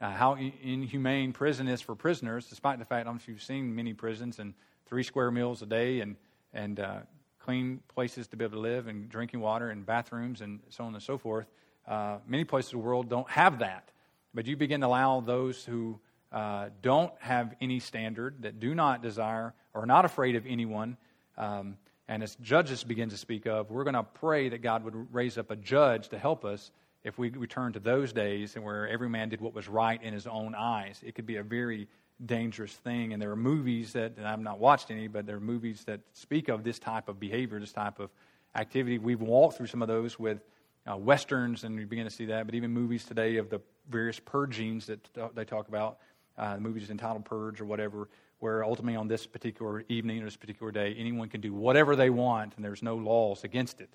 uh, 0.00 0.10
how 0.10 0.34
inhumane 0.34 1.32
prison 1.32 1.68
is 1.68 1.80
for 1.80 1.94
prisoners, 1.94 2.46
despite 2.46 2.78
the 2.78 2.84
fact, 2.84 3.02
I 3.02 3.04
don't 3.04 3.14
know 3.14 3.20
if 3.22 3.28
you've 3.28 3.42
seen 3.42 3.74
many 3.74 3.92
prisons 3.94 4.38
and 4.38 4.54
three 4.86 5.02
square 5.02 5.30
meals 5.30 5.62
a 5.62 5.66
day 5.66 6.00
and, 6.00 6.16
and 6.52 6.80
uh, 6.80 6.98
clean 7.38 7.80
places 7.94 8.26
to 8.28 8.36
be 8.36 8.44
able 8.44 8.56
to 8.56 8.60
live 8.60 8.86
and 8.86 9.08
drinking 9.08 9.40
water 9.40 9.70
and 9.70 9.86
bathrooms 9.86 10.40
and 10.40 10.60
so 10.70 10.84
on 10.84 10.94
and 10.94 11.02
so 11.02 11.18
forth. 11.18 11.46
Uh, 11.86 12.18
many 12.26 12.44
places 12.44 12.72
in 12.72 12.80
the 12.80 12.84
world 12.84 13.08
don't 13.08 13.28
have 13.30 13.58
that. 13.60 13.90
But 14.32 14.46
you 14.46 14.56
begin 14.56 14.80
to 14.80 14.86
allow 14.86 15.20
those 15.20 15.64
who 15.64 16.00
uh, 16.34 16.68
don't 16.82 17.12
have 17.20 17.54
any 17.60 17.78
standard, 17.78 18.42
that 18.42 18.60
do 18.60 18.74
not 18.74 19.02
desire 19.02 19.54
or 19.72 19.84
are 19.84 19.86
not 19.86 20.04
afraid 20.04 20.36
of 20.36 20.44
anyone, 20.46 20.98
um, 21.38 21.76
and 22.08 22.22
as 22.22 22.34
judges 22.36 22.84
begin 22.84 23.08
to 23.08 23.16
speak 23.16 23.46
of, 23.46 23.70
we're 23.70 23.84
going 23.84 23.94
to 23.94 24.02
pray 24.02 24.50
that 24.50 24.60
God 24.60 24.84
would 24.84 25.14
raise 25.14 25.38
up 25.38 25.50
a 25.50 25.56
judge 25.56 26.08
to 26.08 26.18
help 26.18 26.44
us 26.44 26.70
if 27.02 27.18
we 27.18 27.30
return 27.30 27.72
to 27.72 27.80
those 27.80 28.12
days 28.12 28.56
and 28.56 28.64
where 28.64 28.88
every 28.88 29.08
man 29.08 29.28
did 29.28 29.40
what 29.40 29.54
was 29.54 29.68
right 29.68 30.02
in 30.02 30.12
his 30.12 30.26
own 30.26 30.54
eyes. 30.54 31.00
It 31.04 31.14
could 31.14 31.26
be 31.26 31.36
a 31.36 31.42
very 31.42 31.86
dangerous 32.26 32.72
thing. 32.72 33.12
And 33.12 33.22
there 33.22 33.30
are 33.30 33.36
movies 33.36 33.92
that, 33.92 34.12
and 34.16 34.26
I've 34.26 34.40
not 34.40 34.58
watched 34.58 34.90
any, 34.90 35.08
but 35.08 35.26
there 35.26 35.36
are 35.36 35.40
movies 35.40 35.84
that 35.84 36.00
speak 36.12 36.48
of 36.48 36.62
this 36.62 36.78
type 36.78 37.08
of 37.08 37.18
behavior, 37.18 37.58
this 37.58 37.72
type 37.72 38.00
of 38.00 38.10
activity. 38.54 38.98
We've 38.98 39.20
walked 39.20 39.56
through 39.56 39.66
some 39.66 39.82
of 39.82 39.88
those 39.88 40.18
with 40.18 40.44
uh, 40.90 40.96
westerns, 40.96 41.64
and 41.64 41.78
you 41.78 41.86
begin 41.86 42.04
to 42.04 42.10
see 42.10 42.26
that, 42.26 42.46
but 42.46 42.54
even 42.54 42.70
movies 42.70 43.04
today 43.04 43.36
of 43.36 43.48
the 43.48 43.60
various 43.88 44.20
purgings 44.20 44.86
that 44.86 45.00
they 45.34 45.44
talk 45.44 45.68
about, 45.68 45.98
uh, 46.38 46.56
the 46.56 46.76
is 46.76 46.90
entitled 46.90 47.24
Purge 47.24 47.60
or 47.60 47.64
whatever, 47.64 48.08
where 48.40 48.64
ultimately 48.64 48.96
on 48.96 49.08
this 49.08 49.26
particular 49.26 49.84
evening 49.88 50.22
or 50.22 50.24
this 50.24 50.36
particular 50.36 50.72
day, 50.72 50.94
anyone 50.98 51.28
can 51.28 51.40
do 51.40 51.52
whatever 51.52 51.96
they 51.96 52.10
want, 52.10 52.54
and 52.56 52.64
there's 52.64 52.82
no 52.82 52.96
laws 52.96 53.44
against 53.44 53.80
it. 53.80 53.90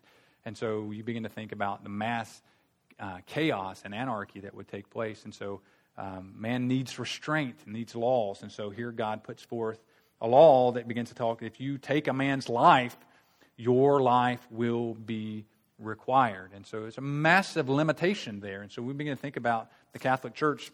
And 0.45 0.57
so 0.57 0.91
you 0.91 1.03
begin 1.03 1.23
to 1.23 1.29
think 1.29 1.51
about 1.51 1.83
the 1.83 1.89
mass 1.89 2.41
uh, 2.99 3.19
chaos 3.25 3.81
and 3.85 3.93
anarchy 3.93 4.41
that 4.41 4.53
would 4.53 4.67
take 4.67 4.89
place. 4.89 5.25
And 5.25 5.33
so 5.33 5.61
Um, 5.99 6.33
man 6.39 6.67
needs 6.67 6.97
restraint, 6.97 7.55
and 7.65 7.73
needs 7.73 7.93
laws. 7.93 8.43
And 8.43 8.51
so 8.51 8.71
here 8.71 8.91
God 8.93 9.21
puts 9.21 9.43
forth 9.43 9.79
a 10.21 10.27
law 10.27 10.71
that 10.71 10.87
begins 10.87 11.09
to 11.09 11.15
talk 11.15 11.41
if 11.41 11.59
you 11.59 11.77
take 11.77 12.09
a 12.09 12.13
man's 12.13 12.47
life, 12.47 12.95
your 13.57 14.01
life 14.01 14.39
will 14.49 14.93
be 14.93 15.43
required. 15.77 16.53
And 16.55 16.65
so 16.65 16.85
it's 16.87 16.97
a 16.97 17.01
massive 17.01 17.67
limitation 17.67 18.39
there. 18.39 18.61
And 18.61 18.71
so 18.71 18.81
we 18.81 18.93
begin 18.93 19.15
to 19.17 19.21
think 19.21 19.37
about 19.37 19.67
the 19.91 19.99
Catholic 19.99 20.33
Church 20.35 20.71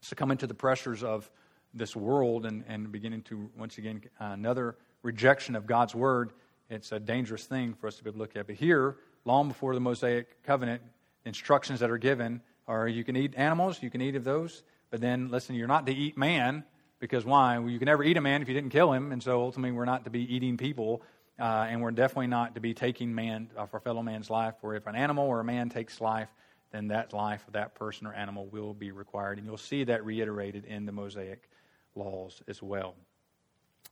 succumbing 0.00 0.38
to 0.38 0.46
the 0.46 0.54
pressures 0.54 1.02
of 1.02 1.30
this 1.74 1.94
world 1.94 2.46
and, 2.46 2.64
and 2.68 2.90
beginning 2.90 3.22
to, 3.22 3.50
once 3.56 3.78
again, 3.78 4.02
another 4.18 4.76
rejection 5.02 5.56
of 5.56 5.66
God's 5.66 5.94
word. 5.94 6.32
It's 6.70 6.92
a 6.92 6.98
dangerous 6.98 7.44
thing 7.44 7.74
for 7.74 7.86
us 7.86 7.96
to 7.96 8.04
be 8.04 8.10
able 8.10 8.18
to 8.18 8.22
look 8.22 8.36
at. 8.36 8.46
But 8.46 8.56
here, 8.56 8.96
long 9.24 9.48
before 9.48 9.74
the 9.74 9.80
Mosaic 9.80 10.42
covenant, 10.42 10.82
instructions 11.24 11.80
that 11.80 11.90
are 11.90 11.98
given 11.98 12.40
are 12.66 12.88
you 12.88 13.04
can 13.04 13.16
eat 13.16 13.34
animals, 13.36 13.82
you 13.82 13.90
can 13.90 14.00
eat 14.00 14.16
of 14.16 14.24
those, 14.24 14.62
but 14.90 15.00
then 15.00 15.28
listen, 15.28 15.54
you're 15.54 15.68
not 15.68 15.86
to 15.86 15.94
eat 15.94 16.16
man 16.16 16.64
because 16.98 17.24
why? 17.24 17.58
Well, 17.58 17.70
you 17.70 17.78
can 17.78 17.86
never 17.86 18.02
eat 18.02 18.16
a 18.16 18.20
man 18.20 18.42
if 18.42 18.48
you 18.48 18.54
didn't 18.54 18.70
kill 18.70 18.92
him, 18.92 19.12
and 19.12 19.22
so 19.22 19.40
ultimately 19.42 19.72
we're 19.72 19.84
not 19.84 20.04
to 20.04 20.10
be 20.10 20.34
eating 20.34 20.56
people, 20.56 21.02
uh, 21.38 21.66
and 21.68 21.82
we're 21.82 21.90
definitely 21.90 22.28
not 22.28 22.54
to 22.54 22.60
be 22.60 22.74
taking 22.74 23.14
man 23.14 23.50
off 23.56 23.74
our 23.74 23.80
fellow 23.80 24.02
man's 24.02 24.30
life. 24.30 24.54
For 24.60 24.74
if 24.74 24.86
an 24.86 24.96
animal 24.96 25.26
or 25.26 25.40
a 25.40 25.44
man 25.44 25.68
takes 25.68 26.00
life, 26.00 26.28
then 26.72 26.88
that 26.88 27.12
life 27.12 27.44
of 27.46 27.54
that 27.54 27.74
person 27.74 28.06
or 28.06 28.12
animal 28.12 28.46
will 28.46 28.74
be 28.74 28.90
required, 28.90 29.38
and 29.38 29.46
you'll 29.46 29.56
see 29.56 29.84
that 29.84 30.04
reiterated 30.04 30.64
in 30.64 30.86
the 30.86 30.92
Mosaic 30.92 31.48
laws 31.94 32.42
as 32.48 32.62
well. 32.62 32.94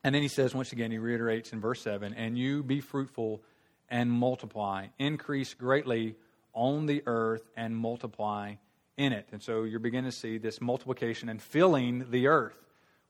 And 0.02 0.14
then 0.14 0.22
he 0.22 0.28
says, 0.28 0.54
once 0.54 0.72
again, 0.72 0.90
he 0.90 0.98
reiterates 0.98 1.52
in 1.52 1.60
verse 1.60 1.80
7 1.80 2.12
and 2.12 2.36
you 2.36 2.62
be 2.62 2.80
fruitful 2.80 3.42
and 3.88 4.10
multiply, 4.10 4.88
increase 4.98 5.54
greatly 5.54 6.16
on 6.52 6.86
the 6.86 7.02
earth 7.06 7.48
and 7.56 7.74
multiply 7.76 8.54
in 8.96 9.12
it. 9.12 9.28
And 9.32 9.42
so 9.42 9.64
you're 9.64 9.80
beginning 9.80 10.10
to 10.10 10.16
see 10.16 10.38
this 10.38 10.60
multiplication 10.60 11.28
and 11.28 11.40
filling 11.40 12.10
the 12.10 12.28
earth. 12.28 12.56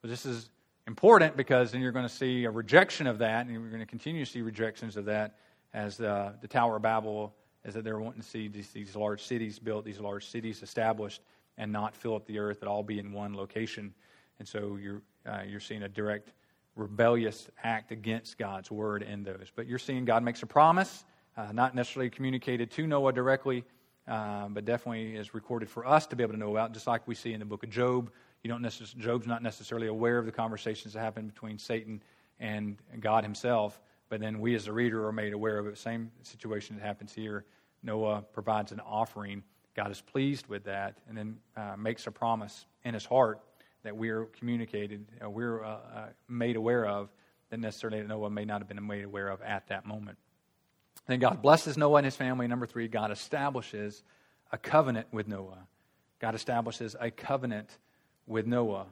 Well, 0.02 0.10
this 0.10 0.24
is 0.24 0.48
important 0.86 1.36
because 1.36 1.72
then 1.72 1.80
you're 1.80 1.92
going 1.92 2.08
to 2.08 2.14
see 2.14 2.44
a 2.44 2.50
rejection 2.50 3.06
of 3.06 3.18
that, 3.18 3.42
and 3.46 3.50
you're 3.50 3.68
going 3.68 3.80
to 3.80 3.86
continue 3.86 4.24
to 4.24 4.30
see 4.30 4.42
rejections 4.42 4.96
of 4.96 5.06
that 5.06 5.36
as 5.72 6.00
uh, 6.00 6.32
the 6.40 6.48
Tower 6.48 6.76
of 6.76 6.82
Babel, 6.82 7.34
as 7.64 7.74
that 7.74 7.84
they're 7.84 7.98
wanting 7.98 8.20
to 8.20 8.28
see 8.28 8.48
these, 8.48 8.70
these 8.70 8.94
large 8.94 9.22
cities 9.22 9.58
built, 9.58 9.84
these 9.84 10.00
large 10.00 10.26
cities 10.26 10.62
established, 10.62 11.22
and 11.56 11.72
not 11.72 11.94
fill 11.94 12.14
up 12.14 12.26
the 12.26 12.38
earth, 12.38 12.58
but 12.60 12.68
all 12.68 12.82
be 12.82 12.98
in 12.98 13.12
one 13.12 13.34
location. 13.34 13.94
And 14.38 14.46
so 14.46 14.76
you're, 14.80 15.02
uh, 15.26 15.42
you're 15.46 15.60
seeing 15.60 15.84
a 15.84 15.88
direct 15.88 16.32
rebellious 16.76 17.48
act 17.62 17.92
against 17.92 18.36
God's 18.36 18.70
word 18.70 19.02
in 19.02 19.22
those. 19.22 19.52
But 19.54 19.66
you're 19.66 19.78
seeing 19.78 20.04
God 20.04 20.22
makes 20.22 20.42
a 20.42 20.46
promise, 20.46 21.04
uh, 21.36 21.52
not 21.52 21.74
necessarily 21.74 22.10
communicated 22.10 22.70
to 22.72 22.86
Noah 22.86 23.12
directly, 23.12 23.64
uh, 24.08 24.48
but 24.48 24.64
definitely 24.64 25.16
is 25.16 25.32
recorded 25.34 25.70
for 25.70 25.86
us 25.86 26.06
to 26.08 26.16
be 26.16 26.22
able 26.22 26.34
to 26.34 26.38
know 26.38 26.50
about, 26.50 26.72
just 26.72 26.86
like 26.86 27.06
we 27.06 27.14
see 27.14 27.32
in 27.32 27.38
the 27.38 27.46
book 27.46 27.62
of 27.62 27.70
Job. 27.70 28.10
You 28.42 28.50
don't 28.50 28.62
necess- 28.62 28.96
Job's 28.96 29.26
not 29.26 29.42
necessarily 29.42 29.86
aware 29.86 30.18
of 30.18 30.26
the 30.26 30.32
conversations 30.32 30.92
that 30.94 31.00
happen 31.00 31.28
between 31.28 31.58
Satan 31.58 32.02
and 32.40 32.76
God 33.00 33.24
himself, 33.24 33.80
but 34.08 34.20
then 34.20 34.40
we 34.40 34.54
as 34.54 34.66
a 34.66 34.72
reader 34.72 35.06
are 35.06 35.12
made 35.12 35.32
aware 35.32 35.58
of 35.58 35.66
it. 35.66 35.78
Same 35.78 36.10
situation 36.22 36.76
that 36.76 36.84
happens 36.84 37.12
here. 37.14 37.44
Noah 37.84 38.22
provides 38.32 38.72
an 38.72 38.80
offering. 38.80 39.42
God 39.76 39.90
is 39.90 40.00
pleased 40.00 40.46
with 40.46 40.64
that 40.64 40.96
and 41.08 41.16
then 41.16 41.36
uh, 41.56 41.76
makes 41.76 42.06
a 42.06 42.10
promise 42.10 42.66
in 42.84 42.94
his 42.94 43.04
heart 43.04 43.40
that 43.82 43.96
we're 43.96 44.24
communicated, 44.26 45.04
uh, 45.22 45.28
we're 45.28 45.62
uh, 45.62 45.68
uh, 45.68 46.06
made 46.28 46.56
aware 46.56 46.86
of, 46.86 47.10
that 47.50 47.60
necessarily 47.60 48.02
Noah 48.02 48.30
may 48.30 48.44
not 48.44 48.60
have 48.60 48.68
been 48.68 48.84
made 48.86 49.04
aware 49.04 49.28
of 49.28 49.42
at 49.42 49.68
that 49.68 49.86
moment. 49.86 50.18
Then 51.06 51.18
God 51.18 51.42
blesses 51.42 51.76
Noah 51.76 51.98
and 51.98 52.04
his 52.06 52.16
family. 52.16 52.48
Number 52.48 52.66
three, 52.66 52.88
God 52.88 53.10
establishes 53.10 54.02
a 54.50 54.56
covenant 54.56 55.08
with 55.12 55.28
Noah. 55.28 55.66
God 56.18 56.34
establishes 56.34 56.96
a 56.98 57.10
covenant 57.10 57.68
with 58.26 58.46
Noah. 58.46 58.86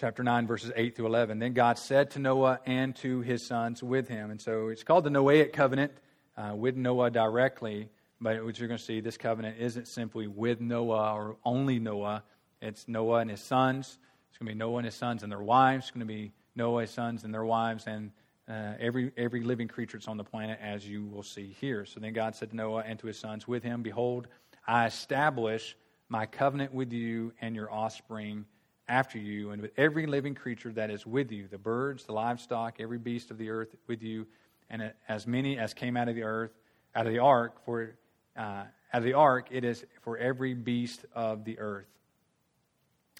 Chapter 0.00 0.22
9, 0.22 0.46
verses 0.46 0.72
8 0.74 0.96
through 0.96 1.06
11. 1.06 1.38
Then 1.38 1.52
God 1.52 1.78
said 1.78 2.12
to 2.12 2.18
Noah 2.18 2.60
and 2.64 2.96
to 2.96 3.20
his 3.20 3.46
sons 3.46 3.82
with 3.82 4.08
him. 4.08 4.30
And 4.30 4.40
so 4.40 4.68
it's 4.68 4.82
called 4.82 5.04
the 5.04 5.10
Noahic 5.10 5.52
covenant 5.52 5.92
uh, 6.36 6.54
with 6.54 6.76
Noah 6.76 7.10
directly. 7.10 7.88
But 8.20 8.44
what 8.44 8.58
you're 8.58 8.68
going 8.68 8.78
to 8.78 8.84
see, 8.84 9.00
this 9.00 9.16
covenant 9.16 9.56
isn't 9.58 9.88
simply 9.88 10.26
with 10.26 10.60
Noah 10.60 11.14
or 11.14 11.36
only 11.44 11.78
Noah. 11.78 12.22
It's 12.60 12.86
Noah 12.86 13.20
and 13.20 13.30
his 13.30 13.40
sons. 13.40 13.98
It's 14.28 14.38
going 14.38 14.46
to 14.46 14.52
be 14.54 14.58
Noah 14.58 14.78
and 14.78 14.84
his 14.86 14.94
sons 14.94 15.22
and 15.22 15.32
their 15.32 15.42
wives. 15.42 15.86
It's 15.86 15.90
going 15.90 16.06
to 16.06 16.12
be 16.12 16.32
Noah, 16.54 16.82
his 16.82 16.90
sons, 16.90 17.24
and 17.24 17.32
their 17.32 17.44
wives, 17.44 17.86
and 17.86 18.10
uh, 18.48 18.74
every, 18.78 19.12
every 19.16 19.42
living 19.42 19.68
creature 19.68 19.96
that's 19.96 20.08
on 20.08 20.16
the 20.16 20.24
planet, 20.24 20.58
as 20.62 20.86
you 20.86 21.06
will 21.06 21.22
see 21.22 21.54
here. 21.60 21.84
So 21.84 22.00
then 22.00 22.12
God 22.12 22.34
said 22.34 22.50
to 22.50 22.56
Noah 22.56 22.82
and 22.86 22.98
to 22.98 23.06
his 23.06 23.18
sons 23.18 23.48
with 23.48 23.62
him, 23.62 23.82
Behold, 23.82 24.28
I 24.66 24.86
establish 24.86 25.76
my 26.08 26.26
covenant 26.26 26.74
with 26.74 26.92
you 26.92 27.32
and 27.40 27.56
your 27.56 27.72
offspring 27.72 28.44
after 28.88 29.18
you, 29.18 29.50
and 29.50 29.62
with 29.62 29.72
every 29.76 30.06
living 30.06 30.34
creature 30.34 30.72
that 30.72 30.90
is 30.90 31.06
with 31.06 31.32
you 31.32 31.48
the 31.48 31.56
birds, 31.56 32.04
the 32.04 32.12
livestock, 32.12 32.76
every 32.80 32.98
beast 32.98 33.30
of 33.30 33.38
the 33.38 33.48
earth 33.48 33.74
with 33.86 34.02
you, 34.02 34.26
and 34.72 34.92
as 35.08 35.26
many 35.26 35.58
as 35.58 35.74
came 35.74 35.96
out 35.96 36.08
of 36.08 36.16
the 36.16 36.24
earth, 36.24 36.50
out 36.94 37.06
of 37.06 37.12
the 37.12 37.18
ark, 37.20 37.64
for 37.64 37.94
uh, 38.36 38.40
out 38.40 38.66
of 38.92 39.04
the 39.04 39.12
ark, 39.12 39.48
it 39.50 39.64
is 39.64 39.84
for 40.00 40.16
every 40.16 40.54
beast 40.54 41.04
of 41.14 41.44
the 41.44 41.58
earth. 41.58 41.86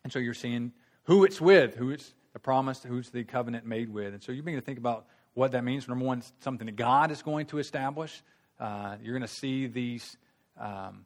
And 0.02 0.12
so 0.12 0.18
you're 0.18 0.34
seeing 0.34 0.72
who 1.04 1.24
it's 1.24 1.40
with, 1.40 1.74
who 1.76 1.90
it's 1.90 2.12
the 2.32 2.38
promise, 2.38 2.82
who's 2.82 3.10
the 3.10 3.24
covenant 3.24 3.66
made 3.66 3.90
with. 3.90 4.14
And 4.14 4.22
so 4.22 4.32
you 4.32 4.42
begin 4.42 4.58
to 4.58 4.64
think 4.64 4.78
about 4.78 5.06
what 5.34 5.52
that 5.52 5.62
means. 5.62 5.86
Number 5.86 6.04
one, 6.04 6.22
something 6.40 6.66
that 6.66 6.76
God 6.76 7.10
is 7.10 7.22
going 7.22 7.46
to 7.46 7.58
establish. 7.58 8.22
Uh, 8.58 8.96
you're 9.02 9.16
going 9.16 9.28
to 9.28 9.34
see 9.34 9.66
these 9.66 10.16
um, 10.58 11.04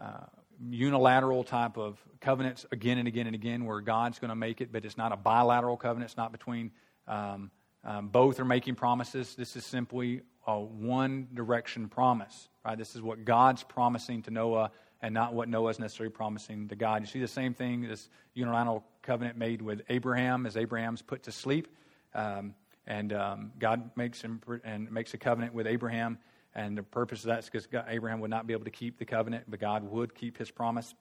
uh, 0.00 0.26
unilateral 0.70 1.44
type 1.44 1.78
of 1.78 1.98
covenants 2.20 2.66
again 2.72 2.98
and 2.98 3.06
again 3.06 3.26
and 3.26 3.34
again 3.34 3.64
where 3.64 3.80
God's 3.80 4.18
going 4.18 4.30
to 4.30 4.36
make 4.36 4.60
it, 4.60 4.72
but 4.72 4.84
it's 4.84 4.96
not 4.96 5.12
a 5.12 5.16
bilateral 5.16 5.76
covenant. 5.76 6.10
It's 6.10 6.16
not 6.16 6.32
between 6.32 6.72
um, 7.06 7.50
um, 7.84 8.08
both 8.08 8.40
are 8.40 8.44
making 8.44 8.74
promises. 8.74 9.34
This 9.34 9.56
is 9.56 9.64
simply 9.64 10.22
a 10.46 10.58
one 10.58 11.28
direction 11.34 11.88
promise, 11.88 12.48
right? 12.64 12.76
This 12.78 12.94
is 12.96 13.02
what 13.02 13.24
God's 13.24 13.62
promising 13.62 14.22
to 14.22 14.30
Noah 14.30 14.70
and 15.02 15.12
not 15.12 15.34
what 15.34 15.48
Noah 15.48 15.70
is 15.70 15.78
necessarily 15.78 16.12
promising 16.12 16.68
to 16.68 16.76
God. 16.76 17.02
You 17.02 17.06
see 17.06 17.20
the 17.20 17.28
same 17.28 17.52
thing, 17.52 17.82
this 17.82 18.08
unilateral 18.32 18.84
covenant 19.02 19.36
made 19.36 19.60
with 19.60 19.82
Abraham 19.88 20.46
as 20.46 20.56
Abraham's 20.56 21.02
put 21.02 21.24
to 21.24 21.32
sleep. 21.32 21.68
Um, 22.14 22.54
and 22.86 23.12
um, 23.12 23.52
God 23.58 23.90
makes 23.96 24.22
him 24.22 24.40
and 24.64 24.90
makes 24.90 25.14
a 25.14 25.18
covenant 25.18 25.54
with 25.54 25.66
Abraham. 25.66 26.18
And 26.54 26.78
the 26.78 26.82
purpose 26.82 27.20
of 27.20 27.26
that 27.26 27.40
is 27.40 27.50
because 27.50 27.66
Abraham 27.88 28.20
would 28.20 28.30
not 28.30 28.46
be 28.46 28.52
able 28.52 28.64
to 28.64 28.70
keep 28.70 28.98
the 28.98 29.04
covenant, 29.04 29.44
but 29.48 29.60
God 29.60 29.82
would 29.90 30.14
keep 30.14 30.38
his 30.38 30.50
promise. 30.50 30.94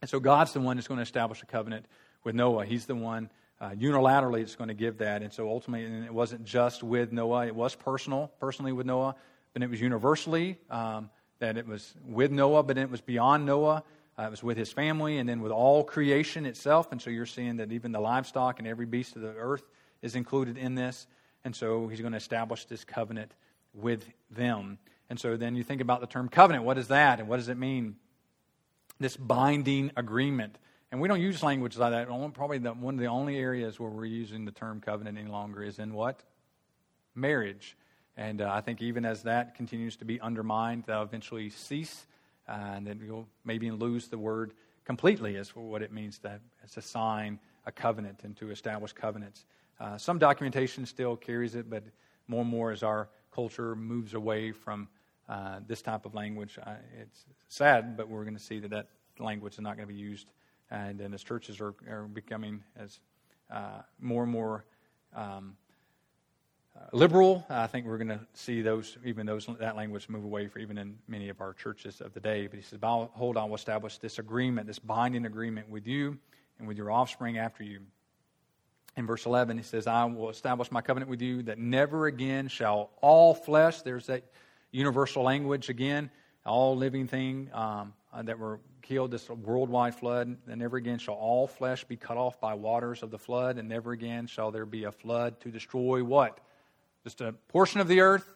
And 0.00 0.10
so 0.10 0.20
God's 0.20 0.52
the 0.52 0.60
one 0.60 0.76
that's 0.76 0.88
going 0.88 0.98
to 0.98 1.02
establish 1.02 1.42
a 1.42 1.46
covenant 1.46 1.86
with 2.24 2.34
Noah. 2.34 2.66
He's 2.66 2.86
the 2.86 2.96
one 2.96 3.30
uh, 3.60 3.70
unilaterally 3.70 4.40
it's 4.40 4.56
going 4.56 4.68
to 4.68 4.74
give 4.74 4.98
that. 4.98 5.22
And 5.22 5.32
so 5.32 5.48
ultimately, 5.48 5.86
and 5.86 6.04
it 6.04 6.12
wasn't 6.12 6.44
just 6.44 6.82
with 6.82 7.12
Noah, 7.12 7.46
it 7.46 7.54
was 7.54 7.74
personal, 7.74 8.30
personally 8.40 8.72
with 8.72 8.86
Noah, 8.86 9.16
but 9.52 9.62
it 9.62 9.70
was 9.70 9.80
universally. 9.80 10.58
Um, 10.70 11.10
that 11.38 11.56
it 11.56 11.66
was 11.66 11.94
with 12.06 12.30
Noah, 12.30 12.62
but 12.62 12.78
it 12.78 12.90
was 12.90 13.00
beyond 13.00 13.44
Noah. 13.44 13.84
Uh, 14.18 14.22
it 14.22 14.30
was 14.30 14.42
with 14.42 14.56
his 14.56 14.72
family 14.72 15.18
and 15.18 15.28
then 15.28 15.42
with 15.42 15.52
all 15.52 15.84
creation 15.84 16.46
itself. 16.46 16.90
And 16.92 17.00
so 17.00 17.10
you're 17.10 17.26
seeing 17.26 17.56
that 17.56 17.72
even 17.72 17.92
the 17.92 18.00
livestock 18.00 18.58
and 18.58 18.66
every 18.66 18.86
beast 18.86 19.16
of 19.16 19.22
the 19.22 19.34
earth 19.34 19.62
is 20.00 20.14
included 20.14 20.56
in 20.56 20.74
this. 20.74 21.06
And 21.44 21.54
so 21.54 21.88
he's 21.88 22.00
going 22.00 22.12
to 22.12 22.18
establish 22.18 22.64
this 22.64 22.84
covenant 22.84 23.32
with 23.74 24.04
them. 24.30 24.78
And 25.10 25.20
so 25.20 25.36
then 25.36 25.54
you 25.54 25.62
think 25.62 25.80
about 25.80 26.00
the 26.00 26.06
term 26.06 26.28
covenant. 26.28 26.64
What 26.64 26.78
is 26.78 26.88
that? 26.88 27.20
And 27.20 27.28
what 27.28 27.36
does 27.36 27.48
it 27.48 27.58
mean? 27.58 27.96
This 28.98 29.16
binding 29.16 29.92
agreement. 29.96 30.56
And 30.96 31.02
we 31.02 31.08
don't 31.08 31.20
use 31.20 31.42
language 31.42 31.76
like 31.76 31.92
that. 31.92 32.08
Probably 32.32 32.56
the, 32.56 32.72
one 32.72 32.94
of 32.94 33.00
the 33.00 33.08
only 33.08 33.36
areas 33.36 33.78
where 33.78 33.90
we're 33.90 34.06
using 34.06 34.46
the 34.46 34.50
term 34.50 34.80
covenant 34.80 35.18
any 35.18 35.28
longer 35.30 35.62
is 35.62 35.78
in 35.78 35.92
what? 35.92 36.22
Marriage. 37.14 37.76
And 38.16 38.40
uh, 38.40 38.50
I 38.50 38.62
think 38.62 38.80
even 38.80 39.04
as 39.04 39.24
that 39.24 39.56
continues 39.56 39.96
to 39.96 40.06
be 40.06 40.18
undermined, 40.22 40.84
that'll 40.86 41.02
eventually 41.02 41.50
cease, 41.50 42.06
uh, 42.48 42.52
and 42.76 42.86
then 42.86 43.02
you'll 43.04 43.28
maybe 43.44 43.70
lose 43.70 44.08
the 44.08 44.16
word 44.16 44.54
completely 44.86 45.36
as 45.36 45.50
for 45.50 45.60
what 45.60 45.82
it 45.82 45.92
means 45.92 46.18
to, 46.20 46.40
as 46.64 46.78
a 46.78 46.80
sign, 46.80 47.40
a 47.66 47.72
covenant, 47.72 48.20
and 48.24 48.34
to 48.38 48.50
establish 48.50 48.94
covenants. 48.94 49.44
Uh, 49.78 49.98
some 49.98 50.18
documentation 50.18 50.86
still 50.86 51.14
carries 51.14 51.56
it, 51.56 51.68
but 51.68 51.84
more 52.26 52.40
and 52.40 52.48
more 52.48 52.72
as 52.72 52.82
our 52.82 53.10
culture 53.34 53.76
moves 53.76 54.14
away 54.14 54.50
from 54.50 54.88
uh, 55.28 55.60
this 55.66 55.82
type 55.82 56.06
of 56.06 56.14
language, 56.14 56.58
uh, 56.66 56.76
it's 56.98 57.26
sad, 57.50 57.98
but 57.98 58.08
we're 58.08 58.24
going 58.24 58.32
to 58.32 58.42
see 58.42 58.60
that 58.60 58.70
that 58.70 58.88
language 59.18 59.52
is 59.52 59.60
not 59.60 59.76
going 59.76 59.86
to 59.86 59.92
be 59.92 60.00
used. 60.00 60.28
And, 60.70 61.00
and 61.00 61.14
as 61.14 61.22
churches 61.22 61.60
are, 61.60 61.74
are 61.88 62.02
becoming 62.02 62.62
as 62.76 63.00
uh, 63.50 63.82
more 64.00 64.24
and 64.24 64.32
more 64.32 64.64
um, 65.14 65.56
liberal. 66.92 67.44
I 67.48 67.66
think 67.66 67.86
we're 67.86 67.98
going 67.98 68.08
to 68.08 68.20
see 68.34 68.62
those, 68.62 68.96
even 69.04 69.26
those 69.26 69.48
that 69.58 69.76
language 69.76 70.08
move 70.08 70.24
away 70.24 70.48
for 70.48 70.58
even 70.58 70.78
in 70.78 70.98
many 71.08 71.28
of 71.28 71.40
our 71.40 71.52
churches 71.52 72.00
of 72.00 72.12
the 72.12 72.20
day. 72.20 72.46
But 72.46 72.56
he 72.56 72.62
says, 72.62 72.78
"Hold 72.82 73.36
on, 73.36 73.48
we'll 73.48 73.56
establish 73.56 73.98
this 73.98 74.18
agreement, 74.18 74.66
this 74.66 74.78
binding 74.78 75.26
agreement 75.26 75.68
with 75.68 75.86
you 75.86 76.18
and 76.58 76.68
with 76.68 76.76
your 76.76 76.90
offspring 76.90 77.38
after 77.38 77.64
you." 77.64 77.80
In 78.96 79.06
verse 79.06 79.26
11, 79.26 79.58
he 79.58 79.62
says, 79.62 79.86
"I 79.86 80.04
will 80.04 80.30
establish 80.30 80.70
my 80.70 80.80
covenant 80.80 81.10
with 81.10 81.22
you 81.22 81.42
that 81.44 81.58
never 81.58 82.06
again 82.06 82.48
shall 82.48 82.90
all 83.00 83.34
flesh." 83.34 83.82
There's 83.82 84.06
that 84.06 84.24
universal 84.70 85.22
language 85.22 85.68
again. 85.68 86.10
All 86.46 86.76
living 86.76 87.06
thing 87.06 87.50
um, 87.52 87.92
uh, 88.12 88.22
that 88.22 88.38
were 88.38 88.60
killed, 88.82 89.10
this 89.10 89.28
worldwide 89.28 89.94
flood, 89.94 90.36
and 90.48 90.60
never 90.60 90.76
again 90.76 90.98
shall 90.98 91.14
all 91.14 91.46
flesh 91.46 91.84
be 91.84 91.96
cut 91.96 92.16
off 92.16 92.40
by 92.40 92.54
waters 92.54 93.02
of 93.02 93.10
the 93.10 93.18
flood, 93.18 93.58
and 93.58 93.68
never 93.68 93.92
again 93.92 94.26
shall 94.26 94.50
there 94.50 94.66
be 94.66 94.84
a 94.84 94.92
flood 94.92 95.40
to 95.40 95.50
destroy 95.50 96.02
what? 96.02 96.38
Just 97.04 97.20
a 97.20 97.32
portion 97.48 97.80
of 97.80 97.88
the 97.88 98.00
earth, 98.00 98.28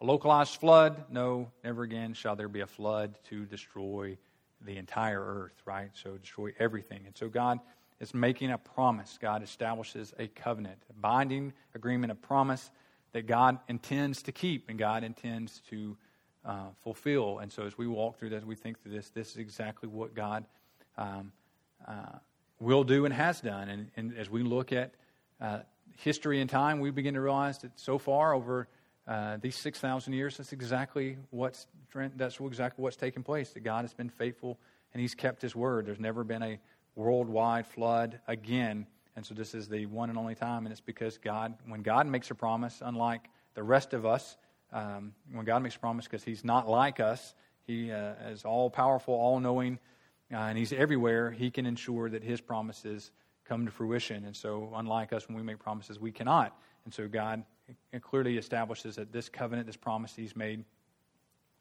a 0.00 0.04
localized 0.04 0.56
flood? 0.60 1.04
No, 1.10 1.50
never 1.64 1.82
again 1.82 2.14
shall 2.14 2.36
there 2.36 2.48
be 2.48 2.60
a 2.60 2.66
flood 2.66 3.18
to 3.30 3.44
destroy 3.44 4.16
the 4.64 4.76
entire 4.76 5.22
earth, 5.22 5.54
right? 5.64 5.90
So 5.94 6.16
destroy 6.16 6.52
everything. 6.58 7.02
And 7.06 7.16
so 7.16 7.28
God 7.28 7.60
is 8.00 8.14
making 8.14 8.50
a 8.50 8.58
promise. 8.58 9.18
God 9.20 9.42
establishes 9.42 10.14
a 10.18 10.28
covenant, 10.28 10.78
a 10.90 10.92
binding 10.94 11.52
agreement, 11.74 12.12
a 12.12 12.16
promise 12.16 12.70
that 13.12 13.26
God 13.26 13.58
intends 13.68 14.22
to 14.22 14.32
keep 14.32 14.68
and 14.68 14.78
God 14.78 15.04
intends 15.04 15.60
to 15.70 15.96
uh, 16.44 16.68
fulfill. 16.82 17.38
And 17.38 17.52
so 17.52 17.64
as 17.64 17.76
we 17.76 17.86
walk 17.86 18.18
through 18.18 18.30
this, 18.30 18.44
we 18.44 18.54
think 18.54 18.82
through 18.82 18.92
this, 18.92 19.10
this 19.10 19.30
is 19.30 19.36
exactly 19.36 19.88
what 19.88 20.14
God 20.14 20.44
um, 20.96 21.32
uh, 21.86 22.18
will 22.60 22.84
do 22.84 23.04
and 23.04 23.14
has 23.14 23.40
done. 23.40 23.68
And, 23.68 23.90
and 23.96 24.16
as 24.16 24.30
we 24.30 24.42
look 24.42 24.72
at 24.72 24.92
uh, 25.40 25.60
history 25.96 26.40
and 26.40 26.48
time, 26.48 26.80
we 26.80 26.90
begin 26.90 27.14
to 27.14 27.20
realize 27.20 27.58
that 27.58 27.78
so 27.78 27.98
far 27.98 28.32
over 28.34 28.68
uh, 29.06 29.38
these 29.40 29.56
6,000 29.56 30.12
years, 30.12 30.36
that's 30.36 30.52
exactly 30.52 31.16
what's 31.30 31.66
that's 32.16 32.38
exactly 32.40 32.82
what's 32.82 32.96
taken 32.96 33.22
place. 33.22 33.50
That 33.50 33.60
God 33.60 33.82
has 33.82 33.94
been 33.94 34.10
faithful 34.10 34.58
and 34.92 35.00
He's 35.00 35.14
kept 35.14 35.40
His 35.40 35.56
word. 35.56 35.86
There's 35.86 35.98
never 35.98 36.22
been 36.24 36.42
a 36.42 36.58
worldwide 36.94 37.66
flood 37.66 38.20
again, 38.28 38.86
and 39.16 39.24
so 39.24 39.34
this 39.34 39.54
is 39.54 39.68
the 39.68 39.86
one 39.86 40.10
and 40.10 40.18
only 40.18 40.34
time. 40.34 40.66
And 40.66 40.72
it's 40.72 40.82
because 40.82 41.16
God, 41.16 41.54
when 41.66 41.82
God 41.82 42.06
makes 42.06 42.30
a 42.30 42.34
promise, 42.34 42.82
unlike 42.84 43.28
the 43.54 43.62
rest 43.62 43.94
of 43.94 44.04
us, 44.04 44.36
um, 44.72 45.12
when 45.32 45.44
God 45.44 45.62
makes 45.62 45.76
a 45.76 45.78
promise, 45.78 46.04
because 46.04 46.24
He's 46.24 46.44
not 46.44 46.68
like 46.68 47.00
us, 47.00 47.34
He 47.66 47.90
uh, 47.90 48.14
is 48.30 48.44
all 48.44 48.70
powerful, 48.70 49.14
all 49.14 49.40
knowing, 49.40 49.78
uh, 50.32 50.36
and 50.36 50.58
He's 50.58 50.72
everywhere. 50.72 51.30
He 51.30 51.50
can 51.50 51.66
ensure 51.66 52.10
that 52.10 52.22
His 52.22 52.40
promises 52.40 53.10
come 53.44 53.64
to 53.66 53.72
fruition. 53.72 54.24
And 54.24 54.36
so, 54.36 54.72
unlike 54.74 55.12
us, 55.12 55.28
when 55.28 55.36
we 55.36 55.42
make 55.42 55.58
promises, 55.58 55.98
we 55.98 56.12
cannot. 56.12 56.56
And 56.84 56.92
so, 56.92 57.08
God 57.08 57.44
clearly 58.02 58.36
establishes 58.38 58.96
that 58.96 59.12
this 59.12 59.28
covenant, 59.28 59.66
this 59.66 59.76
promise 59.76 60.14
He's 60.14 60.36
made, 60.36 60.64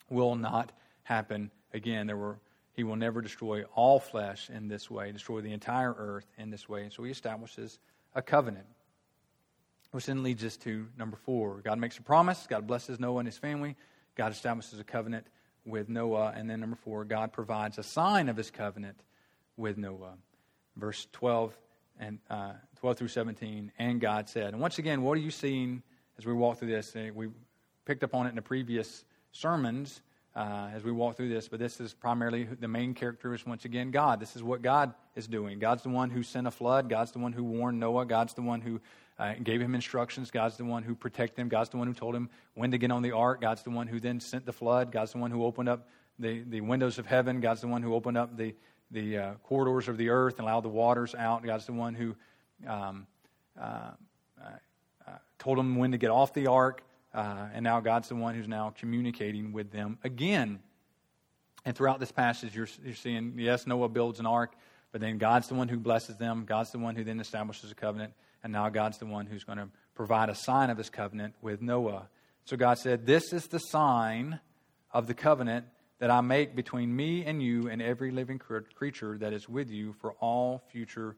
will 0.09 0.35
not 0.35 0.71
happen 1.03 1.51
again. 1.73 2.07
There 2.07 2.17
were, 2.17 2.39
he 2.73 2.83
will 2.83 2.95
never 2.95 3.21
destroy 3.21 3.63
all 3.75 3.99
flesh 3.99 4.49
in 4.49 4.67
this 4.67 4.89
way, 4.89 5.11
destroy 5.11 5.41
the 5.41 5.53
entire 5.53 5.93
earth 5.97 6.27
in 6.37 6.49
this 6.49 6.67
way. 6.67 6.83
And 6.83 6.93
so 6.93 7.03
he 7.03 7.11
establishes 7.11 7.79
a 8.15 8.21
covenant. 8.21 8.67
Which 9.91 10.05
then 10.05 10.23
leads 10.23 10.43
us 10.43 10.57
to 10.57 10.87
number 10.97 11.17
four. 11.17 11.61
God 11.63 11.79
makes 11.79 11.97
a 11.97 12.01
promise. 12.01 12.45
God 12.49 12.67
blesses 12.67 12.99
Noah 12.99 13.19
and 13.19 13.27
his 13.27 13.37
family. 13.37 13.75
God 14.15 14.31
establishes 14.31 14.79
a 14.79 14.83
covenant 14.83 15.25
with 15.65 15.89
Noah. 15.89 16.33
And 16.35 16.49
then 16.49 16.59
number 16.59 16.75
four, 16.75 17.05
God 17.05 17.31
provides 17.31 17.77
a 17.77 17.83
sign 17.83 18.29
of 18.29 18.37
his 18.37 18.51
covenant 18.51 18.99
with 19.55 19.77
Noah. 19.77 20.15
Verse 20.75 21.07
12 21.13 21.57
and 21.99 22.19
uh, 22.29 22.53
12 22.79 22.97
through 22.97 23.07
17. 23.07 23.71
And 23.79 24.01
God 24.01 24.29
said. 24.29 24.53
And 24.53 24.61
once 24.61 24.77
again, 24.77 25.01
what 25.01 25.17
are 25.17 25.21
you 25.21 25.31
seeing 25.31 25.81
as 26.17 26.25
we 26.25 26.33
walk 26.33 26.59
through 26.59 26.69
this? 26.71 26.93
We 27.13 27.29
picked 27.85 28.03
up 28.03 28.13
on 28.13 28.25
it 28.25 28.29
in 28.29 28.35
the 28.35 28.41
previous 28.41 29.05
sermons 29.31 30.01
uh, 30.37 30.69
as 30.71 30.83
we 30.83 30.91
walk 30.91 31.17
through 31.17 31.29
this, 31.29 31.47
but 31.47 31.59
this 31.59 31.81
is 31.81 31.95
primarily 31.95 32.43
the 32.43 32.67
main 32.67 32.93
character 32.93 33.33
is 33.33 33.43
once 33.45 33.65
again 33.65 33.89
God. 33.89 34.19
This 34.19 34.35
is 34.35 34.43
what 34.43 34.61
God 34.61 34.93
is 35.15 35.27
doing. 35.27 35.57
God's 35.57 35.81
the 35.81 35.89
one 35.89 36.11
who 36.11 36.21
sent 36.21 36.45
a 36.45 36.51
flood. 36.51 36.89
God's 36.89 37.11
the 37.11 37.19
one 37.19 37.33
who 37.33 37.43
warned 37.43 37.79
Noah. 37.79 38.05
God's 38.05 38.35
the 38.35 38.43
one 38.43 38.61
who 38.61 38.79
uh, 39.19 39.33
gave 39.43 39.61
him 39.61 39.75
instructions. 39.75 40.31
God's 40.31 40.57
the 40.57 40.65
one 40.65 40.83
who 40.83 40.95
protected 40.95 41.39
him. 41.39 41.49
God's 41.49 41.69
the 41.69 41.77
one 41.77 41.87
who 41.87 41.93
told 41.93 42.15
him 42.15 42.29
when 42.53 42.71
to 42.71 42.77
get 42.77 42.91
on 42.91 43.01
the 43.01 43.11
ark. 43.11 43.41
God's 43.41 43.63
the 43.63 43.69
one 43.69 43.87
who 43.87 43.99
then 43.99 44.19
sent 44.19 44.45
the 44.45 44.53
flood. 44.53 44.91
God's 44.91 45.13
the 45.13 45.17
one 45.17 45.31
who 45.31 45.43
opened 45.43 45.69
up 45.69 45.87
the, 46.19 46.43
the 46.43 46.61
windows 46.61 46.99
of 46.99 47.05
heaven. 47.05 47.39
God's 47.39 47.61
the 47.61 47.67
one 47.67 47.81
who 47.81 47.93
opened 47.95 48.17
up 48.17 48.37
the, 48.37 48.55
the 48.91 49.17
uh, 49.17 49.33
corridors 49.43 49.87
of 49.87 49.97
the 49.97 50.09
earth 50.09 50.37
and 50.37 50.47
allowed 50.47 50.61
the 50.61 50.69
waters 50.69 51.15
out. 51.15 51.43
God's 51.43 51.65
the 51.65 51.73
one 51.73 51.95
who 51.95 52.15
um, 52.67 53.07
uh, 53.59 53.91
uh 54.39 55.11
told 55.39 55.59
him 55.59 55.75
when 55.75 55.91
to 55.91 55.97
get 55.97 56.09
off 56.09 56.33
the 56.33 56.47
ark. 56.47 56.83
Uh, 57.13 57.47
and 57.53 57.63
now 57.63 57.79
God's 57.79 58.09
the 58.09 58.15
one 58.15 58.35
who's 58.35 58.47
now 58.47 58.73
communicating 58.77 59.51
with 59.51 59.71
them 59.71 59.97
again. 60.03 60.59
And 61.65 61.75
throughout 61.75 61.99
this 61.99 62.11
passage, 62.11 62.55
you're, 62.55 62.67
you're 62.85 62.95
seeing, 62.95 63.33
yes, 63.37 63.67
Noah 63.67 63.89
builds 63.89 64.19
an 64.19 64.25
ark, 64.25 64.53
but 64.91 65.01
then 65.01 65.17
God's 65.17 65.47
the 65.47 65.55
one 65.55 65.67
who 65.67 65.77
blesses 65.77 66.17
them. 66.17 66.45
God's 66.45 66.71
the 66.71 66.79
one 66.79 66.95
who 66.95 67.03
then 67.03 67.19
establishes 67.19 67.71
a 67.71 67.75
covenant. 67.75 68.13
And 68.43 68.53
now 68.53 68.69
God's 68.69 68.97
the 68.97 69.05
one 69.05 69.25
who's 69.25 69.43
going 69.43 69.57
to 69.57 69.69
provide 69.95 70.29
a 70.29 70.35
sign 70.35 70.69
of 70.69 70.77
his 70.77 70.89
covenant 70.89 71.35
with 71.41 71.61
Noah. 71.61 72.07
So 72.45 72.55
God 72.55 72.77
said, 72.77 73.05
This 73.05 73.33
is 73.33 73.47
the 73.47 73.59
sign 73.59 74.39
of 74.91 75.07
the 75.07 75.13
covenant 75.13 75.65
that 75.99 76.11
I 76.11 76.21
make 76.21 76.55
between 76.55 76.95
me 76.95 77.25
and 77.25 77.41
you 77.41 77.69
and 77.69 77.81
every 77.81 78.11
living 78.11 78.39
creature 78.39 79.17
that 79.17 79.33
is 79.33 79.49
with 79.49 79.69
you 79.69 79.93
for 79.93 80.13
all 80.13 80.63
future 80.71 81.15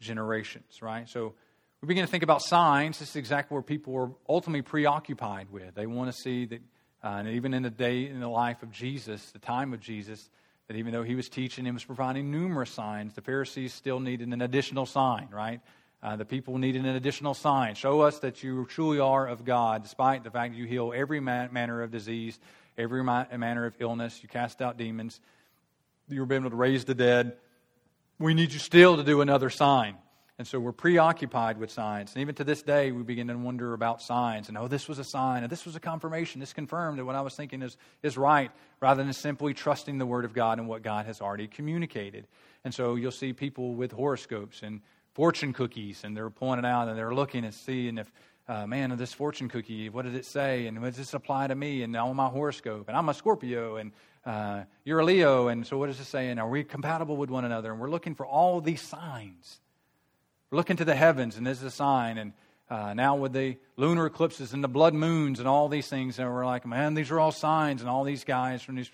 generations, 0.00 0.80
right? 0.80 1.08
So 1.08 1.34
we 1.80 1.86
begin 1.86 2.04
to 2.04 2.10
think 2.10 2.22
about 2.22 2.42
signs. 2.42 2.98
This 2.98 3.10
is 3.10 3.16
exactly 3.16 3.54
where 3.54 3.62
people 3.62 3.92
were 3.92 4.10
ultimately 4.28 4.62
preoccupied 4.62 5.50
with. 5.50 5.74
They 5.74 5.86
want 5.86 6.12
to 6.12 6.16
see 6.16 6.46
that, 6.46 6.60
uh, 7.02 7.08
and 7.08 7.28
even 7.28 7.54
in 7.54 7.62
the 7.62 7.70
day 7.70 8.06
in 8.06 8.20
the 8.20 8.28
life 8.28 8.62
of 8.62 8.70
Jesus, 8.70 9.30
the 9.32 9.38
time 9.38 9.72
of 9.72 9.80
Jesus, 9.80 10.28
that 10.68 10.76
even 10.76 10.92
though 10.92 11.02
he 11.02 11.16
was 11.16 11.28
teaching 11.28 11.66
and 11.66 11.74
was 11.74 11.84
providing 11.84 12.30
numerous 12.30 12.70
signs, 12.70 13.14
the 13.14 13.22
Pharisees 13.22 13.74
still 13.74 13.98
needed 13.98 14.28
an 14.28 14.40
additional 14.40 14.86
sign, 14.86 15.28
right? 15.32 15.60
Uh, 16.02 16.16
the 16.16 16.24
people 16.24 16.56
needed 16.56 16.84
an 16.86 16.96
additional 16.96 17.34
sign. 17.34 17.74
Show 17.74 18.00
us 18.00 18.20
that 18.20 18.42
you 18.42 18.64
truly 18.66 19.00
are 19.00 19.28
of 19.28 19.44
God, 19.44 19.82
despite 19.82 20.24
the 20.24 20.30
fact 20.30 20.54
that 20.54 20.58
you 20.58 20.64
heal 20.64 20.92
every 20.94 21.20
man- 21.20 21.52
manner 21.52 21.82
of 21.82 21.90
disease, 21.90 22.38
every 22.78 23.04
ma- 23.04 23.26
manner 23.36 23.66
of 23.66 23.74
illness, 23.80 24.20
you 24.22 24.28
cast 24.28 24.62
out 24.62 24.78
demons, 24.78 25.20
you 26.08 26.24
were 26.24 26.32
able 26.32 26.50
to 26.50 26.56
raise 26.56 26.84
the 26.86 26.94
dead. 26.94 27.36
We 28.18 28.34
need 28.34 28.52
you 28.52 28.58
still 28.58 28.96
to 28.96 29.04
do 29.04 29.20
another 29.20 29.50
sign. 29.50 29.96
And 30.38 30.46
so 30.48 30.58
we're 30.58 30.72
preoccupied 30.72 31.58
with 31.58 31.70
signs. 31.70 32.14
And 32.14 32.22
even 32.22 32.34
to 32.36 32.44
this 32.44 32.62
day, 32.62 32.92
we 32.92 33.02
begin 33.02 33.28
to 33.28 33.36
wonder 33.36 33.74
about 33.74 34.00
signs. 34.00 34.48
And 34.48 34.56
oh, 34.56 34.68
this 34.68 34.88
was 34.88 34.98
a 34.98 35.04
sign, 35.04 35.42
and 35.42 35.52
this 35.52 35.66
was 35.66 35.76
a 35.76 35.80
confirmation. 35.80 36.40
This 36.40 36.54
confirmed 36.54 36.98
that 36.98 37.04
what 37.04 37.14
I 37.14 37.20
was 37.20 37.34
thinking 37.34 37.60
is, 37.60 37.76
is 38.02 38.16
right, 38.16 38.50
rather 38.80 39.04
than 39.04 39.12
simply 39.12 39.52
trusting 39.52 39.98
the 39.98 40.06
Word 40.06 40.24
of 40.24 40.32
God 40.32 40.58
and 40.58 40.66
what 40.66 40.80
God 40.80 41.04
has 41.04 41.20
already 41.20 41.46
communicated. 41.46 42.26
And 42.64 42.72
so 42.72 42.94
you'll 42.94 43.10
see 43.10 43.34
people 43.34 43.74
with 43.74 43.92
horoscopes 43.92 44.62
and 44.62 44.80
fortune 45.14 45.52
cookies, 45.52 46.04
and 46.04 46.16
they're 46.16 46.30
pointing 46.30 46.66
out 46.66 46.88
and 46.88 46.96
they're 46.96 47.14
looking 47.14 47.44
and 47.44 47.54
seeing 47.54 47.98
if, 47.98 48.12
uh, 48.48 48.66
man, 48.66 48.96
this 48.96 49.12
fortune 49.12 49.48
cookie, 49.48 49.88
what 49.88 50.04
did 50.04 50.14
it 50.14 50.24
say? 50.24 50.66
And 50.66 50.80
does 50.82 50.96
this 50.96 51.14
apply 51.14 51.48
to 51.48 51.54
me 51.54 51.82
and 51.82 51.96
on 51.96 52.16
my 52.16 52.28
horoscope? 52.28 52.88
And 52.88 52.96
I'm 52.96 53.08
a 53.08 53.14
Scorpio, 53.14 53.76
and 53.76 53.92
uh, 54.24 54.62
you're 54.84 55.00
a 55.00 55.04
Leo, 55.04 55.48
and 55.48 55.66
so 55.66 55.78
what 55.78 55.86
does 55.86 56.00
it 56.00 56.04
say? 56.04 56.28
And 56.28 56.38
are 56.38 56.48
we 56.48 56.64
compatible 56.64 57.16
with 57.16 57.30
one 57.30 57.44
another? 57.44 57.72
And 57.72 57.80
we're 57.80 57.90
looking 57.90 58.14
for 58.14 58.26
all 58.26 58.60
these 58.60 58.82
signs 58.82 59.60
look 60.50 60.70
into 60.70 60.84
the 60.84 60.94
heavens, 60.94 61.36
and 61.36 61.46
this 61.46 61.58
is 61.58 61.64
a 61.64 61.70
sign. 61.70 62.18
And 62.18 62.32
uh, 62.68 62.94
now 62.94 63.16
with 63.16 63.32
the 63.32 63.56
lunar 63.76 64.06
eclipses 64.06 64.52
and 64.52 64.62
the 64.62 64.68
blood 64.68 64.94
moons 64.94 65.38
and 65.38 65.48
all 65.48 65.68
these 65.68 65.88
things, 65.88 66.18
and 66.18 66.32
we're 66.32 66.46
like, 66.46 66.66
man, 66.66 66.94
these 66.94 67.10
are 67.10 67.20
all 67.20 67.32
signs. 67.32 67.80
And 67.80 67.90
all 67.90 68.04
these 68.04 68.24
guys 68.24 68.62
from 68.62 68.76
these 68.76 68.90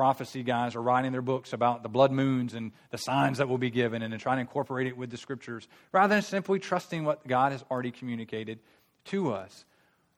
prophecy 0.00 0.42
guys 0.42 0.74
are 0.76 0.80
writing 0.80 1.12
their 1.12 1.20
books 1.20 1.52
about 1.52 1.82
the 1.82 1.88
blood 1.90 2.10
moons 2.10 2.54
and 2.54 2.72
the 2.88 2.96
signs 2.96 3.36
that 3.36 3.50
will 3.50 3.58
be 3.58 3.68
given, 3.68 4.00
and 4.00 4.18
trying 4.18 4.38
to 4.38 4.40
incorporate 4.40 4.86
it 4.86 4.96
with 4.96 5.10
the 5.10 5.18
scriptures, 5.18 5.68
rather 5.92 6.14
than 6.14 6.22
simply 6.22 6.58
trusting 6.58 7.04
what 7.04 7.26
God 7.26 7.52
has 7.52 7.62
already 7.70 7.90
communicated 7.90 8.60
to 9.04 9.30
us. 9.30 9.66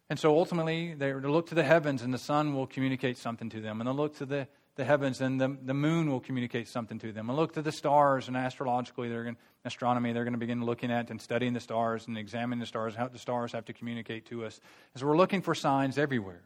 And 0.09 0.21
so 0.21 0.39
ultimately, 0.39 0.95
they 0.95 1.13
look 1.13 1.49
to 1.49 1.57
the 1.57 1.65
heavens, 1.65 2.03
and 2.03 2.15
the 2.15 2.19
sun 2.19 2.55
will 2.55 2.69
communicate 2.69 3.19
something 3.19 3.51
to 3.51 3.61
them, 3.61 3.81
and 3.81 3.89
they'll 3.89 3.97
look 3.97 4.17
to 4.19 4.25
the 4.25 4.47
the 4.77 4.85
heavens, 4.85 5.21
and 5.21 5.41
the, 5.41 5.55
the 5.65 5.75
moon 5.75 6.11
will 6.11 6.21
communicate 6.21 6.67
something 6.69 6.99
to 7.01 7.13
them. 7.13 7.29
And 7.29 7.37
look 7.37 7.55
to 7.55 7.63
the 7.63 7.73
stars, 7.73 8.29
and 8.29 8.37
astrologically, 8.37 9.09
they're 9.09 9.25
going, 9.25 9.37
astronomy, 9.65 10.13
they're 10.13 10.25
going 10.25 10.33
to 10.33 10.39
begin 10.39 10.65
looking 10.65 10.91
at 10.93 11.11
and 11.11 11.21
studying 11.21 11.53
the 11.53 11.61
stars 11.61 12.07
and 12.07 12.17
examining 12.17 12.61
the 12.61 12.67
stars, 12.67 12.95
how 12.95 13.09
the 13.09 13.19
stars 13.19 13.53
have 13.53 13.67
to 13.67 13.73
communicate 13.73 14.27
to 14.27 14.47
us. 14.47 14.61
So 14.97 15.07
we're 15.07 15.17
looking 15.17 15.43
for 15.43 15.55
signs 15.55 15.99
everywhere. 15.99 16.41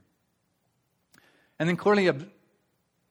And 1.59 1.69
then 1.69 1.77
clearly, 1.77 2.11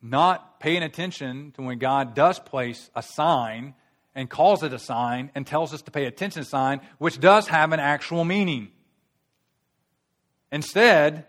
not 0.09 0.59
paying 0.59 0.83
attention 0.83 1.51
to 1.53 1.61
when 1.61 1.79
God 1.79 2.13
does 2.13 2.39
place 2.39 2.89
a 2.95 3.01
sign 3.01 3.73
and 4.13 4.29
calls 4.29 4.63
it 4.63 4.71
a 4.71 4.79
sign 4.79 5.31
and 5.35 5.45
tells 5.45 5.73
us 5.73 5.81
to 5.83 5.91
pay 5.91 6.05
attention 6.05 6.43
to 6.43 6.49
sign, 6.49 6.81
which 6.99 7.19
does 7.19 7.47
have 7.47 7.73
an 7.73 7.79
actual 7.79 8.23
meaning. 8.23 8.69
Instead, 10.51 11.25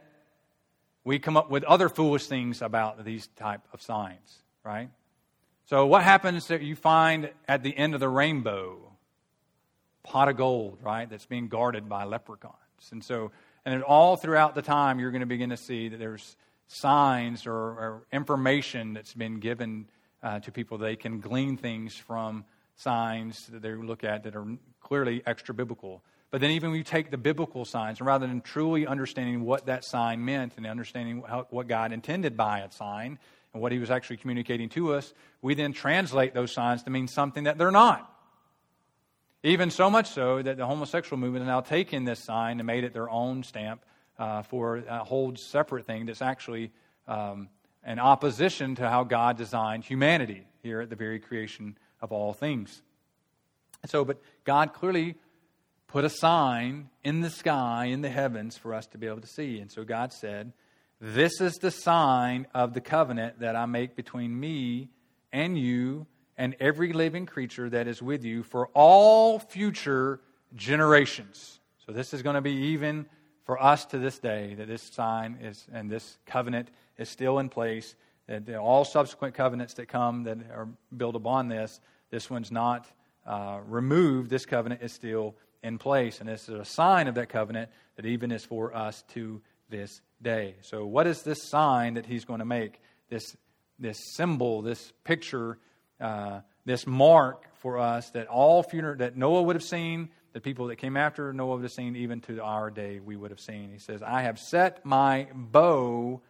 we 1.05 1.18
come 1.18 1.37
up 1.37 1.51
with 1.51 1.64
other 1.64 1.89
foolish 1.89 2.27
things 2.27 2.62
about 2.62 3.05
these 3.05 3.29
type 3.37 3.62
of 3.72 3.81
signs, 3.81 4.43
right? 4.62 4.91
So 5.64 5.87
what 5.87 6.03
happens 6.03 6.47
that 6.49 6.62
you 6.62 6.77
find 6.77 7.31
at 7.49 7.62
the 7.62 7.77
end 7.77 7.95
of 7.95 8.01
the 8.01 8.09
rainbow? 8.09 8.93
Pot 10.05 10.29
of 10.29 10.37
gold, 10.37 10.79
right? 10.83 11.09
That's 11.09 11.27
being 11.27 11.49
guarded 11.49 11.89
by 11.89 12.05
leprechauns. 12.05 12.55
And 12.93 13.03
so, 13.03 13.33
and 13.64 13.83
all 13.83 14.16
throughout 14.16 14.55
the 14.55 14.62
time, 14.62 15.01
you're 15.01 15.11
going 15.11 15.20
to 15.20 15.27
begin 15.27 15.51
to 15.51 15.57
see 15.57 15.89
that 15.89 15.99
there's 15.99 16.37
signs 16.68 17.46
or, 17.46 17.54
or 17.54 18.06
information 18.12 18.94
that's 18.94 19.14
been 19.14 19.38
given 19.40 19.86
uh, 20.22 20.40
to 20.40 20.52
people. 20.52 20.78
They 20.78 20.96
can 20.96 21.20
glean 21.20 21.56
things 21.56 21.94
from 21.94 22.44
signs 22.76 23.46
that 23.46 23.62
they 23.62 23.74
look 23.74 24.04
at 24.04 24.24
that 24.24 24.36
are 24.36 24.46
clearly 24.80 25.22
extra 25.26 25.54
biblical. 25.54 26.02
But 26.30 26.40
then, 26.40 26.50
even 26.50 26.70
when 26.70 26.78
you 26.78 26.84
take 26.84 27.10
the 27.10 27.18
biblical 27.18 27.64
signs, 27.64 28.00
and 28.00 28.06
rather 28.06 28.26
than 28.26 28.40
truly 28.40 28.86
understanding 28.86 29.44
what 29.44 29.66
that 29.66 29.84
sign 29.84 30.24
meant 30.24 30.54
and 30.56 30.66
understanding 30.66 31.22
how, 31.26 31.46
what 31.50 31.68
God 31.68 31.92
intended 31.92 32.36
by 32.36 32.60
a 32.60 32.70
sign, 32.70 33.18
and 33.52 33.62
what 33.62 33.72
he 33.72 33.78
was 33.78 33.90
actually 33.90 34.18
communicating 34.18 34.68
to 34.70 34.94
us, 34.94 35.14
we 35.40 35.54
then 35.54 35.72
translate 35.72 36.34
those 36.34 36.52
signs 36.52 36.82
to 36.82 36.90
mean 36.90 37.08
something 37.08 37.44
that 37.44 37.56
they're 37.56 37.70
not. 37.70 38.12
Even 39.42 39.70
so 39.70 39.88
much 39.88 40.10
so 40.10 40.42
that 40.42 40.58
the 40.58 40.66
homosexual 40.66 41.18
movement 41.18 41.44
has 41.44 41.48
now 41.48 41.60
taken 41.60 42.04
this 42.04 42.18
sign 42.18 42.60
and 42.60 42.66
made 42.66 42.84
it 42.84 42.92
their 42.92 43.08
own 43.08 43.42
stamp 43.42 43.82
uh, 44.18 44.42
for 44.42 44.78
a 44.88 45.04
whole 45.04 45.34
separate 45.36 45.86
thing 45.86 46.06
that's 46.06 46.22
actually 46.22 46.72
um, 47.06 47.48
an 47.84 47.98
opposition 47.98 48.74
to 48.76 48.88
how 48.88 49.04
God 49.04 49.36
designed 49.36 49.84
humanity 49.84 50.46
here 50.62 50.80
at 50.80 50.90
the 50.90 50.96
very 50.96 51.20
creation 51.20 51.76
of 52.00 52.12
all 52.12 52.32
things. 52.32 52.82
So, 53.86 54.04
but 54.04 54.20
God 54.44 54.72
clearly 54.72 55.14
put 55.86 56.04
a 56.04 56.10
sign 56.10 56.90
in 57.04 57.20
the 57.20 57.30
sky, 57.30 57.86
in 57.86 58.00
the 58.00 58.10
heavens, 58.10 58.56
for 58.56 58.74
us 58.74 58.86
to 58.88 58.98
be 58.98 59.06
able 59.06 59.20
to 59.20 59.26
see. 59.26 59.60
And 59.60 59.70
so 59.70 59.84
God 59.84 60.12
said, 60.12 60.52
This 61.00 61.40
is 61.40 61.54
the 61.54 61.70
sign 61.70 62.46
of 62.54 62.74
the 62.74 62.80
covenant 62.80 63.40
that 63.40 63.54
I 63.54 63.66
make 63.66 63.94
between 63.94 64.38
me 64.38 64.88
and 65.32 65.58
you 65.58 66.06
and 66.36 66.56
every 66.60 66.92
living 66.92 67.26
creature 67.26 67.70
that 67.70 67.86
is 67.86 68.02
with 68.02 68.24
you 68.24 68.42
for 68.42 68.68
all 68.68 69.38
future 69.38 70.20
generations. 70.54 71.60
So 71.86 71.92
this 71.92 72.12
is 72.12 72.22
going 72.22 72.34
to 72.34 72.40
be 72.40 72.52
even 72.52 73.06
for 73.47 73.62
us 73.62 73.86
to 73.86 73.99
this 73.99 74.18
day 74.18 74.55
that 74.55 74.68
this 74.68 74.82
sign 74.92 75.38
is 75.40 75.66
and 75.72 75.90
this 75.90 76.18
covenant 76.26 76.68
is 76.99 77.09
still 77.09 77.38
in 77.38 77.49
place. 77.49 77.94
That 78.26 78.53
all 78.57 78.84
subsequent 78.84 79.34
covenants 79.34 79.74
that 79.74 79.86
come 79.86 80.24
that 80.24 80.38
are 80.51 80.68
built 80.94 81.14
upon 81.14 81.49
this, 81.49 81.80
this 82.11 82.28
one's 82.28 82.51
not 82.51 82.86
uh, 83.24 83.61
removed. 83.66 84.30
This 84.30 84.44
covenant 84.44 84.82
is 84.82 84.92
still 84.92 85.36
in 85.62 85.78
place, 85.78 86.18
and 86.18 86.28
this 86.28 86.49
is 86.49 86.55
a 86.55 86.64
sign 86.64 87.07
of 87.07 87.14
that 87.14 87.28
covenant 87.28 87.70
that 87.94 88.05
even 88.05 88.32
is 88.32 88.44
for 88.44 88.74
us 88.76 89.05
to 89.14 89.40
this 89.70 90.01
day. 90.20 90.57
So, 90.62 90.84
what 90.84 91.07
is 91.07 91.22
this 91.22 91.49
sign 91.49 91.94
that 91.94 92.07
he's 92.07 92.24
going 92.24 92.40
to 92.40 92.44
make? 92.44 92.80
This 93.09 93.36
this 93.78 93.99
symbol, 94.16 94.62
this 94.62 94.92
picture 95.05 95.59
uh, 96.01 96.40
this 96.64 96.86
mark 96.86 97.47
for 97.55 97.78
us 97.78 98.11
that 98.11 98.26
all 98.26 98.62
funeral 98.62 98.97
that 98.97 99.16
Noah 99.16 99.42
would 99.42 99.57
have 99.57 99.62
seen, 99.62 100.11
the 100.37 100.41
people 100.43 100.66
that 100.66 100.76
came 100.76 100.99
after 100.99 101.32
Noah 101.32 101.55
would 101.55 101.62
have 101.62 101.72
seen, 101.72 101.97
even 101.97 102.20
to 102.20 102.43
our 102.43 102.70
day 102.70 103.01
we 103.01 103.16
would 103.16 103.30
have 103.30 103.41
seen. 103.41 103.70
He 103.70 103.78
says, 103.78 104.03
"I 104.03 104.20
have 104.20 104.39
set 104.39 104.84
my 104.84 105.28
bow 105.32 106.20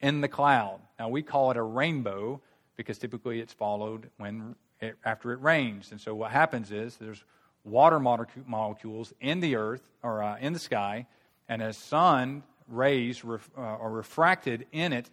in 0.00 0.20
the 0.20 0.26
cloud." 0.26 0.80
Now 0.98 1.10
we 1.10 1.22
call 1.22 1.52
it 1.52 1.56
a 1.56 1.62
rainbow 1.62 2.40
because 2.74 2.98
typically 2.98 3.38
it's 3.38 3.52
followed 3.52 4.10
when 4.16 4.56
it, 4.80 4.96
after 5.04 5.30
it 5.30 5.40
rains, 5.40 5.92
and 5.92 6.00
so 6.00 6.12
what 6.12 6.32
happens 6.32 6.72
is 6.72 6.96
there's 6.96 7.22
water 7.62 8.00
molecules 8.00 9.12
in 9.20 9.38
the 9.38 9.54
earth 9.54 9.88
or 10.02 10.24
uh, 10.24 10.38
in 10.38 10.54
the 10.54 10.58
sky, 10.58 11.06
and 11.48 11.62
as 11.62 11.76
sun 11.76 12.42
rays 12.66 13.24
ref, 13.24 13.48
uh, 13.56 13.60
are 13.60 13.92
refracted 13.92 14.66
in 14.72 14.92
it, 14.92 15.08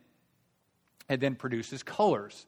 it 1.08 1.20
then 1.20 1.36
produces 1.36 1.84
colors 1.84 2.48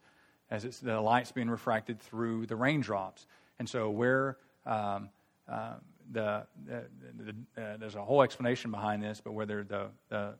as 0.49 0.65
it's, 0.65 0.79
the 0.79 0.99
light's 0.99 1.31
being 1.31 1.47
refracted 1.47 1.99
through 1.99 2.47
the 2.47 2.55
raindrops. 2.55 3.27
And 3.59 3.69
so, 3.69 3.91
where 3.91 4.37
um, 4.65 5.11
uh, 5.47 5.75
the, 6.11 6.45
the, 6.65 6.83
the 7.17 7.61
uh, 7.61 7.77
there's 7.77 7.95
a 7.95 8.03
whole 8.03 8.21
explanation 8.21 8.71
behind 8.71 9.03
this, 9.03 9.21
but 9.23 9.33
whether 9.33 9.63
the, 9.63 9.87
the, 10.09 10.33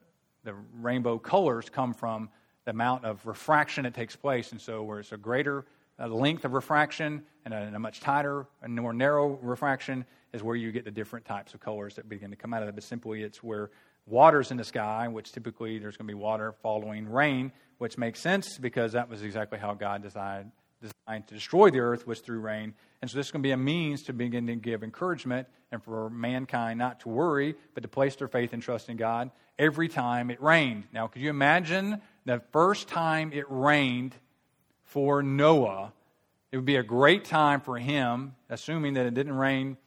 the 0.44 0.54
rainbow 0.80 1.18
colors 1.18 1.70
come 1.70 1.94
from 1.94 2.30
the 2.66 2.72
amount 2.72 3.06
of 3.06 3.26
refraction 3.26 3.84
that 3.84 3.94
takes 3.94 4.16
place. 4.16 4.52
And 4.52 4.62
so, 4.62 4.84
where 4.84 5.00
it's 5.00 5.12
a 5.12 5.18
greater 5.18 5.66
uh, 6.00 6.08
length 6.08 6.46
of 6.46 6.54
refraction 6.54 7.24
and 7.46 7.54
a, 7.54 7.58
and 7.58 7.76
a, 7.76 7.80
much 7.80 8.00
tighter 8.00 8.46
and 8.62 8.76
more 8.76 8.94
narrow 8.94 9.40
refraction 9.42 10.06
is 10.34 10.44
where 10.44 10.56
you 10.56 10.72
get 10.72 10.86
the 10.86 10.92
different 10.92 11.26
types 11.26 11.54
of 11.54 11.60
colors 11.60 11.96
that 11.96 12.08
begin 12.08 12.30
to 12.30 12.36
come 12.36 12.54
out 12.54 12.64
of 12.64 12.70
it. 12.70 12.76
But 12.76 12.84
simply, 12.84 13.24
it's 13.24 13.44
where 13.44 13.70
water's 14.06 14.52
in 14.52 14.58
the 14.58 14.64
sky, 14.64 15.08
which 15.08 15.32
typically 15.32 15.80
there's 15.80 15.98
going 15.98 16.08
to 16.08 16.14
be 16.14 16.20
water 16.20 16.54
following 16.62 17.10
rain, 17.10 17.52
which 17.78 17.98
makes 17.98 18.20
sense 18.20 18.58
because 18.58 18.94
that 18.94 19.10
was 19.10 19.24
exactly 19.24 19.60
how 19.60 19.74
God 19.74 20.02
designed, 20.02 20.52
designed 20.82 21.28
to 21.28 21.34
destroy 21.34 21.70
the 21.70 21.80
earth 21.80 22.08
was 22.08 22.20
through 22.20 22.40
rain. 22.40 22.74
And 23.02 23.10
so 23.10 23.18
this 23.18 23.28
is 23.28 23.32
going 23.32 23.42
to 23.42 23.48
be 23.48 23.52
a 23.52 23.58
means 23.58 24.04
to 24.04 24.14
begin 24.14 24.48
to 24.48 24.56
give 24.56 24.84
encouragement 24.84 25.48
and 25.72 25.82
for 25.84 26.10
mankind 26.10 26.80
not 26.80 27.00
to 27.02 27.10
worry, 27.10 27.56
but 27.74 27.82
to 27.82 27.88
place 27.88 28.16
their 28.16 28.28
faith 28.28 28.54
and 28.54 28.62
trust 28.62 28.90
in 28.90 28.98
God 28.98 29.32
every 29.58 29.88
time 29.88 30.30
it 30.32 30.42
rained. 30.42 30.86
Now, 30.94 31.08
could 31.08 31.22
you 31.22 31.30
imagine 31.30 32.02
the 32.26 32.42
first 32.52 32.88
time 32.88 33.32
it 33.34 33.46
rained 33.50 34.16
for 34.84 35.24
Noah? 35.24 35.94
It 36.52 36.58
would 36.58 36.66
be 36.66 36.76
a 36.76 36.84
great 36.84 37.26
time 37.26 37.62
for 37.62 37.78
him, 37.78 38.36
assuming 38.50 38.96
that 38.96 39.06
it 39.06 39.14
didn't 39.14 39.36
rain 39.36 39.78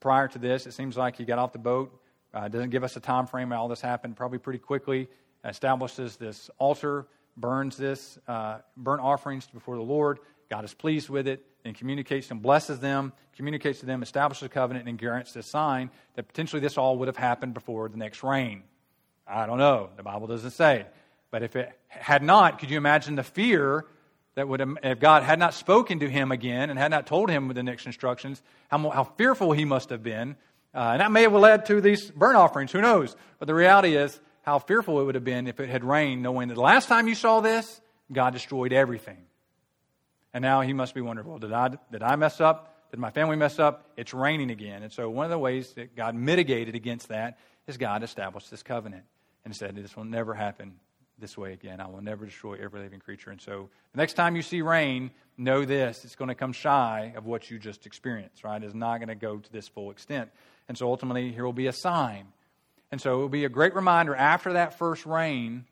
prior 0.00 0.28
to 0.28 0.38
this. 0.38 0.66
It 0.66 0.72
seems 0.72 0.96
like 0.96 1.16
he 1.16 1.24
got 1.24 1.38
off 1.38 1.52
the 1.52 1.58
boat. 1.58 1.94
Uh, 2.34 2.48
doesn't 2.48 2.70
give 2.70 2.84
us 2.84 2.96
a 2.96 3.00
time 3.00 3.26
frame. 3.26 3.52
All 3.52 3.68
this 3.68 3.80
happened 3.80 4.16
probably 4.16 4.38
pretty 4.38 4.58
quickly. 4.58 5.08
Establishes 5.44 6.16
this 6.16 6.50
altar 6.58 7.06
burns 7.36 7.76
this 7.76 8.18
uh, 8.26 8.58
burnt 8.76 9.00
offerings 9.00 9.46
before 9.46 9.76
the 9.76 9.82
Lord. 9.82 10.18
God 10.50 10.64
is 10.64 10.72
pleased 10.72 11.08
with 11.08 11.28
it 11.28 11.44
and 11.64 11.76
communicates 11.76 12.30
and 12.30 12.40
blesses 12.40 12.80
them, 12.80 13.12
communicates 13.36 13.80
to 13.80 13.86
them, 13.86 14.02
establishes 14.02 14.44
a 14.44 14.48
covenant, 14.48 14.88
and 14.88 14.98
grants 14.98 15.32
this 15.32 15.46
sign 15.46 15.90
that 16.14 16.26
potentially 16.26 16.60
this 16.60 16.78
all 16.78 16.98
would 16.98 17.08
have 17.08 17.16
happened 17.16 17.54
before 17.54 17.88
the 17.88 17.98
next 17.98 18.22
rain. 18.22 18.62
I 19.26 19.46
don't 19.46 19.58
know. 19.58 19.90
The 19.96 20.02
Bible 20.02 20.26
doesn't 20.26 20.52
say. 20.52 20.86
But 21.30 21.42
if 21.42 21.54
it 21.56 21.70
had 21.88 22.22
not, 22.22 22.58
could 22.58 22.70
you 22.70 22.78
imagine 22.78 23.14
the 23.16 23.22
fear 23.22 23.84
that 24.34 24.48
would 24.48 24.60
have, 24.60 24.78
if 24.82 25.00
God 25.00 25.22
had 25.22 25.38
not 25.38 25.52
spoken 25.52 25.98
to 25.98 26.08
him 26.08 26.32
again 26.32 26.70
and 26.70 26.78
had 26.78 26.90
not 26.90 27.06
told 27.06 27.28
him 27.28 27.48
the 27.48 27.62
next 27.62 27.84
instructions, 27.84 28.42
how, 28.68 28.88
how 28.88 29.04
fearful 29.04 29.52
he 29.52 29.66
must 29.66 29.90
have 29.90 30.02
been? 30.02 30.36
Uh, 30.74 30.90
and 30.92 31.00
that 31.00 31.12
may 31.12 31.22
have 31.22 31.32
led 31.32 31.66
to 31.66 31.80
these 31.80 32.10
burnt 32.10 32.36
offerings. 32.36 32.72
Who 32.72 32.80
knows? 32.80 33.16
But 33.38 33.46
the 33.46 33.54
reality 33.54 33.96
is, 33.96 34.18
how 34.42 34.58
fearful 34.58 34.98
it 35.00 35.04
would 35.04 35.14
have 35.14 35.24
been 35.24 35.46
if 35.46 35.60
it 35.60 35.68
had 35.68 35.84
rained, 35.84 36.22
knowing 36.22 36.48
that 36.48 36.54
the 36.54 36.62
last 36.62 36.88
time 36.88 37.06
you 37.06 37.14
saw 37.14 37.40
this, 37.40 37.82
God 38.10 38.32
destroyed 38.32 38.72
everything. 38.72 39.27
And 40.34 40.42
now 40.42 40.60
he 40.60 40.72
must 40.72 40.94
be 40.94 41.00
wondering, 41.00 41.28
well, 41.28 41.38
did 41.38 41.52
I, 41.52 41.70
did 41.90 42.02
I 42.02 42.16
mess 42.16 42.40
up? 42.40 42.90
Did 42.90 43.00
my 43.00 43.10
family 43.10 43.36
mess 43.36 43.58
up? 43.58 43.90
It's 43.96 44.14
raining 44.14 44.50
again. 44.50 44.82
And 44.82 44.92
so 44.92 45.10
one 45.10 45.24
of 45.24 45.30
the 45.30 45.38
ways 45.38 45.72
that 45.74 45.96
God 45.96 46.14
mitigated 46.14 46.74
against 46.74 47.08
that 47.08 47.38
is 47.66 47.76
God 47.76 48.02
established 48.02 48.50
this 48.50 48.62
covenant 48.62 49.04
and 49.44 49.54
said, 49.54 49.76
this 49.76 49.96
will 49.96 50.04
never 50.04 50.34
happen 50.34 50.74
this 51.18 51.36
way 51.36 51.52
again. 51.52 51.80
I 51.80 51.88
will 51.88 52.00
never 52.00 52.24
destroy 52.24 52.58
every 52.62 52.80
living 52.80 53.00
creature. 53.00 53.30
And 53.30 53.40
so 53.40 53.68
the 53.92 53.98
next 53.98 54.14
time 54.14 54.36
you 54.36 54.42
see 54.42 54.62
rain, 54.62 55.10
know 55.36 55.64
this 55.64 56.04
it's 56.04 56.16
going 56.16 56.28
to 56.28 56.34
come 56.34 56.52
shy 56.52 57.12
of 57.16 57.26
what 57.26 57.50
you 57.50 57.58
just 57.58 57.86
experienced, 57.86 58.44
right? 58.44 58.62
It's 58.62 58.74
not 58.74 58.98
going 58.98 59.08
to 59.08 59.14
go 59.14 59.38
to 59.38 59.52
this 59.52 59.68
full 59.68 59.90
extent. 59.90 60.30
And 60.68 60.76
so 60.76 60.88
ultimately, 60.88 61.32
here 61.32 61.44
will 61.44 61.52
be 61.52 61.66
a 61.66 61.72
sign 61.72 62.28
and 62.90 63.00
so 63.00 63.14
it 63.14 63.18
will 63.18 63.28
be 63.28 63.44
a 63.44 63.50
great 63.50 63.74
reminder 63.74 64.14
after 64.14 64.54
that 64.54 64.78
first 64.78 65.04
rain, 65.04 65.66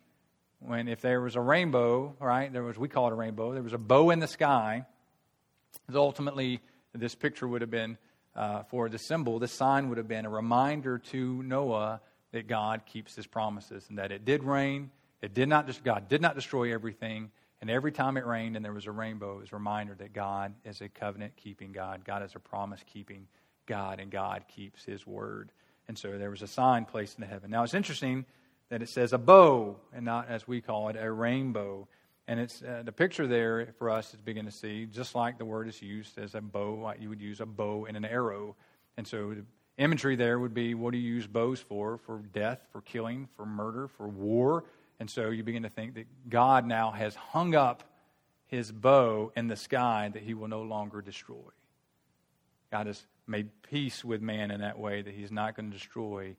when 0.67 0.89
if 0.89 1.01
there 1.01 1.21
was 1.21 1.37
a 1.37 1.41
rainbow, 1.41 2.15
right, 2.21 2.53
there 2.53 2.63
was, 2.63 2.77
we 2.77 2.89
call 2.89 3.09
it 3.09 3.13
a 3.13 3.17
rainbow, 3.17 3.53
there 3.55 3.63
was 3.63 3.73
a 3.73 3.79
bow 3.79 4.11
in 4.11 4.19
the 4.19 4.29
sky, 4.29 4.85
ultimately 5.95 6.61
this 6.93 7.15
picture 7.15 7.47
would 7.47 7.61
have 7.61 7.71
been 7.71 7.99
uh, 8.35 8.63
for 8.65 8.89
the 8.89 8.99
symbol, 8.99 9.39
the 9.39 9.49
sign 9.49 9.89
would 9.89 9.99
have 9.99 10.09
been 10.09 10.27
a 10.27 10.31
reminder 10.31 10.99
to 10.99 11.43
Noah 11.43 12.01
that 12.33 12.49
God 12.49 12.83
keeps 12.87 13.15
his 13.15 13.27
promises 13.27 13.87
and 13.89 13.99
that 13.99 14.13
it 14.13 14.25
did 14.25 14.45
rain. 14.45 14.91
It 15.23 15.33
did 15.33 15.49
not 15.49 15.67
just, 15.67 15.83
God 15.83 16.09
did 16.09 16.21
not 16.21 16.35
destroy 16.35 16.75
everything. 16.75 17.31
And 17.61 17.71
every 17.71 17.93
time 17.93 18.19
it 18.19 18.27
rained 18.27 18.57
and 18.57 18.65
there 18.65 18.73
was 18.73 18.87
a 18.87 18.93
rainbow, 18.93 19.39
it 19.39 19.41
was 19.41 19.53
a 19.53 19.57
reminder 19.57 19.95
that 19.95 20.13
God 20.13 20.53
is 20.65 20.83
a 20.83 20.89
covenant 20.89 21.37
keeping 21.37 21.73
God. 21.73 22.05
God 22.05 22.23
is 22.23 22.35
a 22.35 22.39
promise 22.39 22.85
keeping 22.93 23.27
God, 23.65 23.99
and 24.01 24.11
God 24.11 24.45
keeps 24.49 24.85
his 24.85 25.07
word. 25.07 25.51
And 25.89 25.97
so 25.97 26.19
there 26.19 26.31
was 26.31 26.43
a 26.43 26.47
sign 26.47 26.85
placed 26.85 27.17
in 27.17 27.23
the 27.23 27.27
heaven. 27.27 27.51
Now 27.51 27.63
it's 27.63 27.75
interesting 27.75 28.27
that 28.69 28.83
it 28.83 28.89
says 28.89 29.13
a 29.13 29.19
bow 29.19 29.77
and 29.93 30.05
not, 30.05 30.29
as 30.29 30.47
we 30.47 30.61
call 30.61 30.89
it, 30.89 30.97
a 30.99 31.11
rainbow. 31.11 31.87
And 32.29 32.41
it's 32.41 32.63
uh, 32.63 32.83
the 32.85 32.93
picture 32.93 33.27
there 33.27 33.69
for 33.79 33.91
us 33.91 34.13
is 34.13 34.21
begin 34.21 34.47
to 34.47 34.51
see, 34.51 34.87
just 34.87 35.15
like 35.15 35.39
the 35.39 35.45
word 35.45 35.69
is 35.69 35.81
used 35.81 36.19
as 36.19 36.35
a 36.35 36.41
bow, 36.41 36.75
like 36.75 37.01
you 37.01 37.09
would 37.09 37.21
use 37.21 37.41
a 37.41 37.47
bow 37.47 37.87
and 37.87 37.97
an 37.97 38.05
arrow. 38.05 38.57
And 38.97 39.07
so 39.07 39.35
the 39.35 39.45
imagery 39.79 40.17
there 40.17 40.39
would 40.39 40.55
be 40.55 40.75
what 40.75 40.93
do 40.93 40.99
you 40.99 41.15
use 41.15 41.27
bows 41.27 41.61
for? 41.61 41.99
For 41.99 42.19
death, 42.19 42.61
for 42.73 42.81
killing, 42.81 43.29
for 43.37 43.47
murder, 43.47 43.89
for 43.89 44.09
war. 44.09 44.65
And 44.99 45.09
so 45.09 45.31
you 45.31 45.45
begin 45.45 45.63
to 45.63 45.69
think 45.69 45.95
that 45.95 46.07
God 46.29 46.67
now 46.67 46.91
has 46.91 47.15
hung 47.15 47.55
up 47.55 47.85
his 48.47 48.73
bow 48.73 49.33
in 49.37 49.49
the 49.49 49.57
sky 49.57 50.11
that 50.13 50.23
he 50.23 50.35
will 50.35 50.49
no 50.49 50.63
longer 50.63 51.01
destroy. 51.03 51.37
God 52.71 52.87
has 52.87 53.07
made 53.27 53.51
peace 53.63 54.05
with 54.05 54.23
man 54.23 54.51
in 54.51 54.61
that 54.61 54.79
way 54.79 55.03
that 55.03 55.15
he's 55.15 55.31
not 55.31 55.57
going 55.57 55.71
to 55.71 55.77
destroy 55.77 56.35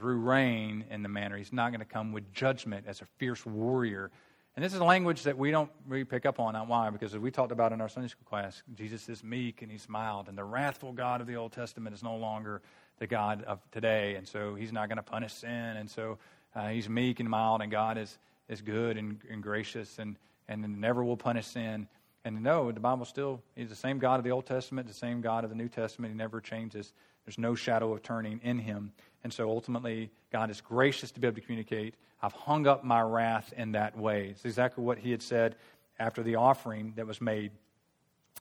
through 0.00 0.18
rain 0.18 0.84
in 0.90 1.02
the 1.02 1.08
manner. 1.08 1.36
He's 1.36 1.52
not 1.52 1.70
going 1.70 1.80
to 1.80 1.86
come 1.86 2.12
with 2.12 2.32
judgment 2.32 2.86
as 2.88 3.02
a 3.02 3.04
fierce 3.18 3.44
warrior. 3.44 4.10
And 4.56 4.64
this 4.64 4.74
is 4.74 4.80
a 4.80 4.84
language 4.84 5.22
that 5.24 5.38
we 5.38 5.50
don't 5.50 5.70
really 5.86 6.04
pick 6.04 6.26
up 6.26 6.40
on. 6.40 6.54
Why? 6.66 6.90
Because 6.90 7.14
as 7.14 7.20
we 7.20 7.30
talked 7.30 7.52
about 7.52 7.72
in 7.72 7.80
our 7.80 7.88
Sunday 7.88 8.08
school 8.08 8.26
class, 8.28 8.62
Jesus 8.74 9.08
is 9.08 9.22
meek 9.22 9.62
and 9.62 9.70
he's 9.70 9.88
mild. 9.88 10.28
And 10.28 10.36
the 10.36 10.44
wrathful 10.44 10.92
God 10.92 11.20
of 11.20 11.26
the 11.26 11.36
Old 11.36 11.52
Testament 11.52 11.94
is 11.94 12.02
no 12.02 12.16
longer 12.16 12.62
the 12.98 13.06
God 13.06 13.44
of 13.44 13.60
today. 13.70 14.16
And 14.16 14.26
so 14.26 14.54
he's 14.54 14.72
not 14.72 14.88
going 14.88 14.96
to 14.96 15.02
punish 15.02 15.34
sin. 15.34 15.76
And 15.76 15.88
so 15.88 16.18
uh, 16.54 16.68
he's 16.68 16.88
meek 16.88 17.20
and 17.20 17.28
mild, 17.28 17.62
and 17.62 17.70
God 17.70 17.96
is, 17.96 18.18
is 18.48 18.60
good 18.60 18.96
and, 18.96 19.20
and 19.30 19.42
gracious 19.42 19.98
and, 19.98 20.16
and 20.48 20.80
never 20.80 21.04
will 21.04 21.16
punish 21.16 21.46
sin. 21.46 21.86
And 22.24 22.42
no, 22.42 22.70
the 22.72 22.80
Bible 22.80 23.04
still, 23.04 23.40
is 23.56 23.70
the 23.70 23.76
same 23.76 23.98
God 23.98 24.18
of 24.18 24.24
the 24.24 24.30
Old 24.30 24.46
Testament, 24.46 24.88
the 24.88 24.94
same 24.94 25.20
God 25.20 25.44
of 25.44 25.50
the 25.50 25.56
New 25.56 25.68
Testament. 25.68 26.12
He 26.12 26.18
never 26.18 26.40
changes. 26.40 26.92
There's 27.24 27.38
no 27.38 27.54
shadow 27.54 27.92
of 27.92 28.02
turning 28.02 28.40
in 28.42 28.58
Him. 28.58 28.92
And 29.22 29.32
so 29.32 29.50
ultimately, 29.50 30.10
God 30.32 30.50
is 30.50 30.60
gracious 30.60 31.10
to 31.12 31.20
be 31.20 31.26
able 31.26 31.36
to 31.36 31.40
communicate. 31.42 31.94
I've 32.22 32.32
hung 32.32 32.66
up 32.66 32.84
my 32.84 33.00
wrath 33.00 33.52
in 33.56 33.72
that 33.72 33.96
way. 33.96 34.28
It's 34.28 34.44
exactly 34.44 34.84
what 34.84 34.98
He 34.98 35.10
had 35.10 35.22
said 35.22 35.56
after 35.98 36.22
the 36.22 36.36
offering 36.36 36.94
that 36.96 37.06
was 37.06 37.20
made 37.20 37.52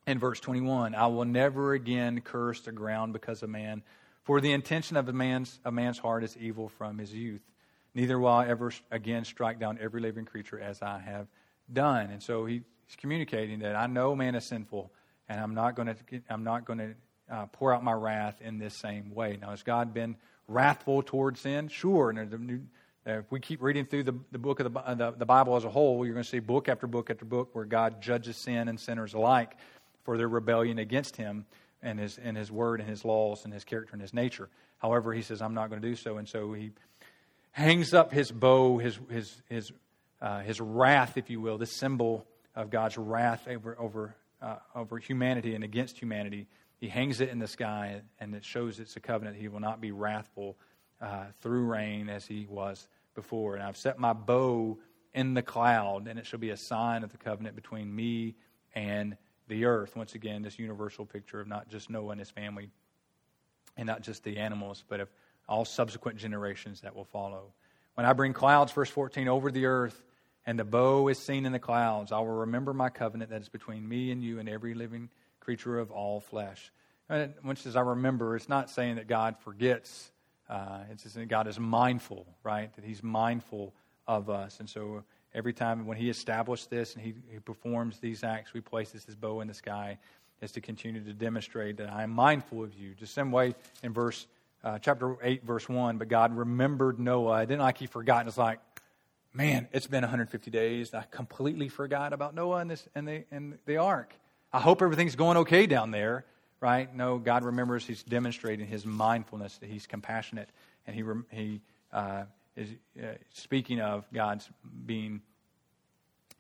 in 0.08 0.18
verse 0.18 0.40
21 0.40 0.96
I 0.96 1.08
will 1.08 1.26
never 1.26 1.74
again 1.74 2.22
curse 2.22 2.62
the 2.62 2.72
ground 2.72 3.14
because 3.14 3.44
of 3.44 3.50
man, 3.50 3.84
for 4.24 4.42
the 4.42 4.54
intention 4.54 4.98
of 4.98 5.08
a 5.08 5.14
man's, 5.14 5.60
a 5.66 5.72
man's 5.72 5.98
heart 5.98 6.24
is 6.24 6.36
evil 6.38 6.70
from 6.70 6.98
his 6.98 7.14
youth. 7.14 7.42
Neither 7.94 8.20
will 8.20 8.30
I 8.30 8.48
ever 8.48 8.72
again 8.92 9.26
strike 9.26 9.60
down 9.60 9.80
every 9.82 10.02
living 10.02 10.26
creature 10.26 10.60
as 10.60 10.82
I 10.82 11.00
have 11.00 11.28
done. 11.72 12.10
And 12.12 12.22
so 12.22 12.46
he's 12.46 12.62
communicating 12.98 13.60
that 13.60 13.76
I 13.76 13.88
know 13.88 14.16
man 14.16 14.36
is 14.36 14.46
sinful, 14.46 14.92
and 15.28 15.40
I'm 15.40 15.54
not 15.54 15.76
going 15.76 15.88
to, 15.88 16.22
I'm 16.30 16.44
not 16.44 16.66
going 16.66 16.80
to 16.80 16.96
uh, 17.32 17.46
pour 17.48 17.74
out 17.74 17.84
my 17.84 17.94
wrath 17.94 18.42
in 18.42 18.58
this 18.58 18.76
same 18.76 19.14
way. 19.14 19.38
Now, 19.40 19.52
has 19.52 19.64
God 19.64 19.94
been 19.94 20.16
wrathful 20.50 21.04
towards 21.04 21.42
sin? 21.42 21.68
Sure. 21.68 22.10
And 22.10 22.68
uh, 23.08 23.12
if 23.12 23.32
we 23.32 23.40
keep 23.40 23.62
reading 23.62 23.86
through 23.86 24.04
the, 24.04 24.16
the 24.32 24.38
book 24.38 24.60
of 24.60 24.74
the, 24.74 24.96
the, 24.96 25.12
the 25.18 25.26
Bible 25.26 25.56
as 25.56 25.64
a 25.64 25.70
whole, 25.70 26.06
you're 26.06 26.14
going 26.14 26.24
to 26.24 26.30
see 26.30 26.40
book 26.40 26.68
after 26.68 26.88
book 26.88 27.10
after 27.10 27.26
book 27.26 27.50
where 27.54 27.66
God 27.66 28.02
judges 28.02 28.38
sin 28.38 28.68
and 28.68 28.80
sinners 28.80 29.14
alike 29.14 29.56
for 30.04 30.18
their 30.18 30.28
rebellion 30.28 30.80
against 30.80 31.16
Him 31.16 31.46
and 31.82 32.00
His, 32.00 32.18
and 32.18 32.36
his 32.36 32.52
word 32.52 32.82
and 32.82 32.90
His 32.90 33.06
laws 33.06 33.46
and 33.46 33.54
His 33.54 33.64
character 33.64 33.94
and 33.94 34.02
His 34.02 34.14
nature. 34.14 34.50
However, 34.80 35.14
He 35.14 35.22
says, 35.22 35.42
I'm 35.42 35.54
not 35.54 35.70
going 35.70 35.82
to 35.82 35.88
do 35.88 35.96
so. 35.96 36.18
And 36.18 36.28
so 36.28 36.54
He 36.54 36.72
hangs 37.52 37.94
up 37.94 38.12
His 38.12 38.32
bow, 38.32 38.78
His, 38.78 39.00
his, 39.10 39.42
his, 39.48 39.72
uh, 40.22 40.42
his 40.42 40.60
wrath, 40.60 41.18
if 41.18 41.30
you 41.30 41.40
will, 41.40 41.58
this 41.58 41.78
symbol 41.78 42.26
of 42.56 42.70
God's 42.70 42.98
wrath 42.98 43.48
over, 43.48 43.78
over, 43.80 44.16
uh, 44.42 44.58
over 44.76 44.98
humanity 44.98 45.56
and 45.56 45.64
against 45.64 45.98
humanity. 45.98 46.48
He 46.80 46.88
hangs 46.88 47.20
it 47.20 47.30
in 47.30 47.40
the 47.40 47.48
sky, 47.48 48.02
and 48.20 48.34
it 48.34 48.46
shows 48.46 48.80
it's 48.80 48.96
a 48.96 49.02
covenant. 49.02 49.36
He 49.36 49.50
will 49.50 49.60
not 49.60 49.82
be 49.82 49.92
wrathful 49.92 50.58
uh, 51.02 51.26
through 51.42 51.66
rain 51.66 52.10
as 52.10 52.26
he 52.26 52.48
was 52.50 52.88
before. 53.16 53.56
And 53.56 53.64
I've 53.64 53.78
set 53.78 54.00
my 54.00 54.14
bow 54.14 54.80
in 55.14 55.34
the 55.34 55.42
cloud, 55.42 56.08
and 56.08 56.18
it 56.18 56.26
shall 56.26 56.40
be 56.40 56.52
a 56.52 56.58
sign 56.58 57.04
of 57.04 57.12
the 57.12 57.18
covenant 57.18 57.56
between 57.56 57.94
me 57.94 58.36
and 58.74 59.18
the 59.50 59.66
earth. 59.66 59.96
Once 59.98 60.16
again, 60.16 60.42
this 60.42 60.58
universal 60.58 61.06
picture 61.06 61.42
of 61.42 61.48
not 61.48 61.68
just 61.68 61.90
Noah 61.90 62.12
and 62.12 62.20
his 62.20 62.30
family, 62.30 62.70
and 63.76 63.86
not 63.86 64.02
just 64.02 64.24
the 64.24 64.38
animals, 64.38 64.84
but 64.88 65.02
of 65.02 65.10
all 65.50 65.66
subsequent 65.66 66.18
generations 66.18 66.82
that 66.82 66.96
will 66.96 67.06
follow. 67.06 67.52
When 67.96 68.06
I 68.06 68.14
bring 68.14 68.32
clouds, 68.32 68.72
verse 68.72 68.90
14, 68.90 69.28
over 69.28 69.52
the 69.52 69.66
earth, 69.66 70.02
and 70.46 70.58
the 70.58 70.64
bow 70.64 71.10
is 71.10 71.20
seen 71.20 71.46
in 71.46 71.52
the 71.52 71.60
clouds, 71.60 72.14
I 72.14 72.20
will 72.20 72.28
remember 72.28 72.74
my 72.74 72.90
covenant 72.90 73.32
that 73.32 73.42
is 73.42 73.50
between 73.50 73.88
me 73.88 74.12
and 74.12 74.24
you 74.24 74.40
and 74.40 74.48
every 74.48 74.74
living 74.74 75.10
creature 75.50 75.80
of 75.80 75.90
all 75.90 76.20
flesh. 76.20 76.72
And 77.10 77.34
when 77.42 77.56
it 77.56 77.60
says 77.60 77.76
I 77.76 77.82
remember, 77.82 78.36
it's 78.36 78.48
not 78.48 78.70
saying 78.70 78.98
that 78.98 79.08
God 79.08 79.36
forgets 79.40 80.12
uh, 80.48 80.80
it's 80.92 81.04
just 81.04 81.16
that 81.16 81.28
God 81.28 81.48
is 81.48 81.60
mindful, 81.60 82.26
right? 82.44 82.72
That 82.76 82.84
He's 82.84 83.02
mindful 83.04 83.74
of 84.08 84.30
us. 84.30 84.60
And 84.60 84.70
so 84.70 85.04
every 85.34 85.54
time 85.54 85.86
when 85.86 85.98
He 85.98 86.10
established 86.10 86.70
this 86.70 86.96
and 86.96 87.04
He, 87.04 87.14
he 87.32 87.40
performs 87.40 88.00
these 88.00 88.24
acts, 88.24 88.54
we 88.54 88.62
places 88.62 89.06
His 89.06 89.16
bow 89.16 89.42
in 89.42 89.48
the 89.48 89.54
sky, 89.54 89.98
is 90.42 90.52
to 90.54 90.62
continue 90.62 91.04
to 91.04 91.14
demonstrate 91.14 91.78
that 91.78 91.92
I 91.92 92.04
am 92.04 92.12
mindful 92.12 92.64
of 92.64 92.74
you. 92.74 92.96
Just 92.96 93.14
same 93.14 93.32
way 93.32 93.54
in 93.84 93.94
verse 93.94 94.26
uh, 94.64 94.80
chapter 94.80 95.18
8, 95.22 95.44
verse 95.44 95.70
1, 95.70 95.98
but 95.98 96.08
God 96.08 96.36
remembered 96.36 97.00
Noah. 97.00 97.44
It 97.44 97.48
didn't 97.48 97.62
like 97.62 97.78
He 97.78 97.86
forgot. 97.86 98.28
It's 98.28 98.38
like, 98.38 98.60
man, 99.34 99.68
it's 99.72 99.88
been 99.88 100.02
150 100.02 100.50
days. 100.50 100.94
I 100.94 101.04
completely 101.12 101.70
forgot 101.70 102.12
about 102.12 102.34
Noah 102.34 102.58
and, 102.58 102.72
this, 102.72 102.88
and, 102.96 103.08
the, 103.08 103.24
and 103.30 103.60
the 103.66 103.78
ark. 103.78 104.16
I 104.52 104.60
hope 104.60 104.82
everything's 104.82 105.16
going 105.16 105.38
okay 105.38 105.68
down 105.68 105.92
there 105.92 106.26
right? 106.62 106.94
No, 106.94 107.18
God 107.18 107.44
remembers 107.44 107.86
He's 107.86 108.04
demonstrating 108.04 108.68
His 108.68 108.86
mindfulness, 108.86 109.58
that 109.58 109.70
He's 109.70 109.88
compassionate, 109.88 110.50
and 110.86 110.96
He, 110.96 111.04
he 111.32 111.62
uh, 111.94 112.24
is 112.56 112.70
uh, 113.02 113.14
speaking 113.34 113.80
of 113.80 114.06
God's 114.14 114.50
being 114.86 115.22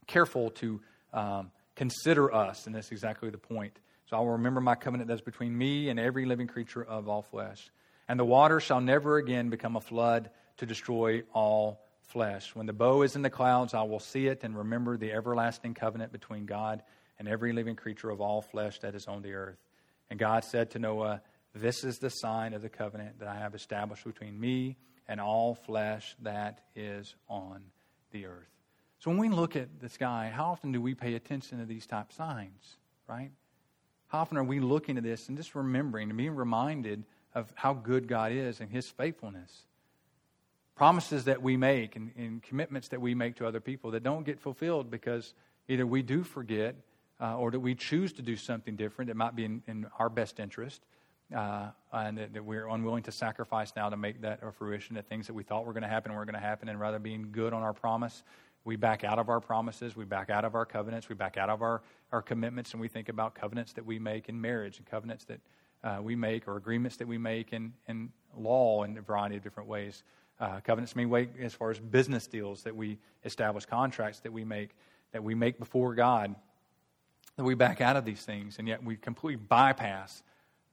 careful 0.07 0.51
to 0.51 0.81
um, 1.13 1.51
consider 1.75 2.33
us, 2.33 2.65
and 2.65 2.75
that's 2.75 2.91
exactly 2.91 3.29
the 3.29 3.37
point. 3.37 3.77
So 4.09 4.17
I 4.17 4.19
will 4.21 4.31
remember 4.31 4.59
my 4.59 4.75
covenant 4.75 5.07
that's 5.07 5.21
between 5.21 5.55
me 5.55 5.89
and 5.89 5.99
every 5.99 6.25
living 6.25 6.47
creature 6.47 6.83
of 6.83 7.07
all 7.07 7.21
flesh. 7.21 7.69
And 8.07 8.19
the 8.19 8.25
water 8.25 8.59
shall 8.59 8.81
never 8.81 9.17
again 9.17 9.49
become 9.49 9.75
a 9.75 9.81
flood 9.81 10.31
to 10.57 10.65
destroy 10.65 11.21
all 11.31 11.79
flesh. 12.01 12.55
When 12.55 12.65
the 12.65 12.73
bow 12.73 13.03
is 13.03 13.15
in 13.15 13.21
the 13.21 13.29
clouds, 13.29 13.75
I 13.75 13.83
will 13.83 13.99
see 13.99 14.25
it 14.25 14.43
and 14.43 14.57
remember 14.57 14.97
the 14.97 15.11
everlasting 15.11 15.75
covenant 15.75 16.11
between 16.11 16.47
God 16.47 16.81
and 17.19 17.27
every 17.27 17.53
living 17.53 17.75
creature 17.75 18.09
of 18.09 18.21
all 18.21 18.41
flesh 18.41 18.79
that 18.79 18.95
is 18.95 19.05
on 19.05 19.21
the 19.21 19.33
earth. 19.33 19.59
And 20.09 20.17
God 20.17 20.43
said 20.43 20.71
to 20.71 20.79
Noah, 20.79 21.21
This 21.53 21.83
is 21.83 21.99
the 21.99 22.09
sign 22.09 22.53
of 22.53 22.61
the 22.61 22.69
covenant 22.69 23.19
that 23.19 23.27
I 23.27 23.35
have 23.35 23.53
established 23.53 24.05
between 24.05 24.39
me 24.39 24.77
and 25.07 25.19
all 25.19 25.53
flesh 25.53 26.15
that 26.21 26.61
is 26.75 27.15
on 27.27 27.61
the 28.11 28.25
earth. 28.25 28.47
So 28.99 29.09
when 29.09 29.19
we 29.19 29.29
look 29.29 29.55
at 29.55 29.79
the 29.79 29.89
sky, 29.89 30.31
how 30.33 30.51
often 30.51 30.71
do 30.71 30.81
we 30.81 30.93
pay 30.93 31.15
attention 31.15 31.59
to 31.59 31.65
these 31.65 31.85
type 31.85 32.11
signs, 32.11 32.77
right? 33.07 33.31
How 34.07 34.19
often 34.19 34.37
are 34.37 34.43
we 34.43 34.59
looking 34.59 34.97
at 34.97 35.03
this 35.03 35.27
and 35.27 35.37
just 35.37 35.55
remembering 35.55 36.09
and 36.09 36.17
being 36.17 36.35
reminded 36.35 37.03
of 37.33 37.51
how 37.55 37.73
good 37.73 38.07
God 38.07 38.31
is 38.31 38.59
and 38.59 38.69
His 38.69 38.89
faithfulness? 38.89 39.65
Promises 40.75 41.25
that 41.25 41.41
we 41.41 41.57
make 41.57 41.95
and, 41.95 42.11
and 42.17 42.41
commitments 42.41 42.89
that 42.89 43.01
we 43.01 43.13
make 43.13 43.35
to 43.37 43.47
other 43.47 43.59
people 43.59 43.91
that 43.91 44.03
don't 44.03 44.25
get 44.25 44.39
fulfilled 44.39 44.89
because 44.89 45.33
either 45.67 45.85
we 45.85 46.01
do 46.01 46.23
forget 46.23 46.75
uh, 47.21 47.37
or 47.37 47.51
that 47.51 47.59
we 47.59 47.75
choose 47.75 48.13
to 48.13 48.21
do 48.21 48.35
something 48.35 48.75
different 48.75 49.07
that 49.09 49.17
might 49.17 49.35
be 49.35 49.45
in, 49.45 49.61
in 49.67 49.85
our 49.97 50.09
best 50.09 50.39
interest, 50.39 50.81
uh, 51.35 51.69
and 51.93 52.17
that, 52.17 52.33
that, 52.33 52.43
we're 52.43 52.67
unwilling 52.67 53.03
to 53.03 53.11
sacrifice 53.11 53.73
now 53.75 53.89
to 53.89 53.97
make 53.97 54.21
that 54.21 54.39
a 54.41 54.51
fruition, 54.51 54.95
that 54.95 55.07
things 55.07 55.27
that 55.27 55.33
we 55.33 55.43
thought 55.43 55.65
were 55.65 55.73
going 55.73 55.83
to 55.83 55.89
happen 55.89 56.13
were 56.13 56.25
going 56.25 56.33
to 56.33 56.39
happen, 56.39 56.69
and 56.69 56.79
rather 56.79 56.99
being 56.99 57.29
good 57.31 57.53
on 57.53 57.61
our 57.61 57.73
promise, 57.73 58.23
we 58.65 58.75
back 58.75 59.03
out 59.03 59.19
of 59.19 59.29
our 59.29 59.39
promises, 59.39 59.95
we 59.95 60.05
back 60.05 60.29
out 60.29 60.43
of 60.43 60.55
our 60.55 60.65
covenants, 60.65 61.07
we 61.07 61.15
back 61.15 61.37
out 61.37 61.49
of 61.49 61.61
our, 61.61 61.81
our 62.11 62.21
commitments, 62.21 62.71
and 62.71 62.81
we 62.81 62.87
think 62.87 63.09
about 63.09 63.35
covenants 63.35 63.73
that 63.73 63.85
we 63.85 63.99
make 63.99 64.27
in 64.27 64.39
marriage 64.39 64.77
and 64.77 64.87
covenants 64.87 65.25
that 65.25 65.39
uh, 65.83 65.99
we 66.01 66.15
make 66.15 66.47
or 66.47 66.57
agreements 66.57 66.97
that 66.97 67.07
we 67.07 67.17
make 67.17 67.53
in, 67.53 67.73
in 67.87 68.09
law 68.35 68.83
in 68.83 68.97
a 68.97 69.01
variety 69.01 69.37
of 69.37 69.43
different 69.43 69.69
ways. 69.69 70.03
Uh, 70.39 70.59
covenants 70.61 70.95
mean 70.95 71.09
way 71.09 71.29
as 71.41 71.53
far 71.53 71.69
as 71.69 71.79
business 71.79 72.27
deals 72.27 72.63
that 72.63 72.75
we 72.75 72.97
establish, 73.23 73.65
contracts 73.65 74.19
that 74.19 74.31
we 74.31 74.43
make, 74.43 74.71
that 75.11 75.23
we 75.23 75.35
make 75.35 75.57
before 75.59 75.95
God 75.95 76.35
that 77.39 77.45
we 77.45 77.55
back 77.55 77.79
out 77.79 77.95
of 77.95 78.03
these 78.03 78.25
things, 78.25 78.59
and 78.59 78.67
yet 78.67 78.83
we 78.83 78.97
completely 78.97 79.37
bypass 79.37 80.23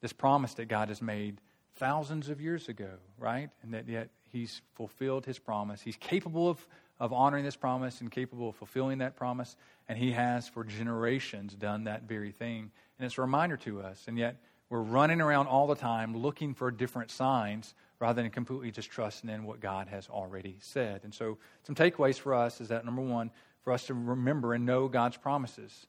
this 0.01 0.13
promise 0.13 0.55
that 0.55 0.67
God 0.67 0.89
has 0.89 1.01
made 1.01 1.41
thousands 1.77 2.29
of 2.29 2.41
years 2.41 2.69
ago, 2.69 2.91
right? 3.21 3.51
And 3.63 3.73
that 3.73 3.89
yet 3.89 4.09
He's 4.33 4.63
fulfilled 4.75 5.27
His 5.27 5.39
promise. 5.39 5.81
He's 5.81 5.97
capable 5.97 6.49
of, 6.49 6.67
of 6.99 7.13
honoring 7.13 7.45
this 7.45 7.55
promise 7.55 8.01
and 8.01 8.11
capable 8.11 8.49
of 8.49 8.57
fulfilling 8.57 8.99
that 8.99 9.15
promise, 9.15 9.55
and 9.89 9.97
He 9.97 10.11
has 10.11 10.49
for 10.49 10.65
generations 10.65 11.55
done 11.55 11.85
that 11.85 12.03
very 12.03 12.33
thing. 12.33 12.73
And 12.99 13.07
it's 13.07 13.17
a 13.17 13.21
reminder 13.21 13.57
to 13.59 13.81
us, 13.83 14.03
and 14.09 14.19
yet 14.19 14.35
we're 14.69 14.81
running 14.81 15.21
around 15.21 15.47
all 15.47 15.69
the 15.69 15.77
time 15.77 16.17
looking 16.17 16.53
for 16.53 16.73
different 16.73 17.13
signs 17.13 17.77
rather 18.01 18.23
than 18.23 18.33
completely 18.33 18.73
just 18.73 18.91
trusting 18.91 19.31
in 19.31 19.45
what 19.45 19.61
God 19.61 19.87
has 19.87 20.09
already 20.09 20.57
said. 20.59 21.03
And 21.05 21.15
so, 21.15 21.39
some 21.63 21.77
takeaways 21.77 22.19
for 22.19 22.35
us 22.35 22.61
is 22.61 22.71
that 22.71 22.85
number 22.85 23.03
one, 23.03 23.31
for 23.63 23.73
us 23.73 23.87
to 23.87 23.95
remember 23.95 24.53
and 24.53 24.67
know 24.67 24.89
God's 24.89 25.17
promises. 25.17 25.87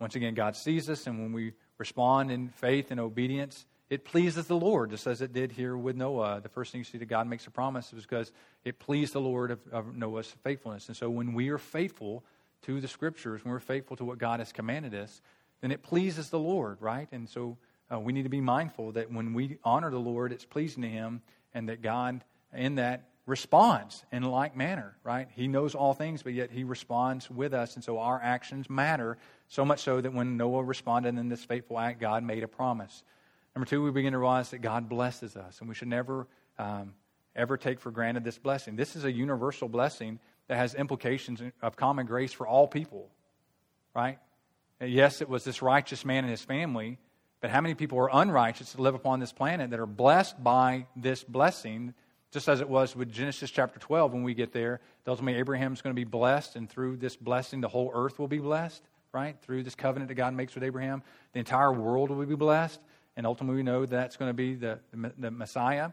Once 0.00 0.16
again, 0.16 0.34
God 0.34 0.56
sees 0.56 0.90
us, 0.90 1.06
and 1.06 1.20
when 1.20 1.32
we 1.32 1.52
respond 1.78 2.30
in 2.30 2.48
faith 2.48 2.90
and 2.90 3.00
obedience, 3.00 3.66
it 3.90 4.04
pleases 4.04 4.46
the 4.46 4.56
Lord, 4.56 4.90
just 4.90 5.06
as 5.06 5.20
it 5.20 5.32
did 5.32 5.52
here 5.52 5.76
with 5.76 5.94
Noah. 5.94 6.40
The 6.42 6.48
first 6.48 6.72
thing 6.72 6.80
you 6.80 6.84
see 6.84 6.98
that 6.98 7.06
God 7.06 7.28
makes 7.28 7.46
a 7.46 7.50
promise 7.50 7.92
is 7.92 8.02
because 8.02 8.32
it 8.64 8.78
pleased 8.78 9.12
the 9.12 9.20
Lord 9.20 9.50
of, 9.50 9.60
of, 9.70 9.94
Noah's 9.94 10.34
faithfulness. 10.42 10.88
And 10.88 10.96
so 10.96 11.10
when 11.10 11.34
we 11.34 11.50
are 11.50 11.58
faithful 11.58 12.24
to 12.62 12.80
the 12.80 12.88
scriptures, 12.88 13.44
when 13.44 13.52
we're 13.52 13.60
faithful 13.60 13.96
to 13.98 14.04
what 14.04 14.18
God 14.18 14.40
has 14.40 14.52
commanded 14.52 14.94
us, 14.94 15.20
then 15.60 15.70
it 15.70 15.82
pleases 15.82 16.30
the 16.30 16.38
Lord, 16.38 16.78
right? 16.80 17.08
And 17.12 17.28
so 17.28 17.58
uh, 17.92 18.00
we 18.00 18.12
need 18.12 18.22
to 18.22 18.28
be 18.30 18.40
mindful 18.40 18.92
that 18.92 19.12
when 19.12 19.34
we 19.34 19.58
honor 19.64 19.90
the 19.90 20.00
Lord, 20.00 20.32
it's 20.32 20.44
pleasing 20.44 20.82
to 20.82 20.88
Him, 20.88 21.22
and 21.52 21.68
that 21.68 21.82
God, 21.82 22.24
in 22.52 22.76
that, 22.76 23.10
responds 23.26 24.04
in 24.12 24.22
like 24.22 24.56
manner, 24.56 24.96
right? 25.02 25.28
He 25.34 25.48
knows 25.48 25.74
all 25.74 25.94
things, 25.94 26.22
but 26.22 26.34
yet 26.34 26.50
he 26.50 26.64
responds 26.64 27.30
with 27.30 27.54
us. 27.54 27.74
And 27.74 27.82
so 27.82 27.98
our 27.98 28.20
actions 28.22 28.68
matter, 28.68 29.16
so 29.48 29.64
much 29.64 29.80
so 29.80 30.00
that 30.00 30.12
when 30.12 30.36
Noah 30.36 30.62
responded 30.62 31.16
in 31.16 31.28
this 31.28 31.42
faithful 31.42 31.78
act, 31.78 32.00
God 32.00 32.22
made 32.22 32.42
a 32.42 32.48
promise. 32.48 33.02
Number 33.56 33.66
two, 33.66 33.82
we 33.82 33.90
begin 33.90 34.12
to 34.12 34.18
realize 34.18 34.50
that 34.50 34.58
God 34.58 34.88
blesses 34.88 35.36
us, 35.36 35.60
and 35.60 35.68
we 35.68 35.74
should 35.74 35.88
never, 35.88 36.26
um, 36.58 36.92
ever 37.34 37.56
take 37.56 37.80
for 37.80 37.90
granted 37.90 38.24
this 38.24 38.38
blessing. 38.38 38.76
This 38.76 38.96
is 38.96 39.04
a 39.04 39.12
universal 39.12 39.68
blessing 39.68 40.18
that 40.48 40.58
has 40.58 40.74
implications 40.74 41.40
of 41.62 41.76
common 41.76 42.04
grace 42.04 42.32
for 42.32 42.46
all 42.46 42.68
people, 42.68 43.08
right? 43.94 44.18
Yes, 44.80 45.22
it 45.22 45.28
was 45.28 45.44
this 45.44 45.62
righteous 45.62 46.04
man 46.04 46.24
and 46.24 46.30
his 46.30 46.42
family, 46.42 46.98
but 47.40 47.50
how 47.50 47.60
many 47.60 47.74
people 47.74 47.98
are 47.98 48.10
unrighteous 48.12 48.72
to 48.72 48.82
live 48.82 48.94
upon 48.94 49.20
this 49.20 49.32
planet 49.32 49.70
that 49.70 49.80
are 49.80 49.86
blessed 49.86 50.42
by 50.42 50.86
this 50.96 51.24
blessing 51.24 51.94
just 52.34 52.48
as 52.48 52.60
it 52.60 52.68
was 52.68 52.96
with 52.96 53.12
Genesis 53.12 53.48
chapter 53.48 53.78
12 53.78 54.12
when 54.12 54.24
we 54.24 54.34
get 54.34 54.52
there. 54.52 54.80
Ultimately, 55.06 55.38
Abraham's 55.38 55.80
going 55.82 55.94
to 55.94 55.98
be 55.98 56.02
blessed, 56.02 56.56
and 56.56 56.68
through 56.68 56.96
this 56.96 57.14
blessing, 57.14 57.60
the 57.60 57.68
whole 57.68 57.92
earth 57.94 58.18
will 58.18 58.26
be 58.26 58.40
blessed, 58.40 58.82
right? 59.12 59.36
Through 59.40 59.62
this 59.62 59.76
covenant 59.76 60.08
that 60.08 60.16
God 60.16 60.34
makes 60.34 60.52
with 60.56 60.64
Abraham, 60.64 61.04
the 61.32 61.38
entire 61.38 61.72
world 61.72 62.10
will 62.10 62.26
be 62.26 62.34
blessed. 62.34 62.80
And 63.16 63.24
ultimately, 63.24 63.58
we 63.58 63.62
know 63.62 63.82
that 63.82 63.90
that's 63.90 64.16
going 64.16 64.30
to 64.30 64.34
be 64.34 64.56
the, 64.56 64.80
the, 64.92 65.12
the 65.16 65.30
Messiah 65.30 65.90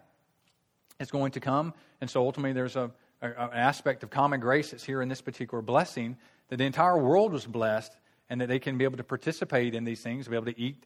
is 1.00 1.12
going 1.12 1.34
to 1.34 1.40
come. 1.40 1.76
And 2.02 2.10
so 2.10 2.26
ultimately, 2.26 2.54
there's 2.54 2.76
a, 2.76 2.90
an 3.22 3.36
aspect 3.54 4.02
of 4.02 4.10
common 4.10 4.40
grace 4.40 4.72
that's 4.72 4.84
here 4.84 5.04
in 5.04 5.10
this 5.10 5.22
particular 5.22 5.62
blessing, 5.62 6.18
that 6.50 6.58
the 6.58 6.66
entire 6.66 6.98
world 6.98 7.34
was 7.34 7.46
blessed 7.46 7.96
and 8.32 8.42
that 8.42 8.48
they 8.48 8.58
can 8.58 8.80
be 8.80 8.84
able 8.84 8.98
to 8.98 9.04
participate 9.04 9.76
in 9.76 9.84
these 9.84 10.02
things, 10.02 10.28
be 10.28 10.36
able 10.36 10.46
to 10.46 10.60
eat 10.60 10.84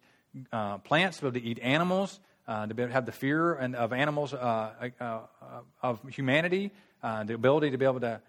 uh, 0.51 0.79
plants, 0.79 1.21
be 1.21 1.27
able 1.27 1.39
to 1.39 1.45
eat 1.45 1.59
animals, 1.61 2.19
uh, 2.47 2.67
to 2.67 2.87
have 2.87 3.05
the 3.05 3.11
fear 3.11 3.53
and 3.53 3.75
of 3.75 3.93
animals, 3.93 4.33
uh, 4.33 4.89
uh, 4.99 5.03
uh 5.03 5.19
of 5.81 5.99
humanity, 6.09 6.71
uh, 7.01 7.23
the 7.23 7.33
ability 7.33 7.71
to 7.71 7.77
be 7.77 7.85
able 7.85 7.99
to 7.99 8.21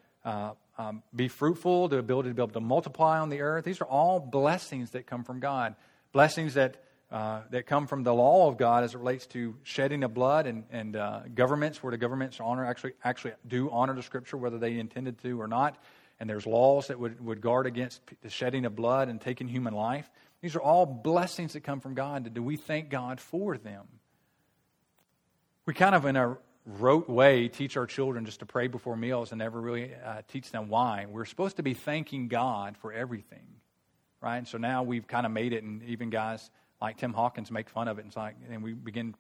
um, 0.79 1.03
be 1.15 1.29
fruitful, 1.29 1.89
the 1.89 1.99
ability 1.99 2.31
to 2.31 2.35
be 2.35 2.43
able 2.43 2.53
to 2.53 2.61
multiply 2.61 3.19
on 3.19 3.29
the 3.29 3.41
earth. 3.41 3.65
These 3.65 3.81
are 3.81 3.87
all 3.87 4.21
blessings 4.21 4.91
that 4.91 5.07
come 5.07 5.25
from 5.25 5.41
God. 5.41 5.75
Blessings 6.13 6.55
that, 6.55 6.83
that 7.11 7.67
come 7.67 7.87
from 7.87 8.03
the 8.03 8.13
law 8.13 8.49
of 8.49 8.59
God 8.59 8.85
as 8.85 8.95
it 8.95 8.99
relates 8.99 9.27
to 9.29 9.55
shedding 9.63 10.03
of 10.03 10.13
blood 10.13 10.47
and, 10.47 10.65
and 10.71 11.35
governments, 11.35 11.83
where 11.83 11.91
the 11.91 11.99
governments 11.99 12.39
honor 12.41 12.65
actually, 12.65 12.93
actually 13.05 13.33
do 13.47 13.71
honor 13.71 13.95
the 13.95 14.03
scripture, 14.03 14.37
whether 14.37 14.59
they 14.59 14.79
intended 14.79 15.19
to 15.23 15.41
or 15.41 15.49
not. 15.49 15.79
And 16.19 16.29
there's 16.29 16.47
laws 16.47 16.89
that 16.89 16.99
would, 16.99 17.25
would 17.25 17.41
guard 17.41 17.67
against 17.67 18.01
the 18.23 18.31
shedding 18.31 18.65
of 18.65 18.75
blood 18.75 19.09
and 19.09 19.21
taking 19.21 19.49
human 19.49 19.75
life. 19.75 20.11
These 20.41 20.57
are 20.57 20.63
all 20.63 20.87
blessings 20.87 21.55
that 21.55 21.61
come 21.61 21.81
from 21.81 21.95
God. 21.95 22.33
Do 22.33 22.43
we 22.43 22.57
thank 22.57 22.89
God 22.89 23.21
for 23.21 23.57
them? 23.59 23.87
We 25.67 25.75
kind 25.75 25.97
of, 25.97 26.07
in 26.07 26.15
a 26.15 26.39
rote 26.65 27.09
way, 27.09 27.49
teach 27.49 27.77
our 27.77 27.87
children 27.87 28.25
just 28.25 28.39
to 28.39 28.47
pray 28.47 28.69
before 28.69 28.97
meals 28.97 29.33
and 29.33 29.41
never 29.41 29.61
really 29.61 29.93
uh, 29.95 30.23
teach 30.29 30.53
them 30.53 30.69
why. 30.69 31.07
We're 31.11 31.25
supposed 31.25 31.57
to 31.57 31.65
be 31.65 31.75
thanking 31.75 32.29
God 32.29 32.77
for 32.77 32.93
everything, 32.93 33.47
right? 34.21 34.37
And 34.37 34.47
so 34.47 34.59
now 34.59 34.85
we've 34.85 35.09
kind 35.09 35.27
of 35.27 35.33
made 35.33 35.53
it, 35.53 35.65
and 35.65 35.83
even 35.83 36.09
guys 36.09 36.53
like 36.81 36.99
Tim 36.99 37.13
Hawkins 37.13 37.51
make 37.51 37.69
fun 37.69 37.89
of 37.89 37.99
it. 37.99 38.03
And, 38.03 38.11
it's 38.11 38.17
like, 38.17 38.37
and 38.49 38.63
we 38.63 38.75
begin 38.75 39.17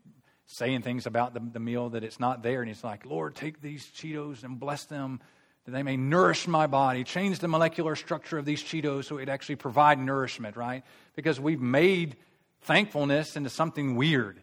saying 0.46 0.82
things 0.82 1.06
about 1.06 1.34
the, 1.34 1.40
the 1.40 1.58
meal 1.58 1.90
that 1.90 2.04
it's 2.04 2.20
not 2.20 2.44
there. 2.44 2.60
And 2.62 2.68
he's 2.68 2.84
like, 2.84 3.04
Lord, 3.04 3.34
take 3.34 3.60
these 3.60 3.84
Cheetos 3.84 4.44
and 4.44 4.60
bless 4.60 4.84
them 4.84 5.18
that 5.64 5.72
they 5.72 5.82
may 5.82 5.96
nourish 5.96 6.46
my 6.46 6.68
body. 6.68 7.02
Change 7.02 7.40
the 7.40 7.48
molecular 7.48 7.96
structure 7.96 8.38
of 8.38 8.44
these 8.44 8.62
Cheetos 8.62 9.06
so 9.06 9.18
it 9.18 9.28
actually 9.28 9.56
provide 9.56 9.98
nourishment, 9.98 10.56
right? 10.56 10.84
Because 11.16 11.40
we've 11.40 11.60
made 11.60 12.16
thankfulness 12.60 13.34
into 13.34 13.50
something 13.50 13.96
weird, 13.96 14.40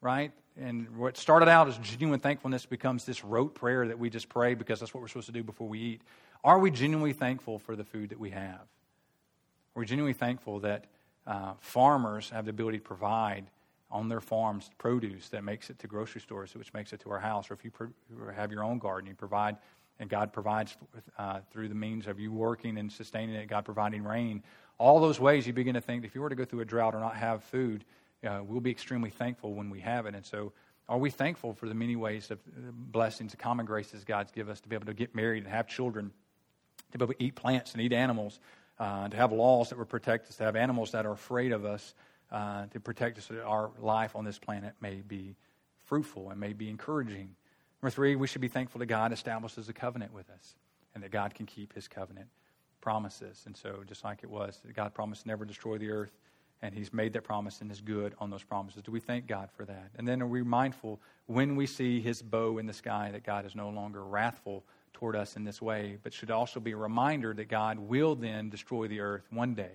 right? 0.00 0.32
And 0.60 0.96
what 0.96 1.16
started 1.16 1.48
out 1.48 1.68
as 1.68 1.76
genuine 1.78 2.20
thankfulness 2.20 2.64
becomes 2.64 3.04
this 3.04 3.24
rote 3.24 3.54
prayer 3.54 3.88
that 3.88 3.98
we 3.98 4.08
just 4.08 4.28
pray 4.28 4.54
because 4.54 4.80
that's 4.80 4.94
what 4.94 5.00
we're 5.00 5.08
supposed 5.08 5.26
to 5.26 5.32
do 5.32 5.42
before 5.42 5.68
we 5.68 5.80
eat. 5.80 6.02
Are 6.44 6.58
we 6.58 6.70
genuinely 6.70 7.12
thankful 7.12 7.58
for 7.58 7.74
the 7.74 7.84
food 7.84 8.10
that 8.10 8.20
we 8.20 8.30
have? 8.30 8.60
Are 9.74 9.80
we 9.80 9.86
genuinely 9.86 10.12
thankful 10.12 10.60
that 10.60 10.84
uh, 11.26 11.54
farmers 11.58 12.30
have 12.30 12.44
the 12.44 12.50
ability 12.50 12.78
to 12.78 12.84
provide 12.84 13.46
on 13.90 14.08
their 14.08 14.20
farms 14.20 14.70
produce 14.78 15.28
that 15.30 15.42
makes 15.42 15.70
it 15.70 15.78
to 15.80 15.86
grocery 15.86 16.20
stores, 16.20 16.54
which 16.54 16.72
makes 16.72 16.92
it 16.92 17.00
to 17.00 17.10
our 17.10 17.18
house? 17.18 17.50
Or 17.50 17.54
if 17.54 17.64
you 17.64 17.70
pro- 17.70 17.88
have 18.34 18.52
your 18.52 18.62
own 18.62 18.78
garden, 18.78 19.08
you 19.08 19.14
provide 19.14 19.56
and 20.00 20.10
God 20.10 20.32
provides 20.32 20.76
uh, 21.18 21.40
through 21.52 21.68
the 21.68 21.74
means 21.74 22.06
of 22.06 22.18
you 22.18 22.32
working 22.32 22.78
and 22.78 22.90
sustaining 22.90 23.36
it, 23.36 23.46
God 23.46 23.64
providing 23.64 24.02
rain. 24.02 24.42
All 24.78 25.00
those 25.00 25.20
ways 25.20 25.46
you 25.46 25.52
begin 25.52 25.74
to 25.74 25.80
think 25.80 26.04
if 26.04 26.14
you 26.14 26.20
were 26.20 26.28
to 26.28 26.34
go 26.34 26.44
through 26.44 26.60
a 26.60 26.64
drought 26.64 26.94
or 26.94 27.00
not 27.00 27.16
have 27.16 27.44
food, 27.44 27.84
uh, 28.24 28.40
we'll 28.44 28.60
be 28.60 28.70
extremely 28.70 29.10
thankful 29.10 29.54
when 29.54 29.70
we 29.70 29.80
have 29.80 30.06
it. 30.06 30.14
And 30.14 30.24
so, 30.24 30.52
are 30.88 30.98
we 30.98 31.10
thankful 31.10 31.54
for 31.54 31.68
the 31.68 31.74
many 31.74 31.96
ways 31.96 32.30
of 32.30 32.38
uh, 32.38 32.70
blessings, 32.72 33.30
the 33.30 33.36
common 33.36 33.64
graces 33.66 34.04
God's 34.04 34.32
given 34.32 34.52
us 34.52 34.60
to 34.60 34.68
be 34.68 34.76
able 34.76 34.86
to 34.86 34.94
get 34.94 35.14
married 35.14 35.44
and 35.44 35.52
have 35.52 35.66
children, 35.66 36.12
to 36.92 36.98
be 36.98 37.04
able 37.04 37.14
to 37.14 37.22
eat 37.22 37.34
plants 37.34 37.72
and 37.72 37.80
eat 37.80 37.92
animals, 37.92 38.38
uh, 38.78 39.08
to 39.08 39.16
have 39.16 39.32
laws 39.32 39.70
that 39.70 39.78
will 39.78 39.84
protect 39.84 40.28
us, 40.28 40.36
to 40.36 40.44
have 40.44 40.56
animals 40.56 40.92
that 40.92 41.06
are 41.06 41.12
afraid 41.12 41.52
of 41.52 41.64
us, 41.64 41.94
uh, 42.30 42.66
to 42.66 42.80
protect 42.80 43.18
us 43.18 43.26
so 43.26 43.34
that 43.34 43.44
our 43.44 43.70
life 43.78 44.16
on 44.16 44.24
this 44.24 44.38
planet 44.38 44.74
may 44.80 44.96
be 44.96 45.36
fruitful 45.84 46.30
and 46.30 46.40
may 46.40 46.52
be 46.52 46.68
encouraging. 46.68 47.34
Number 47.82 47.90
three, 47.90 48.16
we 48.16 48.26
should 48.26 48.40
be 48.40 48.48
thankful 48.48 48.78
that 48.80 48.86
God 48.86 49.12
establishes 49.12 49.68
a 49.68 49.72
covenant 49.72 50.12
with 50.12 50.28
us 50.30 50.54
and 50.94 51.02
that 51.02 51.10
God 51.10 51.34
can 51.34 51.46
keep 51.46 51.74
his 51.74 51.88
covenant 51.88 52.28
promises. 52.80 53.42
And 53.46 53.56
so, 53.56 53.82
just 53.86 54.04
like 54.04 54.20
it 54.22 54.30
was, 54.30 54.60
God 54.74 54.94
promised 54.94 55.26
never 55.26 55.44
destroy 55.44 55.78
the 55.78 55.90
earth, 55.90 56.12
and 56.64 56.74
he's 56.74 56.94
made 56.94 57.12
that 57.12 57.24
promise 57.24 57.60
and 57.60 57.70
is 57.70 57.82
good 57.82 58.14
on 58.18 58.30
those 58.30 58.42
promises. 58.42 58.82
Do 58.82 58.90
we 58.90 58.98
thank 58.98 59.26
God 59.26 59.50
for 59.54 59.66
that? 59.66 59.90
And 59.98 60.08
then 60.08 60.22
are 60.22 60.26
we 60.26 60.42
mindful 60.42 60.98
when 61.26 61.56
we 61.56 61.66
see 61.66 62.00
his 62.00 62.22
bow 62.22 62.56
in 62.56 62.66
the 62.66 62.72
sky 62.72 63.10
that 63.12 63.22
God 63.22 63.44
is 63.44 63.54
no 63.54 63.68
longer 63.68 64.02
wrathful 64.02 64.64
toward 64.94 65.14
us 65.14 65.36
in 65.36 65.44
this 65.44 65.60
way, 65.60 65.98
but 66.02 66.14
should 66.14 66.30
also 66.30 66.60
be 66.60 66.72
a 66.72 66.76
reminder 66.76 67.34
that 67.34 67.50
God 67.50 67.78
will 67.78 68.14
then 68.14 68.48
destroy 68.48 68.88
the 68.88 69.00
earth 69.00 69.26
one 69.28 69.52
day 69.54 69.72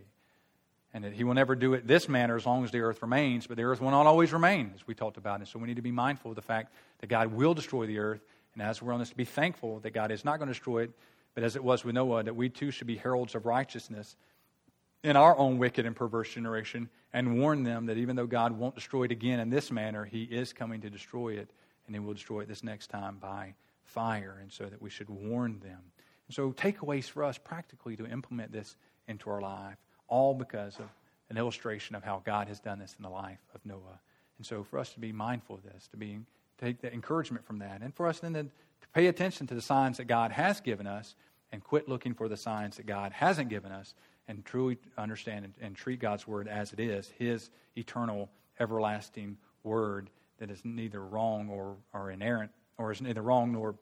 and 0.91 1.03
that 1.03 1.13
he 1.13 1.23
will 1.23 1.35
never 1.35 1.53
do 1.53 1.75
it 1.75 1.85
this 1.85 2.09
manner 2.09 2.35
as 2.35 2.47
long 2.47 2.63
as 2.63 2.71
the 2.71 2.79
earth 2.79 3.03
remains, 3.03 3.45
but 3.45 3.55
the 3.55 3.63
earth 3.63 3.79
will 3.79 3.91
not 3.91 4.07
always 4.07 4.33
remain, 4.33 4.71
as 4.73 4.87
we 4.87 4.95
talked 4.95 5.17
about. 5.17 5.37
And 5.41 5.47
so 5.47 5.59
we 5.59 5.67
need 5.67 5.75
to 5.75 5.83
be 5.83 5.91
mindful 5.91 6.31
of 6.31 6.35
the 6.35 6.41
fact 6.41 6.73
that 7.01 7.07
God 7.07 7.27
will 7.27 7.53
destroy 7.53 7.85
the 7.85 7.99
earth, 7.99 8.25
and 8.55 8.63
as 8.63 8.81
we're 8.81 8.93
on 8.93 8.99
this, 8.99 9.11
to 9.11 9.15
be 9.15 9.25
thankful 9.25 9.79
that 9.81 9.91
God 9.91 10.09
is 10.09 10.25
not 10.25 10.39
going 10.39 10.47
to 10.47 10.55
destroy 10.55 10.85
it, 10.85 10.91
but 11.35 11.43
as 11.43 11.55
it 11.55 11.63
was 11.63 11.85
with 11.85 11.93
Noah, 11.93 12.23
that 12.23 12.35
we 12.35 12.49
too 12.49 12.71
should 12.71 12.87
be 12.87 12.97
heralds 12.97 13.35
of 13.35 13.45
righteousness 13.45 14.15
in 15.03 15.15
our 15.15 15.37
own 15.37 15.57
wicked 15.57 15.85
and 15.85 15.95
perverse 15.95 16.33
generation, 16.33 16.89
and 17.13 17.39
warn 17.39 17.63
them 17.63 17.85
that 17.87 17.97
even 17.97 18.15
though 18.15 18.27
God 18.27 18.51
won't 18.51 18.75
destroy 18.75 19.03
it 19.03 19.11
again 19.11 19.39
in 19.39 19.49
this 19.49 19.71
manner, 19.71 20.05
he 20.05 20.23
is 20.23 20.53
coming 20.53 20.81
to 20.81 20.89
destroy 20.89 21.33
it, 21.33 21.49
and 21.87 21.95
he 21.95 21.99
will 21.99 22.13
destroy 22.13 22.41
it 22.41 22.47
this 22.47 22.63
next 22.63 22.87
time 22.87 23.17
by 23.19 23.53
fire, 23.83 24.39
and 24.41 24.51
so 24.51 24.65
that 24.65 24.81
we 24.81 24.89
should 24.89 25.09
warn 25.09 25.59
them. 25.59 25.79
And 26.27 26.35
so 26.35 26.51
takeaways 26.51 27.05
for 27.05 27.23
us 27.23 27.37
practically 27.37 27.95
to 27.95 28.05
implement 28.05 28.51
this 28.51 28.75
into 29.07 29.29
our 29.29 29.41
life 29.41 29.77
all 30.07 30.33
because 30.33 30.77
of 30.77 30.89
an 31.29 31.37
illustration 31.37 31.95
of 31.95 32.03
how 32.03 32.21
God 32.25 32.47
has 32.47 32.59
done 32.59 32.79
this 32.79 32.95
in 32.97 33.03
the 33.03 33.09
life 33.09 33.39
of 33.55 33.65
Noah. 33.65 33.99
And 34.37 34.45
so 34.45 34.63
for 34.63 34.79
us 34.79 34.93
to 34.93 34.99
be 34.99 35.11
mindful 35.11 35.55
of 35.55 35.63
this, 35.63 35.87
to 35.87 35.97
be 35.97 36.19
take 36.59 36.81
the 36.81 36.91
encouragement 36.93 37.45
from 37.45 37.59
that, 37.59 37.81
and 37.81 37.93
for 37.93 38.07
us 38.07 38.19
then 38.19 38.33
to, 38.33 38.43
to 38.43 38.87
pay 38.93 39.07
attention 39.07 39.47
to 39.47 39.55
the 39.55 39.61
signs 39.61 39.97
that 39.97 40.05
God 40.05 40.31
has 40.31 40.59
given 40.59 40.87
us 40.87 41.15
and 41.51 41.63
quit 41.63 41.87
looking 41.87 42.13
for 42.13 42.27
the 42.27 42.37
signs 42.37 42.77
that 42.77 42.85
God 42.85 43.11
hasn't 43.11 43.49
given 43.49 43.71
us 43.71 43.93
and 44.29 44.45
truly 44.45 44.77
understand 44.97 45.43
and, 45.43 45.53
and 45.59 45.75
treat 45.75 45.99
God's 45.99 46.25
word 46.25 46.47
as 46.47 46.71
it 46.71 46.79
is, 46.79 47.11
his 47.17 47.49
eternal, 47.75 48.29
everlasting 48.59 49.35
word 49.63 50.09
that 50.37 50.51
is 50.51 50.61
neither 50.63 51.03
wrong 51.03 51.49
or, 51.49 51.75
or 51.93 52.11
inerrant, 52.11 52.51
or 52.77 52.91
is 52.91 53.01
neither 53.01 53.21
wrong 53.21 53.51
nor 53.51 53.75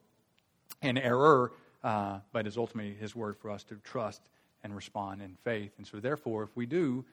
in 0.81 0.97
error, 0.97 1.51
uh, 1.83 2.19
but 2.31 2.47
is 2.47 2.57
ultimately 2.57 2.95
his 2.95 3.15
word 3.15 3.35
for 3.37 3.51
us 3.51 3.63
to 3.65 3.75
trust 3.83 4.21
and 4.63 4.75
respond 4.75 5.21
in 5.21 5.35
faith. 5.43 5.71
And 5.77 5.85
so, 5.85 5.99
therefore, 5.99 6.43
if 6.43 6.55
we 6.55 6.65
do, 6.65 7.05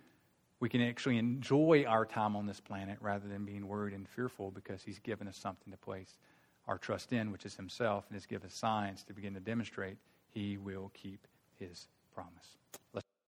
we 0.61 0.68
can 0.68 0.80
actually 0.80 1.18
enjoy 1.18 1.85
our 1.87 2.07
time 2.07 2.37
on 2.37 2.47
this 2.47 2.61
planet 2.61 2.97
rather 3.01 3.28
than 3.28 3.45
being 3.45 3.68
worried 3.68 3.95
and 3.95 4.09
fearful 4.09 4.51
because 4.51 4.82
He's 4.82 4.99
given 5.01 5.28
us 5.28 5.37
something 5.37 5.70
to 5.72 5.76
place 5.76 6.16
our 6.66 6.78
trust 6.78 7.12
in, 7.12 7.32
which 7.32 7.45
is 7.45 7.55
Himself, 7.57 8.07
and 8.09 8.16
has 8.16 8.24
given 8.26 8.47
us 8.47 8.55
signs 8.55 9.03
to 9.05 9.12
begin 9.12 9.35
to 9.35 9.41
demonstrate 9.41 9.97
He 10.30 10.57
will 10.57 10.91
keep 10.95 11.26
His 11.59 11.89
promise. 12.14 12.57